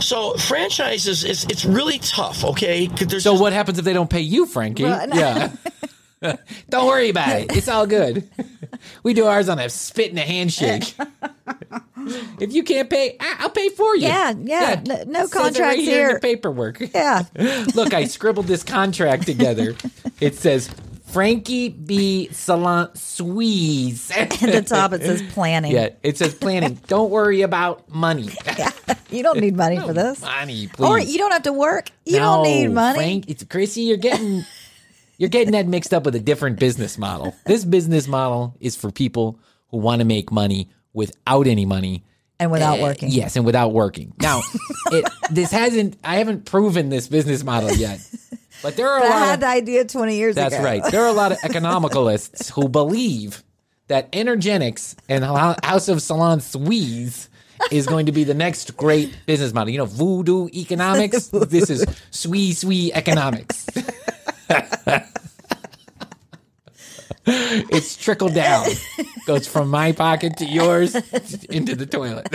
So 0.01 0.35
franchises, 0.35 1.25
it's, 1.25 1.45
it's 1.45 1.65
really 1.65 1.99
tough, 1.99 2.45
okay? 2.45 2.87
There's 2.87 3.23
So 3.25 3.33
just- 3.33 3.43
what 3.43 3.53
happens 3.53 3.79
if 3.79 3.85
they 3.85 3.93
don't 3.93 4.11
pay 4.11 4.21
you, 4.21 4.47
Frankie? 4.47 4.85
Well, 4.85 5.07
no. 5.09 5.17
Yeah. 5.17 6.37
don't 6.69 6.87
worry 6.87 7.09
about 7.11 7.41
it. 7.41 7.57
It's 7.57 7.69
all 7.69 7.87
good. 7.87 8.29
We 9.03 9.15
do 9.15 9.27
ours 9.27 9.49
on 9.49 9.59
a 9.59 9.69
spit 9.69 10.11
and 10.11 10.19
a 10.19 10.23
handshake. 10.23 10.95
if 12.41 12.53
you 12.53 12.63
can't 12.63 12.89
pay, 12.91 13.17
I- 13.21 13.37
I'll 13.41 13.51
pay 13.51 13.69
for 13.71 13.95
you. 13.97 14.03
Yeah, 14.09 14.33
yeah. 14.39 14.83
No- 14.87 15.03
no 15.07 15.23
It 15.25 15.29
says 15.29 15.31
it 15.31 15.33
contracts 15.33 15.59
right 15.61 15.79
here 15.79 16.01
in 16.03 16.07
here. 16.09 16.15
the 16.15 16.21
paperwork. 16.21 16.81
Yeah. 16.95 17.23
Look, 17.75 17.95
I 17.95 18.05
scribbled 18.07 18.47
this 18.47 18.63
contract 18.63 19.27
together. 19.27 19.75
It 20.21 20.37
says 20.37 20.71
Frankie 21.13 21.69
B. 21.69 22.29
Salon 22.33 22.95
Suisse. 22.95 24.11
At 24.17 24.31
the 24.31 24.63
top, 24.67 24.93
it 24.93 25.03
says 25.03 25.23
planning. 25.33 25.73
Yeah, 25.73 25.91
it 26.03 26.17
says 26.17 26.35
planning. 26.35 26.75
Don't 26.87 27.11
worry 27.11 27.43
about 27.43 27.89
money. 27.91 28.31
yeah. 28.47 28.71
You 29.11 29.23
don't 29.23 29.41
need 29.41 29.55
money 29.57 29.79
for 29.79 29.93
this. 29.93 30.23
Money, 30.23 30.69
please. 30.69 30.87
Or 30.89 30.99
you 30.99 31.19
don't 31.19 31.33
have 31.33 31.43
to 31.43 31.53
work. 31.53 31.91
You 32.07 32.15
No, 32.19 32.37
don't 32.37 32.45
need 32.45 32.69
money. 32.69 32.99
Frank, 32.99 33.29
it's 33.29 33.45
Krissy, 33.45 33.87
you're 33.87 33.99
getting 33.99 34.43
you're 35.19 35.29
getting 35.29 35.53
that 35.53 35.67
mixed 35.67 35.93
up 35.93 36.05
with 36.05 36.15
a 36.15 36.19
different 36.21 36.59
business 36.59 36.97
model. 36.97 37.35
This 37.45 37.63
business 37.67 38.09
model 38.09 38.57
is 38.59 38.75
for 38.75 38.91
people 38.91 39.39
who 39.69 39.77
want 39.77 40.01
to 40.01 40.07
make 40.07 40.33
money 40.33 40.71
without 40.95 41.47
any 41.47 41.67
money. 41.67 42.05
and 42.41 42.51
without 42.51 42.81
Uh, 42.81 42.83
working. 42.83 43.11
Yes, 43.11 43.37
and 43.37 43.45
without 43.45 43.73
working. 43.75 44.15
Now, 44.19 44.41
it, 44.91 45.05
this 45.31 45.51
hasn't 45.51 45.99
I 46.03 46.17
haven't 46.17 46.47
proven 46.47 46.89
this 46.89 47.07
business 47.07 47.45
model 47.45 47.71
yet. 47.73 48.01
But 48.63 48.77
there 48.77 48.89
are 48.89 48.99
a 48.99 49.01
But 49.01 49.11
I 49.11 49.19
lot 49.19 49.27
had 49.27 49.35
of 49.35 49.41
the 49.41 49.47
idea 49.49 49.85
20 49.85 50.17
years 50.17 50.35
That's 50.37 50.55
ago. 50.55 50.65
right. 50.65 50.83
There 50.91 51.03
are 51.03 51.09
a 51.09 51.13
lot 51.13 51.33
of 51.33 51.39
economicalists 51.45 52.51
who 52.53 52.69
believe 52.69 53.43
that 53.89 54.11
Energenix 54.13 54.95
and 55.09 55.25
House 55.25 55.89
of 55.89 56.01
Salon 56.01 56.41
Suisse 56.41 57.29
is 57.71 57.87
going 57.87 58.07
to 58.07 58.13
be 58.13 58.25
the 58.25 58.35
next 58.35 58.77
great 58.77 59.15
business 59.27 59.53
model. 59.53 59.71
You 59.71 59.79
know, 59.79 59.85
voodoo 59.87 60.49
economics. 60.55 61.27
this 61.33 61.71
is 61.71 61.85
sweet, 62.11 62.57
sweet 62.57 62.93
economics. 62.95 63.67
it's 67.27 67.97
trickle 67.97 68.29
down. 68.29 68.67
Goes 69.27 69.47
from 69.47 69.69
my 69.69 69.93
pocket 69.93 70.37
to 70.39 70.45
yours 70.45 70.95
into 71.51 71.75
the 71.77 71.87
toilet. 71.87 72.29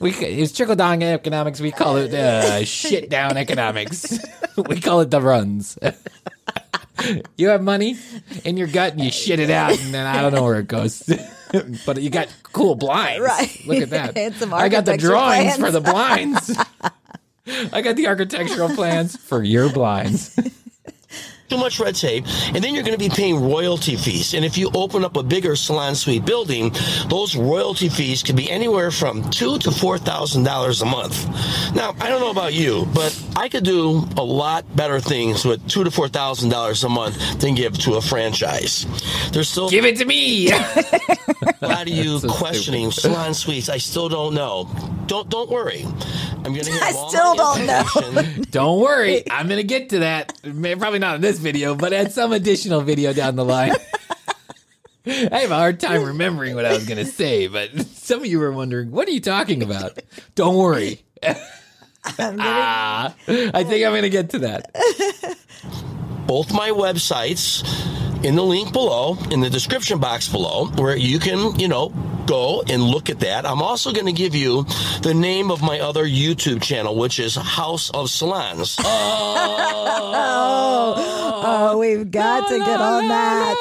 We 0.00 0.12
it's 0.12 0.52
trickle 0.52 0.76
down 0.76 1.02
economics. 1.02 1.60
We 1.60 1.72
call 1.72 1.96
it 1.96 2.14
uh, 2.14 2.64
shit 2.64 3.10
down 3.10 3.36
economics. 3.36 4.18
we 4.56 4.80
call 4.80 5.00
it 5.00 5.10
the 5.10 5.20
runs. 5.20 5.78
you 7.36 7.48
have 7.48 7.62
money 7.62 7.96
in 8.44 8.56
your 8.56 8.68
gut 8.68 8.92
and 8.92 9.02
you 9.02 9.10
shit 9.10 9.40
it 9.40 9.50
out, 9.50 9.78
and 9.78 9.92
then 9.92 10.06
I 10.06 10.22
don't 10.22 10.32
know 10.32 10.44
where 10.44 10.60
it 10.60 10.68
goes. 10.68 11.02
but 11.86 12.00
you 12.00 12.10
got 12.10 12.28
cool 12.52 12.76
blinds. 12.76 13.20
Right. 13.20 13.66
Look 13.66 13.78
at 13.78 13.90
that. 13.90 14.34
Some 14.34 14.54
I 14.54 14.68
got 14.68 14.84
the 14.84 14.96
drawings 14.96 15.56
plans. 15.56 15.58
for 15.58 15.70
the 15.70 15.80
blinds. 15.80 16.56
I 17.72 17.80
got 17.80 17.96
the 17.96 18.08
architectural 18.08 18.68
plans 18.68 19.16
for 19.16 19.42
your 19.42 19.72
blinds. 19.72 20.38
Too 21.48 21.56
much 21.56 21.80
red 21.80 21.94
tape, 21.94 22.24
and 22.54 22.62
then 22.62 22.74
you're 22.74 22.84
going 22.84 22.96
to 22.98 22.98
be 22.98 23.08
paying 23.08 23.40
royalty 23.40 23.96
fees. 23.96 24.34
And 24.34 24.44
if 24.44 24.58
you 24.58 24.70
open 24.74 25.04
up 25.04 25.16
a 25.16 25.22
bigger 25.22 25.56
salon 25.56 25.94
suite 25.94 26.24
building, 26.24 26.72
those 27.08 27.34
royalty 27.36 27.88
fees 27.88 28.22
could 28.22 28.36
be 28.36 28.50
anywhere 28.50 28.90
from 28.90 29.28
two 29.30 29.58
to 29.60 29.70
four 29.70 29.98
thousand 29.98 30.44
dollars 30.44 30.82
a 30.82 30.86
month. 30.86 31.26
Now, 31.74 31.94
I 32.00 32.08
don't 32.08 32.20
know 32.20 32.30
about 32.30 32.52
you, 32.52 32.86
but 32.94 33.18
I 33.36 33.48
could 33.48 33.64
do 33.64 34.06
a 34.16 34.22
lot 34.22 34.64
better 34.76 35.00
things 35.00 35.44
with 35.44 35.66
two 35.68 35.84
to 35.84 35.90
four 35.90 36.08
thousand 36.08 36.50
dollars 36.50 36.84
a 36.84 36.88
month 36.88 37.40
than 37.40 37.54
give 37.54 37.78
to 37.80 37.94
a 37.94 38.00
franchise. 38.02 38.86
There's 39.32 39.48
still 39.48 39.70
Give 39.70 39.84
it 39.84 39.96
to 39.98 40.04
me. 40.04 40.50
a 40.50 41.56
lot 41.62 41.82
of 41.82 41.88
you 41.88 42.18
so 42.18 42.28
questioning 42.28 42.90
salon 42.90 43.32
suites. 43.34 43.68
I 43.68 43.78
still 43.78 44.08
don't 44.08 44.34
know. 44.34 44.68
Don't 45.06 45.28
don't 45.30 45.48
worry. 45.50 45.84
I'm 46.44 46.52
going 46.54 46.64
to 46.64 46.72
I 46.82 46.92
still 46.92 47.34
don't 47.34 47.66
know. 47.66 48.42
Don't 48.50 48.80
worry, 48.80 49.28
I'm 49.30 49.48
gonna 49.48 49.62
get 49.62 49.90
to 49.90 50.00
that. 50.00 50.38
May- 50.44 50.76
Probably 50.76 50.98
not 50.98 51.16
in 51.16 51.20
this 51.20 51.37
video, 51.38 51.74
but 51.74 51.92
at 51.92 52.12
some 52.12 52.32
additional 52.32 52.80
video 52.80 53.12
down 53.12 53.36
the 53.36 53.44
line. 53.44 53.72
I 55.06 55.38
have 55.40 55.50
a 55.50 55.56
hard 55.56 55.80
time 55.80 56.02
remembering 56.02 56.54
what 56.54 56.66
I 56.66 56.72
was 56.72 56.86
gonna 56.86 57.06
say, 57.06 57.46
but 57.46 57.70
some 57.86 58.20
of 58.20 58.26
you 58.26 58.38
were 58.38 58.52
wondering, 58.52 58.90
what 58.90 59.08
are 59.08 59.12
you 59.12 59.20
talking 59.20 59.62
about? 59.62 59.98
Don't 60.34 60.56
worry. 60.56 61.02
Ah, 62.18 63.14
I 63.28 63.64
think 63.64 63.84
I'm 63.84 63.94
gonna 63.94 64.08
get 64.08 64.30
to 64.30 64.38
that. 64.40 64.70
both 66.26 66.52
my 66.52 66.70
websites 66.70 67.62
in 68.22 68.34
the 68.34 68.42
link 68.42 68.72
below, 68.72 69.16
in 69.30 69.40
the 69.40 69.50
description 69.50 69.98
box 69.98 70.28
below, 70.28 70.66
where 70.66 70.96
you 70.96 71.18
can, 71.18 71.58
you 71.58 71.68
know, 71.68 71.90
go 72.26 72.62
and 72.68 72.82
look 72.82 73.08
at 73.10 73.20
that. 73.20 73.46
I'm 73.46 73.62
also 73.62 73.92
going 73.92 74.06
to 74.06 74.12
give 74.12 74.34
you 74.34 74.64
the 75.02 75.14
name 75.14 75.50
of 75.50 75.62
my 75.62 75.80
other 75.80 76.04
YouTube 76.04 76.62
channel, 76.62 76.96
which 76.96 77.18
is 77.18 77.36
House 77.36 77.90
of 77.90 78.10
Salons. 78.10 78.76
Oh, 80.20 80.94
oh, 81.44 81.78
we've 81.78 82.10
got 82.10 82.48
to 82.48 82.58
get 82.58 82.80
on 82.80 83.08
that. 83.08 83.56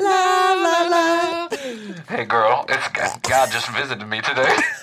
La, 0.00 0.54
la, 0.54 0.88
la. 0.88 1.48
Hey, 2.08 2.24
girl, 2.24 2.64
it's 2.68 2.88
God, 2.88 3.22
God 3.22 3.50
just 3.50 3.68
visited 3.70 4.06
me 4.06 4.20
today. 4.20 4.56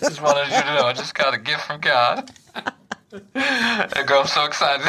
just 0.00 0.20
wanted 0.22 0.52
you 0.52 0.60
to 0.60 0.74
know, 0.74 0.86
I 0.86 0.92
just 0.92 1.14
got 1.14 1.34
a 1.34 1.38
gift 1.38 1.62
from 1.62 1.80
God. 1.80 2.30
Hey, 3.34 4.04
girl, 4.06 4.20
I'm 4.20 4.26
so 4.26 4.44
excited. 4.44 4.86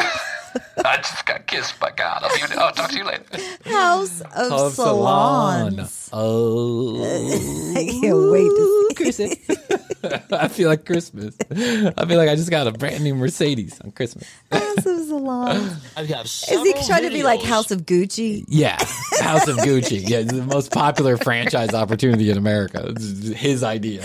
I 0.84 0.96
just 0.96 1.26
got 1.26 1.46
kissed 1.46 1.78
by 1.78 1.90
God. 1.90 2.22
I'll, 2.22 2.34
be, 2.48 2.54
I'll 2.56 2.72
talk 2.72 2.90
to 2.90 2.96
you 2.96 3.04
later. 3.04 3.24
House 3.64 4.20
of, 4.20 4.52
Of 4.52 4.72
salon. 4.74 5.72
Salons. 5.86 6.10
Oh, 6.12 7.02
I 7.76 7.84
can't 7.86 8.30
wait 8.30 8.48
to 8.48 9.12
see. 9.12 9.36
Christmas. 9.36 9.36
I 10.32 10.48
feel 10.48 10.68
like 10.68 10.84
Christmas. 10.86 11.36
I 11.50 12.06
feel 12.06 12.16
like 12.18 12.28
I 12.28 12.34
just 12.34 12.50
got 12.50 12.66
a 12.66 12.72
brand 12.72 13.04
new 13.04 13.14
Mercedes 13.14 13.80
on 13.82 13.92
Christmas. 13.92 14.28
House 14.50 14.78
of 14.78 15.06
Salons. 15.06 15.72
I've 15.96 16.08
got 16.08 16.24
Is 16.24 16.40
he 16.48 16.54
several 16.54 16.82
trying 16.86 17.02
to 17.04 17.10
be 17.10 17.22
like. 17.22 17.40
House 17.42 17.70
of 17.70 17.82
Gucci? 17.82 18.44
Yeah, 18.48 18.76
House 19.20 19.46
of 19.48 19.56
Gucci. 19.58 20.08
Yeah, 20.08 20.18
it's 20.18 20.32
the 20.32 20.42
most 20.42 20.72
popular 20.72 21.16
franchise 21.16 21.74
opportunity 21.74 22.30
in 22.30 22.38
America. 22.38 22.86
It's 22.88 23.28
his 23.28 23.62
idea. 23.62 24.02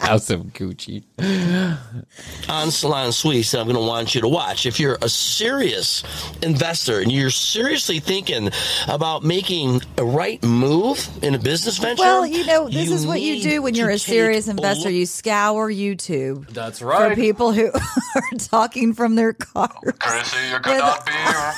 House 0.00 0.30
of 0.30 0.42
Gucci. 0.52 1.04
on 2.48 2.70
Salon 2.70 3.12
Suisse 3.12 3.50
that 3.50 3.60
I'm 3.60 3.66
going 3.66 3.76
to 3.76 3.82
want 3.82 4.14
you 4.14 4.20
to 4.20 4.28
watch. 4.28 4.66
If 4.66 4.78
you're 4.78 4.98
a 5.02 5.08
serious 5.08 5.47
investor 6.42 7.00
and 7.00 7.10
you're 7.10 7.30
seriously 7.30 8.00
thinking 8.00 8.50
about 8.86 9.22
making 9.24 9.80
a 9.96 10.04
right 10.04 10.42
move 10.42 11.08
in 11.22 11.34
a 11.34 11.38
business 11.38 11.78
venture, 11.78 12.02
Well, 12.02 12.26
you 12.26 12.44
know, 12.46 12.68
this 12.68 12.90
is 12.90 13.06
what 13.06 13.20
you 13.20 13.40
do 13.42 13.62
when 13.62 13.74
you're 13.74 13.90
a 13.90 13.98
serious 13.98 14.48
investor. 14.48 14.84
look- 14.88 14.94
You 14.94 15.06
scour 15.06 15.70
YouTube 15.70 16.48
That's 16.50 16.82
right. 16.82 17.10
for 17.10 17.14
people 17.14 17.52
who 17.52 17.70
are 18.14 18.38
talking 18.38 18.92
from 18.94 19.14
their 19.14 19.32
cars. 19.32 19.70
Oh, 19.86 19.90
Krissy, 19.92 20.48
you 20.48 20.54
With- 20.54 20.62
could 20.64 20.78
not 20.78 21.06
be 21.06 21.12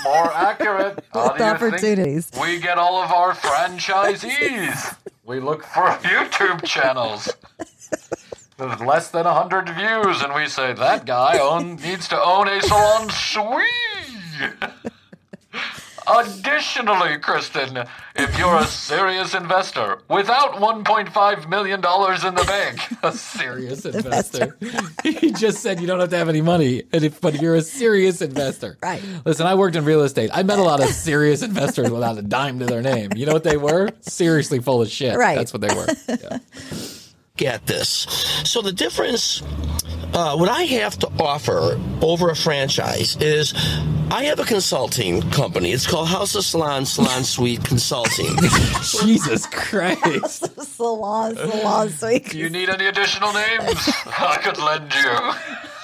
more 0.04 0.32
accurate. 0.32 1.04
How 1.12 1.28
With 1.30 1.38
do 1.38 1.44
you 1.44 1.50
opportunities. 1.50 2.26
Think 2.26 2.44
we 2.44 2.60
get 2.60 2.78
all 2.78 3.02
of 3.02 3.10
our 3.12 3.32
franchisees. 3.34 4.96
We 5.22 5.38
look 5.38 5.62
for 5.62 5.86
YouTube 6.02 6.64
channels. 6.64 7.28
With 8.60 8.80
less 8.80 9.10
than 9.10 9.24
100 9.24 9.70
views, 9.70 10.20
and 10.22 10.34
we 10.34 10.46
say 10.46 10.74
that 10.74 11.06
guy 11.06 11.38
own, 11.38 11.76
needs 11.76 12.08
to 12.08 12.22
own 12.22 12.46
a 12.46 12.60
salon 12.60 13.08
suite. 13.08 13.64
Additionally, 16.06 17.18
Kristen, 17.18 17.84
if 18.16 18.38
you're 18.38 18.56
a 18.56 18.64
serious 18.64 19.32
investor 19.34 20.00
without 20.08 20.54
$1.5 20.54 21.48
million 21.48 21.78
in 21.78 22.34
the 22.34 22.44
bank, 22.46 22.80
a 23.02 23.12
serious 23.12 23.84
investor. 23.84 24.56
he 25.04 25.30
just 25.32 25.62
said 25.62 25.80
you 25.80 25.86
don't 25.86 26.00
have 26.00 26.10
to 26.10 26.16
have 26.16 26.28
any 26.28 26.42
money, 26.42 26.82
and 26.92 27.04
if, 27.04 27.20
but 27.20 27.34
if 27.34 27.40
you're 27.40 27.54
a 27.54 27.62
serious 27.62 28.20
investor, 28.20 28.76
Right. 28.82 29.02
Listen, 29.24 29.46
I 29.46 29.54
worked 29.54 29.76
in 29.76 29.84
real 29.84 30.02
estate. 30.02 30.30
I 30.32 30.42
met 30.42 30.58
a 30.58 30.62
lot 30.62 30.80
of 30.80 30.88
serious 30.88 31.42
investors 31.42 31.90
without 31.90 32.18
a 32.18 32.22
dime 32.22 32.58
to 32.58 32.66
their 32.66 32.82
name. 32.82 33.10
You 33.14 33.26
know 33.26 33.32
what 33.32 33.44
they 33.44 33.56
were? 33.56 33.90
Seriously 34.00 34.58
full 34.58 34.82
of 34.82 34.90
shit. 34.90 35.16
Right. 35.16 35.36
That's 35.36 35.52
what 35.52 35.62
they 35.62 35.74
were. 35.74 35.86
Yeah. 36.08 36.38
get 37.36 37.66
this. 37.66 38.06
So 38.44 38.62
the 38.62 38.72
difference, 38.72 39.42
uh, 40.12 40.36
what 40.36 40.48
I 40.48 40.62
have 40.64 40.98
to 41.00 41.08
offer 41.18 41.80
over 42.02 42.30
a 42.30 42.36
franchise 42.36 43.16
is 43.20 43.54
I 44.10 44.24
have 44.24 44.40
a 44.40 44.44
consulting 44.44 45.22
company. 45.30 45.72
It's 45.72 45.86
called 45.86 46.08
House 46.08 46.34
of 46.34 46.44
Salon 46.44 46.84
Salon 46.84 47.22
Suite 47.22 47.64
Consulting. 47.64 48.36
Jesus 49.02 49.46
Christ. 49.46 50.48
Salon, 50.80 51.36
salon 51.36 51.90
suite. 51.90 52.30
Do 52.30 52.38
you 52.38 52.50
need 52.50 52.68
any 52.68 52.86
additional 52.86 53.32
names? 53.32 53.88
I 54.06 54.38
could 54.42 54.58
lend 54.58 54.92
you. 54.92 55.32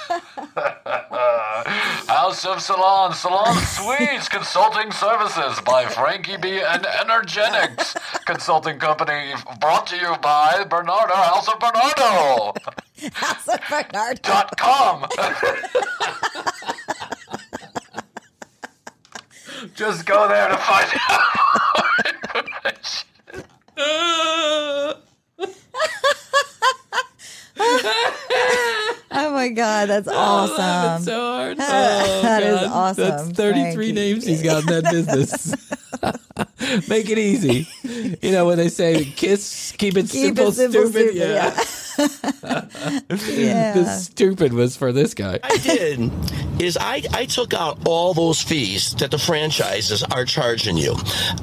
House 2.26 2.44
of 2.44 2.60
Salon, 2.60 3.14
Salon 3.14 3.54
Suites 3.54 4.28
Consulting 4.28 4.90
Services 4.90 5.60
by 5.64 5.86
Frankie 5.86 6.36
B 6.36 6.58
and 6.58 6.82
Energenix 6.82 7.96
Consulting 8.24 8.80
Company, 8.80 9.32
brought 9.60 9.86
to 9.86 9.96
you 9.96 10.12
by 10.20 10.64
Bernardo 10.68 11.14
House 11.14 11.46
of 11.46 11.60
Bernardo 11.60 12.52
House 13.12 13.46
of 13.46 13.60
Bernardo. 13.70 14.20
dot 14.22 14.58
com. 14.58 15.06
Just 19.76 20.04
go 20.04 20.26
there 20.26 20.48
to 20.48 20.56
find 20.56 20.90
out 21.08 21.20
more 21.76 21.94
information. 22.34 23.06
Oh 29.18 29.32
my 29.48 29.54
God, 29.54 29.88
that's 29.88 30.08
oh, 30.10 30.14
awesome. 30.14 30.56
That's 30.56 31.04
so 31.04 31.18
hard. 31.20 31.56
Oh, 31.60 32.22
That 32.22 32.42
is 32.42 32.60
God. 32.60 32.66
awesome, 32.72 33.04
That's 33.08 33.28
33 33.30 33.74
Frankie. 33.74 33.92
names 33.92 34.26
he's 34.26 34.42
got 34.42 34.62
in 34.62 34.66
that 34.82 34.84
business. 34.90 35.54
Make 36.88 37.08
it 37.10 37.18
easy. 37.18 37.66
You 38.22 38.32
know, 38.32 38.46
when 38.46 38.58
they 38.58 38.68
say 38.68 39.04
kiss, 39.04 39.72
keep 39.76 39.96
it 39.96 40.08
Keep 40.10 40.36
simple, 40.36 40.48
it 40.48 40.52
simple, 40.52 40.86
stupid. 40.88 41.10
stupid, 41.10 41.14
yeah. 41.16 41.54
Yeah. 41.54 41.64
The 42.90 43.84
stupid 44.00 44.52
was 44.52 44.76
for 44.76 44.92
this 44.92 45.14
guy. 45.14 45.38
I 45.42 45.56
did 45.58 46.10
is 46.60 46.78
I, 46.80 47.02
I 47.12 47.26
took 47.26 47.52
out 47.52 47.78
all 47.86 48.14
those 48.14 48.40
fees 48.42 48.94
that 48.94 49.10
the 49.10 49.18
franchises 49.18 50.02
are 50.02 50.24
charging 50.24 50.76
you. 50.78 50.94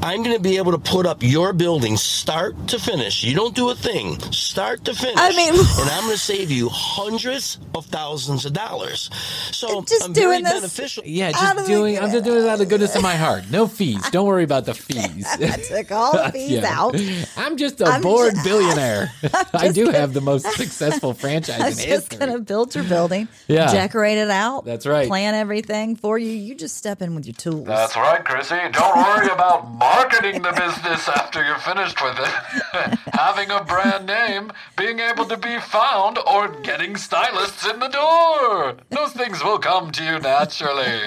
I'm 0.01 0.23
going 0.23 0.35
to 0.35 0.41
be 0.41 0.57
able 0.57 0.71
to 0.71 0.79
put 0.79 1.05
up 1.05 1.21
your 1.21 1.53
building 1.53 1.97
start 1.97 2.67
to 2.69 2.79
finish. 2.79 3.23
You 3.23 3.35
don't 3.35 3.53
do 3.55 3.69
a 3.69 3.75
thing, 3.75 4.19
start 4.31 4.85
to 4.85 4.95
finish. 4.95 5.15
I 5.17 5.29
mean- 5.35 5.53
and 5.53 5.89
I'm 5.91 6.03
going 6.05 6.13
to 6.15 6.17
save 6.17 6.49
you 6.49 6.69
hundreds 6.69 7.59
of 7.75 7.85
thousands 7.85 8.45
of 8.45 8.53
dollars. 8.53 9.09
So 9.51 9.81
Just 9.83 10.03
I'm 10.03 10.13
very 10.15 10.37
doing 10.37 10.43
this- 10.45 10.53
beneficial. 10.53 11.03
Yeah, 11.05 11.31
just 11.31 11.67
doing. 11.67 11.99
I'm 11.99 12.11
just 12.11 12.25
doing 12.25 12.43
it 12.43 12.47
out 12.47 12.53
of 12.53 12.59
the 12.59 12.65
goodness 12.65 12.95
of 12.95 13.03
my 13.03 13.15
heart. 13.15 13.43
No 13.51 13.67
fees. 13.67 14.09
Don't 14.09 14.25
worry 14.25 14.43
about 14.43 14.65
the 14.65 14.73
fees. 14.73 15.27
I 15.29 15.57
took 15.57 15.91
all 15.91 16.13
the 16.13 16.31
fees 16.33 16.49
Yeah. 16.51 16.65
out. 16.79 16.95
I'm 17.37 17.57
just 17.57 17.81
a 17.81 17.85
I'm 17.85 18.01
bored 18.01 18.33
ju- 18.33 18.43
billionaire. 18.43 19.11
I 19.53 19.69
do 19.71 19.85
gonna- 19.85 19.99
have 19.99 20.13
the 20.13 20.21
most 20.21 20.47
successful 20.53 21.13
franchise 21.13 21.32
I 21.49 21.67
in 21.69 21.73
just 21.73 21.79
history. 21.81 22.19
gonna 22.19 22.39
build 22.39 22.75
your 22.75 22.83
building, 22.83 23.27
Yeah. 23.47 23.71
decorate 23.71 24.17
it 24.17 24.29
out. 24.29 24.65
That's 24.65 24.85
right. 24.85 25.07
Plan 25.07 25.33
everything 25.35 25.95
for 25.95 26.17
you. 26.17 26.31
You 26.31 26.55
just 26.55 26.77
step 26.77 27.01
in 27.01 27.15
with 27.15 27.25
your 27.25 27.33
tools. 27.35 27.65
That's 27.65 27.95
right, 27.95 28.23
Krissy. 28.23 28.71
Don't 28.71 28.95
worry 28.97 29.27
about 29.29 29.69
marketing 29.71 30.41
the 30.41 30.51
business 30.51 31.07
after 31.09 31.43
you're 31.43 31.57
finished 31.59 32.01
with 32.03 32.17
it. 32.19 32.99
Having 33.13 33.51
a 33.51 33.63
brand 33.63 34.05
name, 34.05 34.51
being 34.77 34.99
able 34.99 35.25
to 35.25 35.37
be 35.37 35.59
found, 35.59 36.17
or 36.27 36.49
getting 36.61 36.95
stylists 36.95 37.65
in 37.67 37.79
the 37.79 37.87
door. 37.89 38.75
Those 38.89 39.11
things 39.13 39.43
will 39.43 39.59
come 39.59 39.91
to 39.91 40.03
you 40.03 40.19
naturally. 40.19 41.01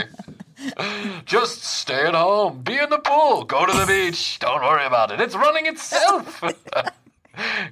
Just 1.27 1.63
stay 1.65 2.07
at 2.07 2.15
home, 2.15 2.63
be 2.63 2.79
in 2.79 2.89
the 2.89 2.99
pool, 2.99 3.45
go 3.45 3.67
to 3.67 3.73
the 3.73 3.85
beach. 3.87 4.39
Don't 4.39 4.63
worry 4.63 4.87
about 4.87 5.11
it. 5.11 5.21
It's 5.21 5.35
running 5.35 5.67
itself. 5.67 6.43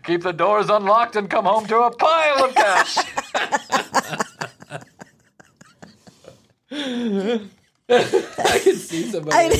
Keep 0.05 0.23
the 0.23 0.33
doors 0.33 0.69
unlocked 0.71 1.17
and 1.17 1.29
come 1.31 1.45
home 1.47 1.67
to 1.67 1.79
a 1.83 1.91
pile 1.97 2.45
of 2.45 2.55
cash. 2.55 2.99
I 7.89 8.61
can 8.63 8.77
see 8.77 9.11
somebody. 9.11 9.57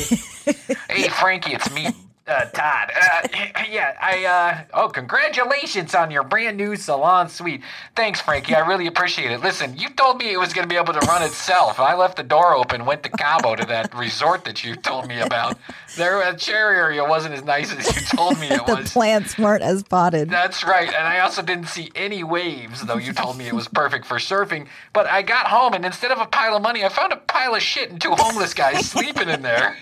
Hey, 0.89 1.09
Frankie, 1.09 1.53
it's 1.53 1.71
me, 1.73 1.89
uh, 2.35 2.45
Todd. 2.51 2.91
Uh, 2.95 3.27
yeah, 3.69 3.95
I, 4.01 4.25
uh, 4.25 4.63
oh, 4.73 4.89
congratulations 4.89 5.95
on 5.95 6.11
your 6.11 6.23
brand 6.23 6.57
new 6.57 6.75
salon 6.75 7.29
suite. 7.29 7.61
Thanks, 7.95 8.21
Frankie. 8.21 8.55
I 8.55 8.67
really 8.67 8.87
appreciate 8.87 9.31
it. 9.31 9.41
Listen, 9.41 9.77
you 9.77 9.89
told 9.91 10.17
me 10.17 10.31
it 10.31 10.37
was 10.39 10.53
going 10.53 10.67
to 10.67 10.69
be 10.69 10.79
able 10.79 10.93
to 10.93 10.99
run 11.07 11.23
itself. 11.23 11.79
I 11.79 11.95
left 11.95 12.17
the 12.17 12.23
door 12.23 12.55
open, 12.55 12.85
went 12.85 13.03
to 13.03 13.09
Cabo 13.09 13.55
to 13.55 13.65
that 13.67 13.93
resort 13.97 14.43
that 14.45 14.63
you 14.63 14.75
told 14.75 15.07
me 15.07 15.19
about. 15.19 15.57
There, 15.97 16.31
the 16.31 16.37
chair 16.37 16.71
area 16.73 17.03
wasn't 17.03 17.35
as 17.35 17.43
nice 17.43 17.71
as 17.73 17.95
you 17.95 18.17
told 18.17 18.39
me 18.39 18.47
it 18.47 18.63
the 18.67 18.75
was. 18.75 18.91
plants 18.91 19.37
weren't 19.37 19.63
as 19.63 19.83
potted. 19.83 20.29
That's 20.29 20.63
right. 20.63 20.87
And 20.87 21.07
I 21.07 21.19
also 21.19 21.41
didn't 21.41 21.67
see 21.67 21.91
any 21.95 22.23
waves, 22.23 22.81
though 22.85 22.97
you 22.97 23.13
told 23.13 23.37
me 23.37 23.47
it 23.47 23.53
was 23.55 23.67
perfect 23.67 24.05
for 24.05 24.17
surfing. 24.17 24.67
But 24.93 25.07
I 25.07 25.21
got 25.21 25.47
home, 25.47 25.73
and 25.73 25.85
instead 25.85 26.11
of 26.11 26.19
a 26.19 26.25
pile 26.25 26.55
of 26.55 26.61
money, 26.61 26.83
I 26.83 26.89
found 26.89 27.13
a 27.13 27.17
pile 27.17 27.55
of 27.55 27.61
shit 27.61 27.91
and 27.91 28.01
two 28.01 28.11
homeless 28.11 28.53
guys 28.53 28.89
sleeping 28.89 29.29
in 29.29 29.41
there. 29.41 29.75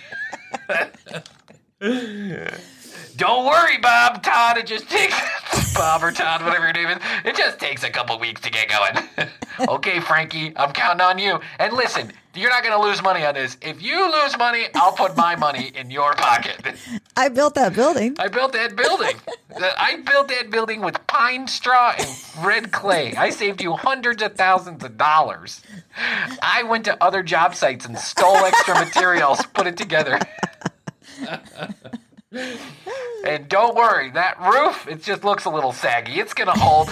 Don't 1.84 3.46
worry, 3.46 3.78
Bob, 3.78 4.24
Todd. 4.24 4.58
It 4.58 4.66
just 4.66 4.90
takes 4.90 5.14
Bob 5.74 6.02
or 6.02 6.12
Todd, 6.12 6.42
whatever 6.44 6.64
your 6.64 6.74
name 6.74 6.88
is. 6.88 6.98
It 7.26 7.36
just 7.36 7.60
takes 7.60 7.84
a 7.84 7.90
couple 7.90 8.18
weeks 8.20 8.40
to 8.42 8.50
get 8.50 8.70
going. 8.70 9.30
okay, 9.70 10.00
Frankie, 10.00 10.54
I'm 10.56 10.72
counting 10.72 11.02
on 11.02 11.20
you. 11.20 11.42
And 11.60 11.74
listen, 11.74 12.14
you're 12.36 12.50
not 12.50 12.64
going 12.64 12.74
to 12.80 12.82
lose 12.82 13.04
money 13.04 13.26
on 13.26 13.34
this. 13.34 13.58
If 13.62 13.82
you 13.82 14.10
lose 14.12 14.38
money, 14.38 14.68
I'll 14.76 14.94
put 14.94 15.18
my 15.18 15.36
money 15.36 15.74
in 15.76 15.92
your 15.92 16.14
pocket. 16.14 16.78
I 17.18 17.28
built 17.28 17.56
that 17.56 17.76
building. 17.76 18.16
I 18.18 18.30
built 18.30 18.54
that 18.54 18.78
building. 18.78 19.18
I 19.60 19.98
built 20.10 20.30
that 20.30 20.50
building 20.52 20.82
with 20.82 21.06
pine 21.06 21.48
straw 21.48 21.94
and 22.00 22.46
red 22.46 22.72
clay. 22.72 23.14
I 23.16 23.30
saved 23.30 23.62
you 23.62 23.74
hundreds 23.74 24.24
of 24.24 24.36
thousands 24.36 24.86
of 24.86 24.98
dollars. 24.98 25.62
I 26.42 26.64
went 26.64 26.86
to 26.86 27.04
other 27.04 27.22
job 27.24 27.56
sites 27.56 27.86
and 27.86 27.98
stole 27.98 28.38
extra 28.38 28.74
materials, 28.74 29.46
put 29.54 29.68
it 29.68 29.76
together. 29.76 30.18
And 33.26 33.48
don't 33.48 33.76
worry, 33.76 34.12
that 34.12 34.40
roof, 34.42 34.88
it 34.88 35.02
just 35.04 35.24
looks 35.24 35.46
a 35.46 35.50
little 35.50 35.72
saggy. 35.72 36.20
It's 36.20 36.34
going 36.34 36.48
to 36.54 36.60
hold. 36.60 36.90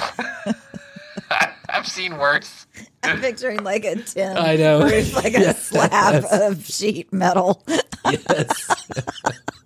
I've 1.70 1.88
seen 1.88 2.18
worse. 2.18 2.68
I'm 3.04 3.20
picturing 3.20 3.64
like 3.64 3.86
a 3.86 3.96
tin. 3.96 4.38
I 4.38 4.56
know. 4.56 4.84
roof, 4.84 5.16
like 5.16 5.34
a 5.34 5.54
slab 5.56 6.26
of 6.32 6.66
sheet 6.66 7.12
metal. 7.12 7.64
Yes. 8.06 8.86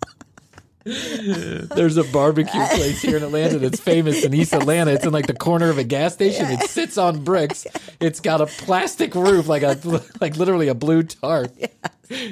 There's 0.85 1.97
a 1.97 2.03
barbecue 2.03 2.63
place 2.67 3.01
here 3.01 3.17
in 3.17 3.23
Atlanta 3.23 3.57
that's 3.57 3.79
famous 3.79 4.23
in 4.23 4.33
East 4.35 4.53
Atlanta. 4.53 4.91
It's 4.91 5.05
in 5.05 5.11
like 5.11 5.25
the 5.25 5.33
corner 5.33 5.69
of 5.69 5.79
a 5.79 5.83
gas 5.83 6.13
station. 6.13 6.45
It 6.45 6.69
sits 6.69 6.97
on 6.97 7.23
bricks. 7.23 7.65
It's 8.01 8.19
got 8.19 8.41
a 8.41 8.45
plastic 8.45 9.15
roof, 9.15 9.47
like 9.47 9.63
a 9.63 9.79
like 10.19 10.35
literally 10.35 10.67
a 10.67 10.75
blue 10.75 11.03
tarp. 11.03 11.51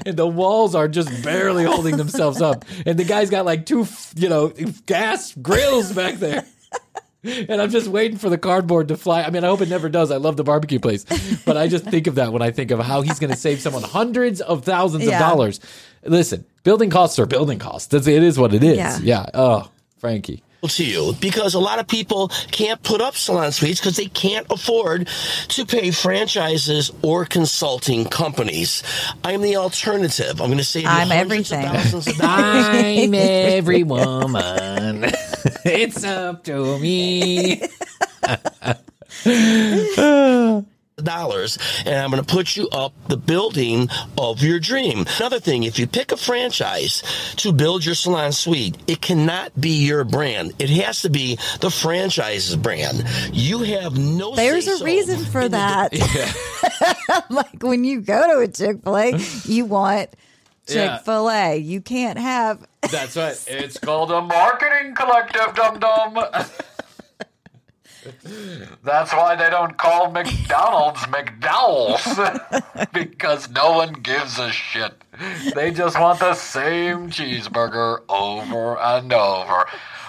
And 0.06 0.16
the 0.16 0.28
walls 0.28 0.76
are 0.76 0.88
just 0.88 1.24
barely 1.24 1.64
holding 1.64 1.97
themselves 1.97 2.41
up. 2.43 2.64
And 2.86 2.99
the 2.99 3.04
guy's 3.04 3.32
got 3.32 3.43
like 3.43 3.66
two, 3.66 3.88
you 4.16 4.30
know, 4.30 4.49
gas 4.86 5.34
grills 5.34 5.91
back 5.93 6.16
there. 6.16 6.45
And 7.24 7.60
I'm 7.60 7.72
just 7.72 7.88
waiting 7.88 8.20
for 8.20 8.30
the 8.30 8.38
cardboard 8.38 8.89
to 8.89 8.97
fly. 8.97 9.24
I 9.24 9.32
mean, 9.32 9.43
I 9.43 9.47
hope 9.47 9.62
it 9.62 9.70
never 9.70 9.89
does. 9.89 10.12
I 10.12 10.18
love 10.18 10.38
the 10.38 10.43
barbecue 10.43 10.78
place, 10.80 11.06
but 11.43 11.58
I 11.58 11.68
just 11.68 11.86
think 11.86 12.06
of 12.06 12.16
that 12.16 12.32
when 12.32 12.43
I 12.43 12.51
think 12.51 12.70
of 12.70 12.82
how 12.82 13.01
he's 13.01 13.18
going 13.18 13.32
to 13.32 13.38
save 13.39 13.62
someone 13.62 13.82
hundreds 13.82 14.41
of 14.41 14.64
thousands 14.64 15.06
Yeah. 15.06 15.16
of 15.16 15.20
dollars. 15.32 15.60
Listen, 16.06 16.45
building 16.64 16.89
costs 16.89 17.20
are 17.20 17.26
building 17.26 17.59
costs. 17.59 17.88
That's, 17.88 18.07
it 18.07 18.24
is 18.24 18.38
what 18.38 18.53
it 18.53 18.64
is. 18.64 18.78
Yeah. 18.78 18.97
Yeah. 19.01 19.26
Oh, 19.34 19.70
Frankie. 19.97 20.43
to 20.70 20.86
you 20.86 21.14
because 21.20 21.53
a 21.55 21.59
lot 21.59 21.80
of 21.80 21.88
people 21.88 22.30
can't 22.51 22.82
put 22.84 23.01
up 23.01 23.16
salon 23.16 23.51
suites 23.51 23.82
because 23.82 23.97
they 23.97 24.05
can't 24.05 24.47
afford 24.49 25.09
to 25.49 25.66
pay 25.66 25.91
franchises 25.91 26.89
or 27.01 27.26
consulting 27.26 28.05
companies. 28.05 28.82
I'm 29.26 29.41
the 29.41 29.57
alternative. 29.57 30.39
I'm 30.39 30.47
going 30.47 30.57
to 30.59 30.64
save 30.64 30.84
you 30.84 30.89
I'm 30.89 31.09
hundreds 31.09 31.51
of 31.51 31.59
everything. 31.59 32.14
of. 32.14 32.22
I'm 32.22 33.14
every 33.14 33.84
woman. 33.84 35.03
it's 35.66 36.03
up 36.05 36.45
to 36.45 36.80
me. 36.80 37.61
Dollars 41.04 41.58
and 41.86 41.95
I'm 41.95 42.12
going 42.12 42.24
to 42.24 42.34
put 42.34 42.56
you 42.56 42.70
up 42.70 42.93
the 43.08 43.18
building 43.18 43.89
of 44.18 44.41
your 44.41 44.60
dream. 44.60 45.06
Another 45.18 45.39
thing, 45.39 45.64
if 45.64 45.80
you 45.80 45.88
pick 45.88 46.12
a 46.12 46.18
franchise 46.18 47.04
to 47.38 47.51
build 47.51 47.86
your 47.86 47.95
salon 47.95 48.32
suite, 48.32 48.78
it 48.88 49.01
cannot 49.01 49.60
be 49.60 49.86
your 49.86 50.04
brand. 50.04 50.54
It 50.60 50.70
has 50.70 51.01
to 51.04 51.10
be 51.10 51.38
the 51.60 51.70
franchise's 51.70 52.56
brand. 52.56 53.04
You 53.32 53.60
have 53.60 53.97
no 53.97 54.36
There's 54.36 54.68
a 54.68 54.78
say-so 54.78 54.86
reason 54.86 55.26
for 55.26 55.41
in 55.41 55.51
the 55.51 55.58
that. 55.58 57.26
like 57.30 57.62
when 57.62 57.84
you 57.84 58.01
go 58.01 58.34
to 58.34 58.39
a 58.39 58.47
Chick 58.47 58.84
fil 58.84 58.97
A, 58.97 59.18
you 59.45 59.66
want 59.66 60.10
Chick 60.68 61.01
fil 61.04 61.30
A. 61.30 61.58
You 61.58 61.82
can't 61.82 62.18
have. 62.18 62.66
That's 62.91 63.16
right. 63.18 63.38
It's 63.47 63.78
called 63.78 64.12
a 64.12 64.22
marketing 64.22 64.95
collective, 64.95 65.56
dum 65.56 65.80
dum. 65.80 66.18
That's 68.84 69.14
why 69.14 69.36
they 69.36 69.49
don't 69.49 69.78
call 69.78 70.12
McDonald's 70.12 70.99
McDowell's 71.16 72.89
because 72.93 73.49
no 73.49 73.72
one 73.72 73.93
gives 73.93 74.39
a 74.39 74.51
shit. 74.51 74.93
They 75.56 75.72
just 75.72 75.99
want 75.99 76.20
the 76.20 76.34
same 76.34 77.10
cheeseburger 77.10 78.01
over 78.10 78.78
and 78.78 79.14
over. 79.14 79.66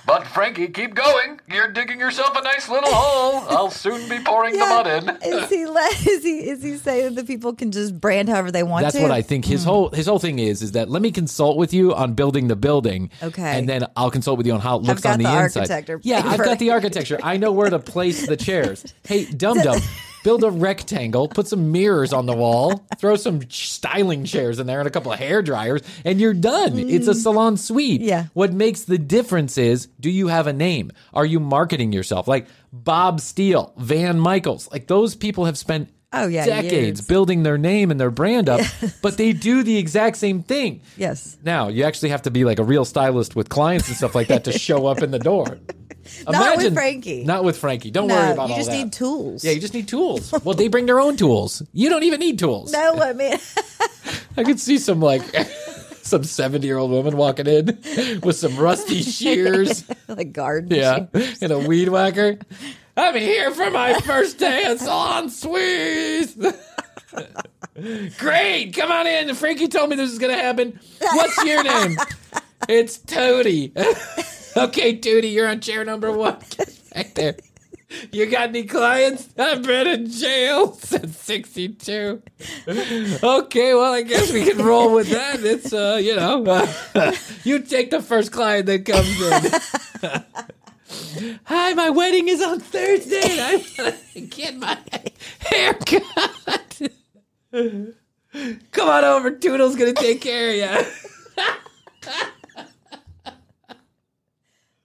But 0.07 0.27
Frankie, 0.27 0.69
keep 0.69 0.95
going. 0.95 1.41
You're 1.51 1.73
digging 1.73 1.99
yourself 1.99 2.37
a 2.37 2.43
nice 2.43 2.69
little 2.69 2.93
hole. 2.93 3.45
I'll 3.49 3.71
soon 3.71 4.07
be 4.09 4.23
pouring 4.23 4.53
the 4.53 4.59
mud 4.59 4.87
in. 4.87 5.09
Is 5.23 5.49
he 5.49 5.65
let? 5.65 5.93
Is 6.07 6.23
he? 6.23 6.49
Is 6.49 6.63
he 6.63 6.77
saying 6.77 7.15
that 7.15 7.23
the 7.23 7.25
people 7.25 7.55
can 7.55 7.73
just 7.73 7.99
brand 7.99 8.29
however 8.29 8.51
they 8.51 8.63
want 8.63 8.83
That's 8.83 8.97
to? 8.97 9.03
what 9.03 9.11
I 9.11 9.23
think. 9.23 9.47
His 9.47 9.63
hmm. 9.63 9.71
whole 9.71 9.89
his 9.91 10.07
whole 10.07 10.19
thing 10.19 10.39
is 10.39 10.63
is 10.63 10.73
that 10.73 10.91
let 10.91 11.01
me 11.01 11.11
consult 11.11 11.57
with 11.57 11.73
you 11.73 11.95
on 11.95 12.13
building 12.13 12.49
the 12.49 12.57
building. 12.57 13.11
Okay. 13.23 13.59
And 13.59 13.69
then 13.69 13.87
I'll 13.97 14.11
consult 14.11 14.37
with 14.37 14.47
you 14.47 14.53
on 14.53 14.61
how 14.61 14.77
it 14.77 14.83
looks 14.83 15.01
got 15.01 15.15
on 15.15 15.19
the, 15.19 15.25
the 15.25 15.43
inside. 15.45 15.61
architecture 15.61 16.01
Yeah, 16.03 16.23
I've 16.25 16.45
got 16.45 16.59
the 16.59 16.71
architecture. 16.71 17.19
I 17.23 17.39
know 17.39 17.53
where 17.53 17.71
to 17.71 17.79
place 17.79 18.27
the 18.27 18.37
chairs. 18.37 18.85
Hey, 19.05 19.25
dum 19.37 19.59
dum, 19.59 19.81
build 20.25 20.43
a 20.43 20.51
rectangle, 20.51 21.29
put 21.29 21.47
some 21.47 21.71
mirrors 21.71 22.13
on 22.13 22.27
the 22.27 22.35
wall, 22.35 22.85
throw 22.99 23.15
some 23.15 23.49
styling 23.49 24.25
chairs 24.25 24.59
in 24.59 24.67
there 24.67 24.81
and 24.81 24.89
a 24.89 24.91
couple 24.91 25.13
of 25.13 25.19
hair 25.21 25.41
dryers, 25.43 25.83
and 26.05 26.21
you're 26.21 26.35
done. 26.35 26.77
It's 26.77 27.07
a 27.07 27.15
salon 27.15 27.57
suite. 27.57 28.01
Mm. 28.01 28.07
Yeah. 28.07 28.25
What 28.33 28.53
makes 28.53 28.83
the 28.83 28.99
difference 28.99 29.57
is 29.57 29.87
do 30.01 30.11
you 30.11 30.27
have 30.27 30.49
a 30.49 30.53
name? 30.53 30.91
Are 31.13 31.27
you 31.27 31.39
marketing 31.39 31.93
yourself? 31.93 32.27
Like 32.27 32.49
Bob 32.73 33.21
Steele, 33.21 33.73
Van 33.77 34.19
Michaels, 34.19 34.69
like 34.73 34.89
those 34.89 35.15
people 35.15 35.45
have 35.45 35.57
spent 35.57 35.91
Oh, 36.17 36.29
yeah, 36.29 36.47
decades 36.47 37.01
years. 37.01 37.09
building 37.09 37.43
their 37.43 37.59
name 37.59 37.91
and 37.91 37.99
their 38.01 38.13
brand 38.13 38.49
up, 38.49 38.61
but 39.03 39.17
they 39.17 39.33
do 39.33 39.65
the 39.65 39.77
exact 39.77 40.17
same 40.17 40.45
thing. 40.45 40.81
Yes. 40.97 41.37
Now, 41.43 41.67
you 41.69 41.83
actually 41.83 42.11
have 42.11 42.23
to 42.23 42.31
be 42.31 42.45
like 42.45 42.61
a 42.61 42.65
real 42.65 42.85
stylist 42.85 43.35
with 43.35 43.49
clients 43.49 43.89
and 43.89 43.97
stuff 43.97 44.15
like 44.15 44.29
that 44.29 44.45
to 44.45 44.53
show 44.53 44.87
up 44.87 45.03
in 45.03 45.11
the 45.11 45.19
door. 45.19 45.59
Not 46.29 46.57
with 46.59 46.75
Frankie. 46.75 47.25
Not 47.25 47.45
with 47.45 47.57
Frankie. 47.59 47.91
Don't 47.91 48.07
No, 48.09 48.15
worry 48.15 48.33
about 48.33 48.49
that. 48.49 48.57
you 48.59 48.65
just 48.65 48.71
need 48.71 48.93
tools. 48.93 49.45
Yeah, 49.45 49.53
you 49.53 49.61
just 49.61 49.75
need 49.75 49.89
tools. 49.89 50.33
Well, 50.45 50.55
they 50.55 50.69
bring 50.69 50.87
their 50.87 51.01
own 51.01 51.17
tools. 51.17 51.63
You 51.73 51.89
don't 51.89 52.03
even 52.03 52.21
need 52.21 52.39
tools. 52.39 52.73
No, 52.73 52.95
I 53.01 53.13
mean, 53.13 53.37
I 54.37 54.45
could 54.45 54.61
see 54.61 54.79
some 54.79 55.01
like 55.01 55.23
some 56.03 56.23
70 56.25 56.67
year 56.67 56.77
old 56.79 56.91
woman 56.91 57.17
walking 57.17 57.47
in 57.47 58.21
with 58.23 58.37
some 58.37 58.57
rusty 58.57 59.03
shears. 59.03 59.85
like 60.09 60.33
garden. 60.33 60.71
Yeah, 60.77 61.07
and 61.41 61.53
a 61.53 61.59
weed 61.59 61.89
whacker. 61.89 62.39
I'm 62.97 63.15
here 63.17 63.51
for 63.53 63.71
my 63.71 63.95
first 64.01 64.39
day 64.39 64.65
at 64.65 64.79
Salon 64.81 65.29
Suisse. 65.31 66.37
Great, 68.19 68.73
come 68.77 68.93
on 68.93 69.07
in. 69.07 69.35
Frankie 69.35 69.69
told 69.69 69.91
me 69.91 69.97
this 69.97 70.13
is 70.13 70.19
gonna 70.19 70.35
happen. 70.37 70.79
What's 71.01 71.45
your 71.45 71.63
name? 71.65 71.97
it's 72.69 72.99
Toady. 72.99 73.73
okay, 74.57 74.97
Toady, 74.99 75.29
you're 75.29 75.49
on 75.49 75.61
chair 75.61 75.85
number 75.85 76.11
one. 76.13 76.39
Get 76.57 76.81
back 76.95 77.15
there. 77.15 77.37
You 78.11 78.27
got 78.27 78.49
any 78.49 78.65
clients? 78.65 79.29
I've 79.39 79.63
been 79.63 79.87
in 79.87 80.11
jail 80.11 80.73
since 80.75 81.17
'62. 81.19 82.23
Okay, 83.23 83.75
well, 83.75 83.93
I 83.93 84.03
guess 84.03 84.33
we 84.33 84.45
can 84.45 84.59
roll 84.65 84.93
with 84.95 85.09
that. 85.11 85.45
It's 85.45 85.73
uh, 85.73 85.99
you 86.03 86.17
know, 86.17 86.43
you 87.45 87.61
take 87.61 87.91
the 87.91 88.03
first 88.03 88.33
client 88.33 88.67
that 88.67 88.85
comes 88.85 89.21
in. 89.21 89.43
Hi, 91.45 91.73
my 91.75 91.91
wedding 91.91 92.29
is 92.29 92.43
on 92.43 92.59
Thursday. 92.61 93.21
and 93.23 93.41
I 93.41 93.57
want 93.79 93.97
to 94.15 94.21
get 94.23 94.57
my 94.57 94.77
haircut. 95.41 96.81
Come 97.53 98.89
on 98.89 99.05
over. 99.05 99.31
Toodle's 99.31 99.77
gonna 99.77 99.93
take 99.93 100.21
care 100.21 100.51
of 100.51 100.57
you. 102.07 102.13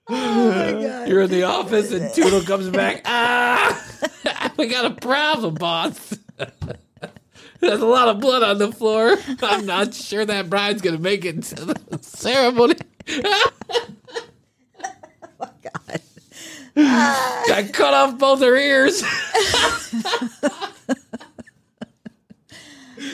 You're 1.08 1.22
in 1.22 1.30
the 1.30 1.44
office, 1.44 1.92
and 1.92 2.12
Toodle 2.16 2.42
comes 2.42 2.70
back. 2.70 3.06
Ah, 4.32 4.52
we 4.58 4.68
got 4.68 4.86
a 4.86 4.92
problem, 4.92 5.54
boss. 5.56 6.18
There's 7.60 7.82
a 7.82 7.86
lot 7.86 8.08
of 8.08 8.20
blood 8.20 8.42
on 8.44 8.58
the 8.58 8.72
floor. 8.72 9.18
I'm 9.42 9.66
not 9.66 9.94
sure 9.94 10.26
that 10.26 10.50
bride's 10.50 10.82
gonna 10.82 10.98
make 10.98 11.26
it 11.26 11.44
to 11.44 11.66
the 11.66 12.00
ceremony. 12.02 12.76
Oh 13.08 13.52
my 15.40 15.50
God. 15.62 16.02
Uh, 16.76 17.44
I 17.54 17.70
cut 17.72 17.94
off 17.94 18.18
both 18.18 18.40
her 18.42 18.56
ears. 18.56 19.04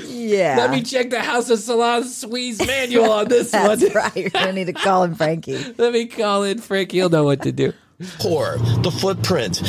Yeah. 0.07 0.55
Let 0.57 0.71
me 0.71 0.81
check 0.81 1.09
the 1.09 1.19
House 1.21 1.49
of 1.49 1.59
Salon 1.59 2.03
Squeeze 2.05 2.65
manual 2.65 3.11
on 3.11 3.27
this 3.27 3.51
one. 3.53 3.79
That's 3.79 3.93
right. 3.93 4.15
You're 4.15 4.29
gonna 4.29 4.53
need 4.53 4.65
to 4.65 4.73
call 4.73 5.03
him 5.03 5.15
Frankie. 5.15 5.63
Let 5.77 5.93
me 5.93 6.05
call 6.07 6.43
in 6.43 6.59
Frank. 6.59 6.91
He'll 6.91 7.09
know 7.09 7.23
what 7.23 7.41
to 7.43 7.51
do. 7.51 7.73
core, 8.19 8.57
the 8.81 8.91
footprint. 8.91 9.61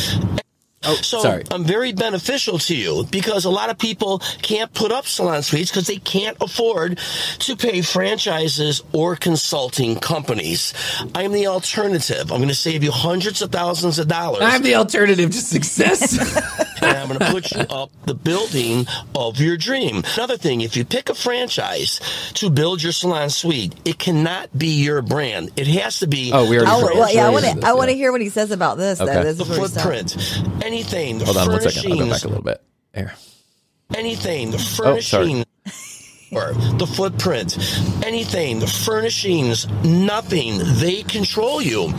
Oh, 0.87 0.95
So 0.97 1.21
sorry. 1.21 1.45
I'm 1.51 1.65
very 1.65 1.93
beneficial 1.93 2.59
to 2.61 2.77
you 2.77 3.05
because 3.11 3.45
a 3.45 3.51
lot 3.51 3.71
of 3.71 3.79
people 3.79 4.21
can't 4.43 4.73
put 4.73 4.93
up 4.93 5.07
salon 5.07 5.43
suites 5.43 5.71
because 5.71 5.87
they 5.87 5.97
can't 5.99 6.37
afford 6.41 6.99
to 7.41 7.57
pay 7.57 7.83
franchises 7.83 8.83
or 8.93 9.17
consulting 9.17 9.97
companies. 9.97 10.73
I 11.15 11.23
am 11.23 11.33
the 11.33 11.47
alternative. 11.49 12.31
I'm 12.33 12.39
going 12.39 12.49
to 12.49 12.55
save 12.55 12.83
you 12.85 12.91
hundreds 12.93 13.43
of 13.43 13.51
thousands 13.53 13.99
of 13.99 14.09
dollars. 14.09 14.43
I'm 14.43 14.63
the 14.63 14.75
alternative 14.77 15.31
to 15.31 15.37
success. 15.41 16.17
and 16.83 16.97
I'm 16.97 17.09
going 17.09 17.19
to 17.19 17.31
put 17.31 17.53
you 17.53 17.61
up 17.61 17.91
the 18.05 18.15
building 18.15 18.87
of 19.15 19.41
your 19.41 19.57
dream. 19.57 20.03
Another 20.17 20.37
thing, 20.37 20.61
if 20.61 20.77
you 20.77 20.85
pick 20.85 21.09
a 21.09 21.15
franchise 21.15 22.01
to 22.35 22.51
build 22.51 22.83
your 22.83 22.93
salon 22.93 23.31
suite, 23.31 23.75
it 23.85 23.99
cannot 23.99 24.57
be 24.57 24.69
your 24.83 25.03
brand. 25.03 25.51
It 25.57 25.67
has 25.67 26.01
to 26.01 26.07
be 26.07 26.31
Oh, 26.33 26.49
we 26.49 26.59
already 26.59 26.67
the 26.67 26.77
Oh, 26.77 26.99
well, 27.01 27.15
yeah, 27.15 27.27
I 27.27 27.31
want 27.31 27.45
to. 27.45 27.67
I 27.67 27.73
want 27.73 27.91
to 27.91 27.97
hear 27.97 28.13
what 28.13 28.21
he 28.21 28.29
says 28.29 28.51
about 28.51 28.79
this. 28.79 29.01
Okay. 29.01 29.13
Though. 29.13 29.23
This 29.23 29.37
the 29.39 29.43
is 29.45 29.51
where 29.51 29.61
we 29.61 29.69
footprint. 29.69 30.17
Anything, 30.77 31.21
Hold 31.21 31.39
on 31.39 31.49
one 31.53 31.61
second. 31.63 31.91
I'll 31.91 31.99
go 31.99 32.11
back 32.11 32.25
a 32.25 32.29
little 32.29 32.43
bit. 32.43 32.63
There. 32.93 33.15
anything, 33.95 34.51
the 34.51 34.59
Oh, 34.85 35.01
sorry. 35.01 35.43
Furnishing. 36.31 36.79
the 36.79 36.87
footprint, 36.87 37.57
anything, 38.05 38.59
the 38.61 38.67
furnishings, 38.67 39.67
nothing. 39.85 40.59
They 40.79 41.03
control 41.03 41.61
you. 41.63 41.93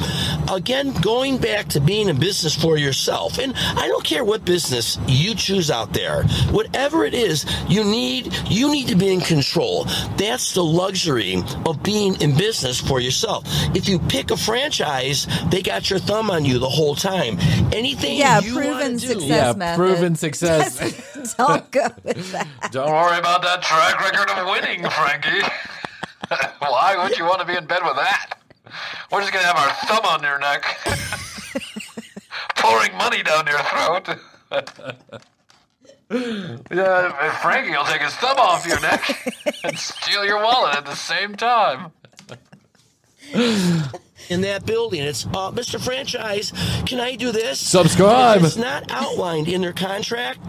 Again, 0.51 0.93
going 1.01 1.37
back 1.37 1.67
to 1.69 1.79
being 1.79 2.09
in 2.09 2.19
business 2.19 2.55
for 2.55 2.77
yourself. 2.77 3.37
And 3.37 3.53
I 3.55 3.87
don't 3.87 4.03
care 4.03 4.23
what 4.23 4.45
business 4.45 4.97
you 5.07 5.35
choose 5.35 5.69
out 5.71 5.93
there. 5.93 6.23
Whatever 6.51 7.05
it 7.05 7.13
is, 7.13 7.45
you 7.67 7.83
need 7.83 8.33
you 8.49 8.71
need 8.71 8.87
to 8.89 8.95
be 8.95 9.11
in 9.13 9.21
control. 9.21 9.85
That's 10.17 10.53
the 10.53 10.63
luxury 10.63 11.41
of 11.65 11.81
being 11.83 12.19
in 12.21 12.35
business 12.37 12.79
for 12.79 12.99
yourself. 12.99 13.43
If 13.75 13.87
you 13.89 13.99
pick 13.99 14.31
a 14.31 14.37
franchise, 14.37 15.27
they 15.49 15.61
got 15.61 15.89
your 15.89 15.99
thumb 15.99 16.29
on 16.31 16.45
you 16.45 16.59
the 16.59 16.69
whole 16.69 16.95
time. 16.95 17.37
Anything 17.73 18.17
Yeah, 18.17 18.39
you 18.39 18.55
wanna 18.55 18.67
proven 18.67 18.91
do- 18.93 19.07
success 19.07 19.27
Yeah, 19.29 19.53
method. 19.53 19.77
proven 19.77 20.15
success. 20.15 21.33
Don't 21.37 21.69
go 21.71 21.87
with 22.03 22.31
that. 22.31 22.47
Don't 22.71 22.89
worry 22.91 23.17
about 23.17 23.41
that 23.41 23.61
track 23.61 23.99
record 23.99 24.16
of 24.25 24.47
winning, 24.47 24.89
Frankie. 24.89 25.41
Why 26.59 26.95
would 26.97 27.17
you 27.17 27.25
want 27.25 27.39
to 27.39 27.45
be 27.45 27.55
in 27.55 27.65
bed 27.65 27.81
with 27.83 27.95
that? 27.95 28.39
We're 29.11 29.21
just 29.21 29.31
going 29.31 29.43
to 29.43 29.47
have 29.47 29.57
our 29.57 29.71
thumb 29.87 30.05
on 30.05 30.23
your 30.23 30.39
neck, 30.39 30.63
pouring 32.57 32.95
money 32.97 33.23
down 33.23 33.47
your 33.47 33.59
throat. 33.59 34.09
yeah, 36.71 37.41
Frankie 37.41 37.71
will 37.71 37.85
take 37.85 38.01
his 38.01 38.13
thumb 38.15 38.37
off 38.37 38.65
your 38.67 38.79
neck 38.81 39.33
and 39.63 39.77
steal 39.77 40.25
your 40.25 40.43
wallet 40.43 40.75
at 40.75 40.85
the 40.85 40.95
same 40.95 41.35
time. 41.35 41.91
In 44.29 44.41
that 44.41 44.65
building. 44.65 45.01
It's 45.03 45.25
uh, 45.27 45.51
Mr. 45.51 45.79
Franchise. 45.79 46.51
Can 46.85 46.99
I 46.99 47.15
do 47.15 47.31
this? 47.31 47.59
Subscribe. 47.59 48.37
If 48.39 48.45
it's 48.45 48.57
not 48.57 48.89
outlined 48.91 49.47
in 49.47 49.61
their 49.61 49.73
contract. 49.73 50.39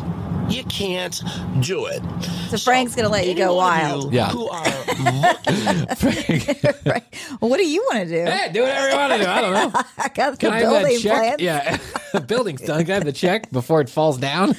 You 0.51 0.64
can't 0.64 1.20
do 1.61 1.85
it. 1.85 2.03
So 2.49 2.57
Frank's 2.57 2.95
gonna 2.95 3.11
let 3.11 3.26
you 3.26 3.35
go 3.35 3.49
Any 3.49 3.55
one 3.55 3.81
of 3.81 3.91
wild. 3.91 4.05
you 4.05 4.18
Yeah. 4.18 4.31
Who 4.31 4.49
are 4.49 4.64
looking 4.64 6.57
right. 6.87 7.05
Well, 7.39 7.51
what 7.51 7.59
do 7.59 7.68
you 7.68 7.83
want 7.83 8.09
to 8.09 8.14
do? 8.24 8.24
Hey, 8.31 8.51
do 8.51 8.62
whatever 8.62 8.89
you 8.89 8.97
want 8.97 9.12
to 9.12 9.18
do. 9.18 9.26
I 9.29 9.41
don't 9.43 9.53
know. 9.53 9.81
I 9.99 10.09
got 10.09 10.31
the 10.31 10.37
Can 10.39 10.53
I 10.55 10.61
have 10.61 10.70
building 10.70 10.95
that 10.95 11.01
check? 11.03 11.39
plans. 11.39 11.43
Yeah, 11.43 12.20
building's 12.26 12.62
done. 12.62 12.81
Can 12.87 12.91
I 12.93 12.95
have 12.95 13.05
the 13.05 13.12
check 13.12 13.51
before 13.51 13.83
it 13.83 13.91
falls 13.91 14.16
down? 14.16 14.57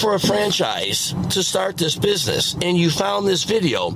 For 0.00 0.14
a 0.14 0.20
franchise 0.20 1.14
to 1.30 1.42
start 1.42 1.76
this 1.76 1.96
business 1.96 2.54
and 2.62 2.76
you 2.76 2.90
found 2.90 3.26
this 3.26 3.44
video, 3.44 3.94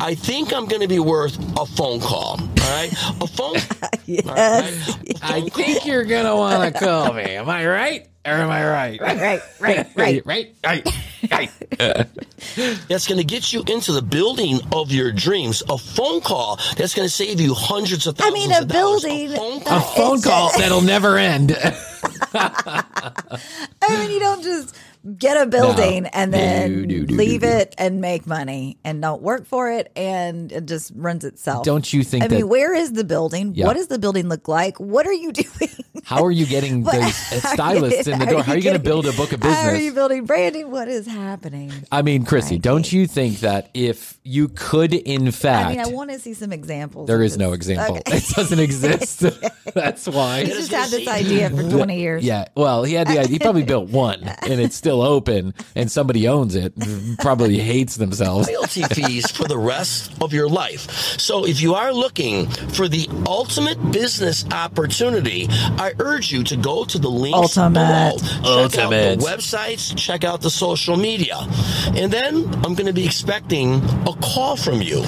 I 0.00 0.14
think 0.14 0.52
I'm 0.54 0.66
going 0.66 0.82
to 0.82 0.88
be 0.88 0.98
worth 1.00 1.36
a 1.58 1.66
phone 1.66 2.00
call. 2.00 2.40
All 2.40 2.76
right, 2.76 2.92
a 3.20 3.26
phone. 3.26 3.56
Yes. 4.06 4.98
I 5.22 5.42
think 5.50 5.86
you're 5.86 6.04
gonna 6.04 6.34
want 6.34 6.74
to 6.74 6.80
call 6.80 7.12
me. 7.12 7.22
Am 7.22 7.48
I 7.48 7.64
right? 7.64 8.08
Or 8.26 8.32
am 8.32 8.50
I 8.50 8.66
right? 8.68 9.00
Right, 9.00 9.20
right, 9.20 9.42
right, 9.60 9.86
right. 9.96 10.26
right, 10.26 10.54
right, 10.64 10.88
right. 11.30 11.50
That's 12.88 13.06
going 13.06 13.18
to 13.18 13.24
get 13.24 13.52
you 13.52 13.62
into 13.68 13.92
the 13.92 14.02
building 14.02 14.58
of 14.72 14.90
your 14.90 15.12
dreams. 15.12 15.62
A 15.68 15.78
phone 15.78 16.20
call 16.22 16.58
that's 16.76 16.92
going 16.94 17.06
to 17.06 17.12
save 17.14 17.40
you 17.40 17.54
hundreds 17.54 18.06
of 18.08 18.16
thousands. 18.16 18.34
I 18.34 18.38
mean, 18.48 18.52
a 18.52 18.62
of 18.62 18.68
dollars. 18.68 19.02
building- 19.04 19.32
A 19.32 19.36
phone 19.36 19.62
A 19.66 19.80
phone 19.80 20.20
call 20.22 20.50
that'll 20.58 20.80
never 20.82 21.16
end. 21.16 21.52
I 22.34 22.84
mean, 23.90 24.10
you 24.10 24.18
don't 24.20 24.42
just 24.42 24.76
get 25.16 25.40
a 25.40 25.46
building 25.46 26.02
No. 26.04 26.10
and 26.12 26.34
then 26.34 26.72
No, 26.86 26.96
no, 26.96 27.02
no, 27.06 27.14
leave 27.16 27.42
it 27.42 27.74
and 27.78 28.00
make 28.00 28.26
money 28.26 28.78
and 28.84 29.00
don't 29.00 29.22
work 29.22 29.46
for 29.46 29.70
it 29.70 29.90
and 29.96 30.52
it 30.52 30.66
just 30.66 30.92
runs 30.94 31.24
itself. 31.24 31.64
Don't 31.64 31.90
you 31.92 32.02
think 32.04 32.24
I 32.24 32.28
that? 32.28 32.34
mean, 32.36 32.48
where 32.48 32.74
is 32.74 32.92
the 32.92 33.04
building? 33.04 33.54
Yeah. 33.54 33.66
What 33.66 33.74
does 33.76 33.86
the 33.88 33.98
building 33.98 34.28
look 34.28 34.46
like? 34.48 34.78
What 34.78 35.06
are 35.06 35.12
you 35.12 35.32
doing? 35.44 35.70
how 36.04 36.24
are 36.24 36.30
you 36.30 36.44
getting 36.46 36.82
those 36.82 37.14
stylists 37.52 38.06
in 38.08 38.18
the 38.18 38.26
door? 38.26 38.42
How 38.42 38.52
are 38.52 38.56
you 38.56 38.62
going 38.62 38.76
to 38.76 38.82
build 38.82 39.06
a 39.06 39.12
book 39.12 39.32
of 39.32 39.40
business? 39.40 39.58
How 39.62 39.68
are 39.70 39.76
you 39.76 39.92
building 39.92 40.24
branding? 40.26 40.70
What 40.70 40.88
is 40.88 41.06
happening? 41.06 41.72
I 41.92 42.02
mean, 42.02 42.24
Krissy, 42.24 42.60
don't 42.60 42.90
you 42.92 43.06
think 43.06 43.40
that 43.40 43.70
if 43.74 44.18
you 44.24 44.48
could, 44.48 44.92
in 44.92 45.30
fact, 45.30 45.66
I 45.66 45.70
mean, 45.70 45.80
I 45.80 45.88
want 45.88 46.10
to 46.10 46.18
see 46.18 46.34
some 46.34 46.52
examples. 46.52 47.06
There 47.06 47.22
is 47.22 47.38
no 47.38 47.52
example. 47.52 47.98
Okay. 47.98 48.16
It 48.18 48.24
doesn't 48.34 48.58
exist. 48.58 49.20
That's 49.74 50.06
why. 50.06 50.44
He's 50.44 50.68
just 50.68 50.72
had 50.72 50.90
this 50.90 51.06
idea 51.08 51.48
for 51.50 51.62
20 51.62 51.98
years. 51.98 52.24
Yeah, 52.24 52.46
well, 52.56 52.82
he 52.84 52.94
had 52.94 53.06
the 53.06 53.18
idea. 53.18 53.28
He 53.28 53.38
probably 53.38 53.62
built 53.62 53.88
one, 53.90 54.22
and 54.24 54.60
it's 54.60 54.74
still 54.76 54.89
open, 54.98 55.54
and 55.76 55.90
somebody 55.90 56.26
owns 56.28 56.54
it. 56.54 56.72
Probably 57.18 57.58
hates 57.58 57.96
themselves. 57.96 58.48
royalty 58.48 58.82
fees 58.94 59.30
for 59.30 59.44
the 59.46 59.58
rest 59.58 60.12
of 60.20 60.32
your 60.32 60.48
life. 60.48 60.90
So 61.20 61.46
if 61.46 61.60
you 61.62 61.74
are 61.74 61.92
looking 61.92 62.48
for 62.48 62.88
the 62.88 63.08
ultimate 63.26 63.78
business 63.92 64.44
opportunity, 64.50 65.46
I 65.78 65.92
urge 65.98 66.32
you 66.32 66.42
to 66.44 66.56
go 66.56 66.84
to 66.84 66.98
the 66.98 67.08
links 67.10 67.56
Ultimate. 67.56 67.72
below. 67.74 68.16
Check 68.18 68.44
Ultimate. 68.80 69.12
out 69.12 69.18
the 69.20 69.24
websites, 69.26 69.96
check 69.96 70.24
out 70.24 70.40
the 70.40 70.50
social 70.50 70.96
media. 70.96 71.36
And 71.94 72.12
then 72.12 72.44
I'm 72.64 72.74
going 72.74 72.86
to 72.86 72.92
be 72.92 73.04
expecting 73.04 73.74
a 74.06 74.14
call 74.22 74.56
from 74.56 74.82
you 74.82 74.98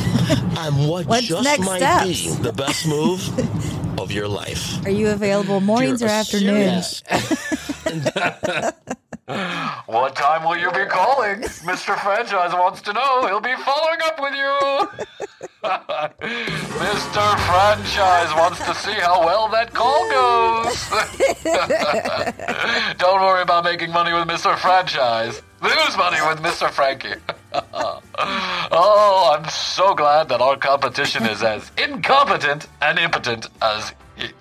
on 0.59 0.87
what 0.89 1.07
What's 1.07 1.27
just 1.27 1.45
next 1.45 1.65
might 1.65 1.79
steps? 1.79 2.37
be 2.37 2.43
the 2.43 2.53
best 2.53 2.87
move 2.87 3.21
of 3.99 4.11
your 4.13 4.29
life. 4.29 4.85
Are 4.87 4.91
you 4.91 5.09
available 5.11 5.61
mornings 5.61 6.01
You're 6.01 6.11
or 6.11 6.13
a 6.13 6.17
afternoons? 6.17 7.03
What 9.87 10.15
time 10.17 10.45
will 10.45 10.57
you 10.57 10.71
be 10.71 10.85
calling? 10.87 11.41
Mr. 11.41 11.99
Franchise 11.99 12.53
wants 12.53 12.81
to 12.83 12.93
know. 12.93 13.27
He'll 13.27 13.41
be 13.41 13.55
following 13.57 14.01
up 14.05 14.21
with 14.21 14.35
you. 14.35 14.59
Mr. 16.83 17.39
Franchise 17.47 18.35
wants 18.35 18.59
to 18.65 18.75
see 18.75 18.93
how 18.93 19.25
well 19.25 19.49
that 19.49 19.73
call 19.73 20.09
goes. 20.11 20.91
Don't 22.99 23.21
worry 23.21 23.43
about 23.43 23.65
making 23.65 23.91
money 23.91 24.13
with 24.13 24.27
Mr. 24.29 24.59
Franchise. 24.59 25.43
Lose 25.63 25.97
money 25.97 26.19
with 26.27 26.41
Mr. 26.41 26.71
Frankie. 26.71 27.15
oh, 27.55 29.37
I'm 29.39 29.49
so 29.49 29.95
glad 29.95 30.29
that 30.31 30.41
our 30.41 30.57
competition 30.57 31.25
is 31.27 31.43
as 31.43 31.71
incompetent 31.79 32.67
and 32.81 32.99
impotent 32.99 33.47
as 33.61 33.93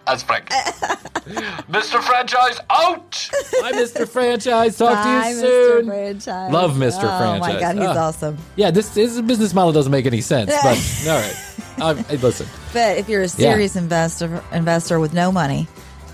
as 0.08 0.24
Frank. 0.24 0.50
Mr. 0.50 2.02
Franchise 2.02 2.60
out. 2.70 3.30
Hi, 3.62 3.72
Mr. 3.74 4.08
Franchise. 4.08 4.78
Talk 4.78 4.94
Bye, 4.94 5.24
to 5.24 5.36
you 5.36 5.42
soon. 5.42 5.86
Mr. 5.86 5.88
Franchise. 5.88 6.52
Love 6.54 6.72
Mr. 6.72 7.00
Franchise. 7.02 7.02
Oh 7.02 7.40
my 7.40 7.60
God, 7.60 7.76
he's 7.76 7.86
awesome. 7.86 8.38
Yeah, 8.56 8.72
this, 8.72 8.90
this 8.90 9.20
business 9.22 9.54
model 9.54 9.72
doesn't 9.72 9.92
make 9.92 10.06
any 10.06 10.22
sense, 10.22 10.52
but 10.64 11.08
all 11.10 11.20
right. 11.20 11.48
Um, 11.82 12.04
hey, 12.06 12.18
listen, 12.18 12.48
But 12.74 12.98
if 12.98 13.10
you're 13.10 13.22
a 13.24 13.30
serious 13.30 13.76
investor 13.76 14.44
investor 14.52 15.00
with 15.00 15.14
no 15.14 15.32
money 15.32 15.68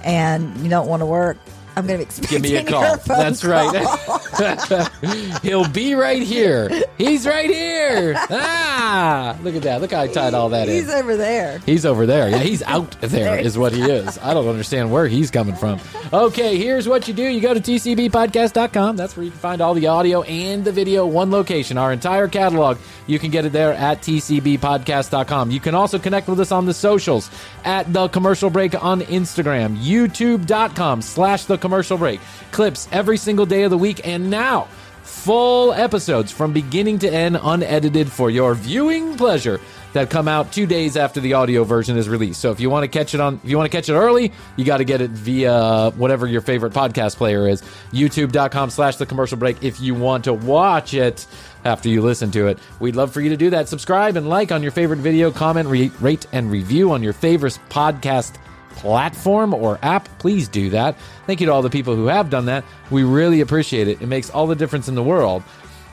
and 0.04 0.56
you 0.58 0.70
don't 0.70 0.88
want 0.88 1.02
to 1.02 1.06
work, 1.06 1.38
I'm 1.78 1.86
going 1.86 2.00
to 2.00 2.06
be 2.06 2.08
expecting 2.08 2.42
give 2.42 2.52
me 2.52 2.58
a 2.58 2.64
call. 2.64 2.98
That's 3.06 3.44
call. 3.44 3.52
right. 3.52 5.42
He'll 5.44 5.68
be 5.70 5.94
right 5.94 6.24
here. 6.24 6.72
He's 6.98 7.28
right 7.28 7.48
here. 7.50 8.16
Ah, 8.32 9.38
look 9.44 9.54
at 9.54 9.62
that. 9.62 9.80
Look 9.82 9.92
how 9.92 10.02
I 10.02 10.08
tied 10.08 10.34
all 10.34 10.50
that 10.50 10.68
in. 10.68 10.74
He's 10.74 10.90
over 10.90 11.16
there. 11.16 11.60
He's 11.60 11.86
over 11.86 12.08
there. 12.08 12.30
Yeah, 12.30 12.40
he's 12.40 12.64
out 12.64 12.98
there, 13.02 13.38
is 13.38 13.60
what 13.60 13.74
he 13.74 13.84
is. 13.84 14.18
I 14.24 14.34
don't 14.34 14.48
understand 14.48 14.92
where 14.92 15.08
he's 15.08 15.30
coming 15.30 15.56
from. 15.56 15.80
Okay, 16.12 16.58
here's 16.58 16.88
what 16.88 17.08
you 17.08 17.14
do 17.14 17.22
you 17.24 17.42
go 17.42 17.54
to 17.54 17.60
tcbpodcast.com. 17.60 18.96
That's 18.96 19.16
where 19.16 19.24
you 19.24 19.30
can 19.30 19.40
find 19.40 19.62
all 19.62 19.76
the 19.76 19.86
audio 19.86 20.24
and 20.24 20.66
the 20.66 20.72
video, 20.72 21.06
one 21.06 21.30
location, 21.30 21.78
our 21.78 21.94
entire 21.94 22.28
catalog. 22.28 22.80
You 23.06 23.20
can 23.20 23.30
get 23.30 23.46
it 23.46 23.52
there 23.54 23.74
at 23.74 24.02
tcbpodcast.com. 24.02 25.52
You 25.52 25.60
can 25.60 25.76
also 25.76 26.00
connect 26.00 26.28
with 26.28 26.40
us 26.40 26.52
on 26.52 26.66
the 26.66 26.74
socials 26.74 27.30
at 27.64 27.94
The 27.94 28.08
Commercial 28.08 28.50
Break 28.50 28.82
on 28.84 29.02
Instagram, 29.02 29.78
youtube.com 29.78 31.02
slash 31.02 31.46
The 31.46 31.58
Commercial 31.68 31.98
Break. 31.98 32.22
Clips 32.54 32.88
every 32.94 33.18
single 33.18 33.46
day 33.46 33.64
of 33.64 33.72
the 33.72 33.78
week, 33.78 34.08
and 34.08 34.30
now 34.30 34.70
full 35.04 35.74
episodes 35.74 36.32
from 36.32 36.54
beginning 36.54 36.98
to 37.00 37.10
end, 37.10 37.38
unedited 37.42 38.10
for 38.10 38.30
your 38.30 38.56
viewing 38.56 39.18
pleasure 39.18 39.60
that 39.92 40.10
come 40.10 40.30
out 40.30 40.54
two 40.54 40.66
days 40.66 40.96
after 40.96 41.20
the 41.20 41.34
audio 41.34 41.66
version 41.66 41.98
is 41.98 42.08
released. 42.08 42.40
So 42.40 42.52
if 42.52 42.62
you 42.62 42.70
want 42.70 42.84
to 42.84 42.88
catch 42.88 43.14
it 43.14 43.20
on, 43.20 43.42
if 43.44 43.50
you 43.50 43.58
want 43.58 43.70
to 43.70 43.78
catch 43.78 43.90
it 43.90 43.96
early, 43.96 44.32
you 44.56 44.64
got 44.64 44.78
to 44.78 44.86
get 44.86 45.02
it 45.02 45.12
via 45.12 45.92
whatever 45.92 46.26
your 46.26 46.40
favorite 46.40 46.72
podcast 46.72 47.18
player 47.18 47.50
is. 47.50 47.62
YouTube.com 47.92 48.70
slash 48.70 48.96
the 48.96 49.06
commercial 49.06 49.38
break. 49.38 49.62
If 49.62 49.82
you 49.82 49.94
want 49.94 50.24
to 50.24 50.34
watch 50.34 50.94
it 50.94 51.28
after 51.66 51.90
you 51.90 52.02
listen 52.02 52.32
to 52.32 52.48
it, 52.48 52.60
we'd 52.80 52.96
love 52.96 53.12
for 53.12 53.20
you 53.20 53.30
to 53.30 53.38
do 53.38 53.50
that. 53.50 53.68
Subscribe 53.68 54.16
and 54.16 54.30
like 54.30 54.54
on 54.54 54.64
your 54.64 54.72
favorite 54.72 55.00
video, 55.00 55.32
comment, 55.32 55.68
re- 55.68 55.92
rate, 56.00 56.28
and 56.32 56.50
review 56.50 56.92
on 56.92 57.04
your 57.04 57.14
favorite 57.14 57.60
podcast 57.70 58.38
platform 58.78 59.54
or 59.54 59.80
app, 59.82 60.08
please 60.20 60.48
do 60.48 60.70
that. 60.72 60.96
Thank 61.26 61.42
you 61.42 61.48
to 61.48 61.54
all 61.54 61.62
the 61.62 61.70
people 61.70 61.96
who 61.96 62.06
have 62.08 62.30
done 62.30 62.46
that. 62.46 62.64
We 62.90 63.04
really 63.04 63.42
appreciate 63.42 63.88
it. 63.88 64.02
It 64.02 64.08
makes 64.08 64.30
all 64.30 64.48
the 64.48 64.56
difference 64.56 64.88
in 64.88 64.96
the 64.96 65.04
world. 65.04 65.44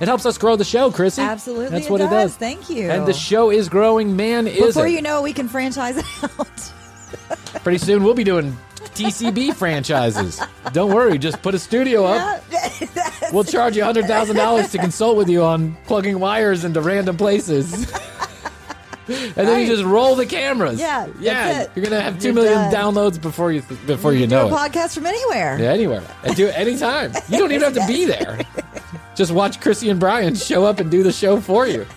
It 0.01 0.09
helps 0.09 0.27
us 0.27 0.39
grow 0.39 0.57
the 0.57 0.65
show, 0.65 0.91
Krissy. 0.91 1.23
Absolutely, 1.27 1.69
That's 1.71 1.87
it 1.87 1.91
what 1.91 2.01
it 2.01 2.05
does. 2.11 2.33
does. 2.33 2.37
Thank 2.37 2.69
you. 2.69 2.91
And 2.91 3.07
the 3.07 3.13
show 3.13 3.51
is 3.51 3.69
growing. 3.69 4.17
Man, 4.17 4.47
is 4.47 4.67
Before 4.75 4.87
you 4.89 5.01
know, 5.03 5.21
it, 5.21 5.23
we 5.23 5.33
can 5.33 5.49
franchise 5.49 5.97
it 5.97 6.05
out. 6.23 6.73
Pretty 7.63 7.79
soon 7.79 8.03
we'll 8.03 8.15
be 8.15 8.25
doing 8.25 8.57
TCB 8.77 9.55
franchises. 9.57 10.41
Don't 10.73 10.93
worry, 10.93 11.17
just 11.17 11.43
put 11.43 11.55
a 11.55 11.59
studio 11.59 12.05
up. 12.05 12.43
We'll 13.33 13.43
charge 13.43 13.77
you 13.77 13.83
hundred 13.83 14.05
thousand 14.05 14.37
dollars 14.37 14.71
to 14.73 14.79
consult 14.79 15.17
with 15.17 15.29
you 15.29 15.43
on 15.43 15.77
plugging 15.87 16.21
wires 16.21 16.65
into 16.65 16.81
random 16.81 17.17
places. 17.17 17.91
And 19.07 19.33
then 19.35 19.47
you 19.47 19.53
Right. 19.55 19.67
just 19.69 19.85
roll 19.85 20.15
the 20.17 20.27
cameras. 20.27 20.79
Yeah, 20.81 21.07
that's 21.07 21.21
yeah. 21.21 21.61
it. 21.63 21.71
You're 21.75 21.85
gonna 21.85 22.01
have 22.01 22.19
two 22.19 22.27
You're 22.29 22.35
million 22.35 22.71
done. 22.71 22.95
downloads 22.95 23.21
before 23.21 23.53
you 23.53 23.63
before 23.87 24.13
you 24.15 24.27
know 24.27 24.47
a 24.47 24.49
it. 24.49 24.53
podcast 24.73 24.95
from 24.95 25.07
anywhere. 25.07 25.59
Yeah, 25.61 25.73
anywhere. 25.73 26.03
And 26.23 26.35
do 26.37 26.47
it 26.47 26.57
anytime. 26.59 27.13
You 27.29 27.39
don't 27.39 27.53
even 27.53 27.73
have 27.73 27.75
to 27.83 27.87
be 27.93 28.05
there. 28.15 28.39
Just 29.15 29.31
watch 29.33 29.61
Krissy 29.61 29.91
and 29.91 30.01
Bryan 30.01 30.35
show 30.35 30.65
up 30.65 30.81
and 30.81 30.91
do 30.91 31.03
the 31.03 31.13
show 31.13 31.41
for 31.41 31.67
you. 31.67 31.87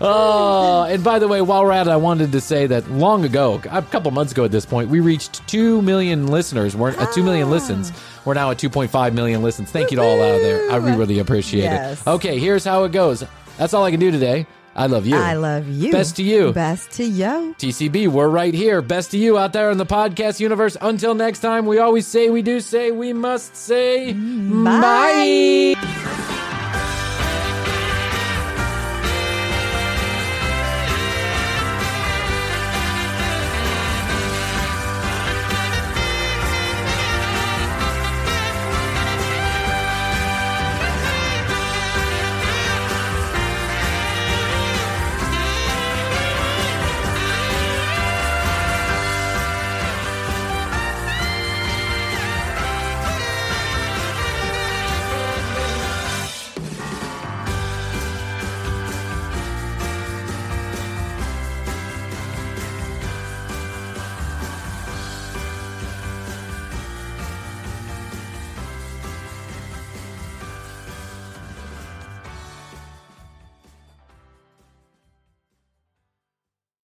oh, 0.00 0.86
and 0.88 1.02
by 1.02 1.18
the 1.18 1.28
way, 1.28 1.40
while 1.40 1.64
we're 1.64 1.72
at 1.72 1.86
it, 1.86 1.90
I 1.90 1.96
wanted 1.96 2.32
to 2.32 2.40
say 2.40 2.66
that 2.66 2.90
long 2.90 3.24
ago, 3.24 3.60
a 3.70 3.82
couple 3.82 4.10
months 4.10 4.32
ago 4.32 4.44
at 4.44 4.50
this 4.50 4.66
point, 4.66 4.90
we 4.90 5.00
reached 5.00 5.46
2 5.48 5.80
million 5.82 6.26
listeners. 6.26 6.76
We're 6.76 6.90
at 6.90 6.98
uh, 6.98 7.12
2 7.12 7.22
million 7.22 7.48
ah. 7.48 7.52
listens. 7.52 7.92
We're 8.24 8.34
now 8.34 8.50
at 8.50 8.58
2.5 8.58 9.12
million 9.14 9.42
listens. 9.42 9.70
Thank 9.70 9.90
you 9.90 9.96
to 9.96 10.02
all 10.02 10.20
out 10.22 10.38
there. 10.40 10.70
I 10.70 10.78
we 10.78 10.92
really 10.92 11.18
appreciate 11.18 11.62
Yes. 11.64 12.00
it. 12.00 12.06
Okay, 12.06 12.38
here's 12.38 12.64
how 12.64 12.84
it 12.84 12.92
goes. 12.92 13.24
That's 13.56 13.74
all 13.74 13.84
I 13.84 13.90
can 13.90 14.00
do 14.00 14.10
today. 14.10 14.46
I 14.76 14.86
love 14.86 15.06
you. 15.06 15.16
I 15.16 15.34
love 15.34 15.68
you. 15.68 15.92
Best 15.92 16.16
to 16.16 16.24
you. 16.24 16.52
Best 16.52 16.90
to 16.92 17.04
you. 17.04 17.54
TCB, 17.58 18.08
we're 18.08 18.28
right 18.28 18.52
here. 18.52 18.82
Best 18.82 19.12
to 19.12 19.18
you 19.18 19.38
out 19.38 19.52
there 19.52 19.70
in 19.70 19.78
the 19.78 19.86
podcast 19.86 20.40
universe. 20.40 20.76
Until 20.80 21.14
next 21.14 21.38
time, 21.40 21.66
we 21.66 21.78
always 21.78 22.08
say, 22.08 22.28
we 22.28 22.42
do 22.42 22.58
say, 22.58 22.90
we 22.90 23.12
must 23.12 23.54
say, 23.54 24.12
bye. 24.14 25.74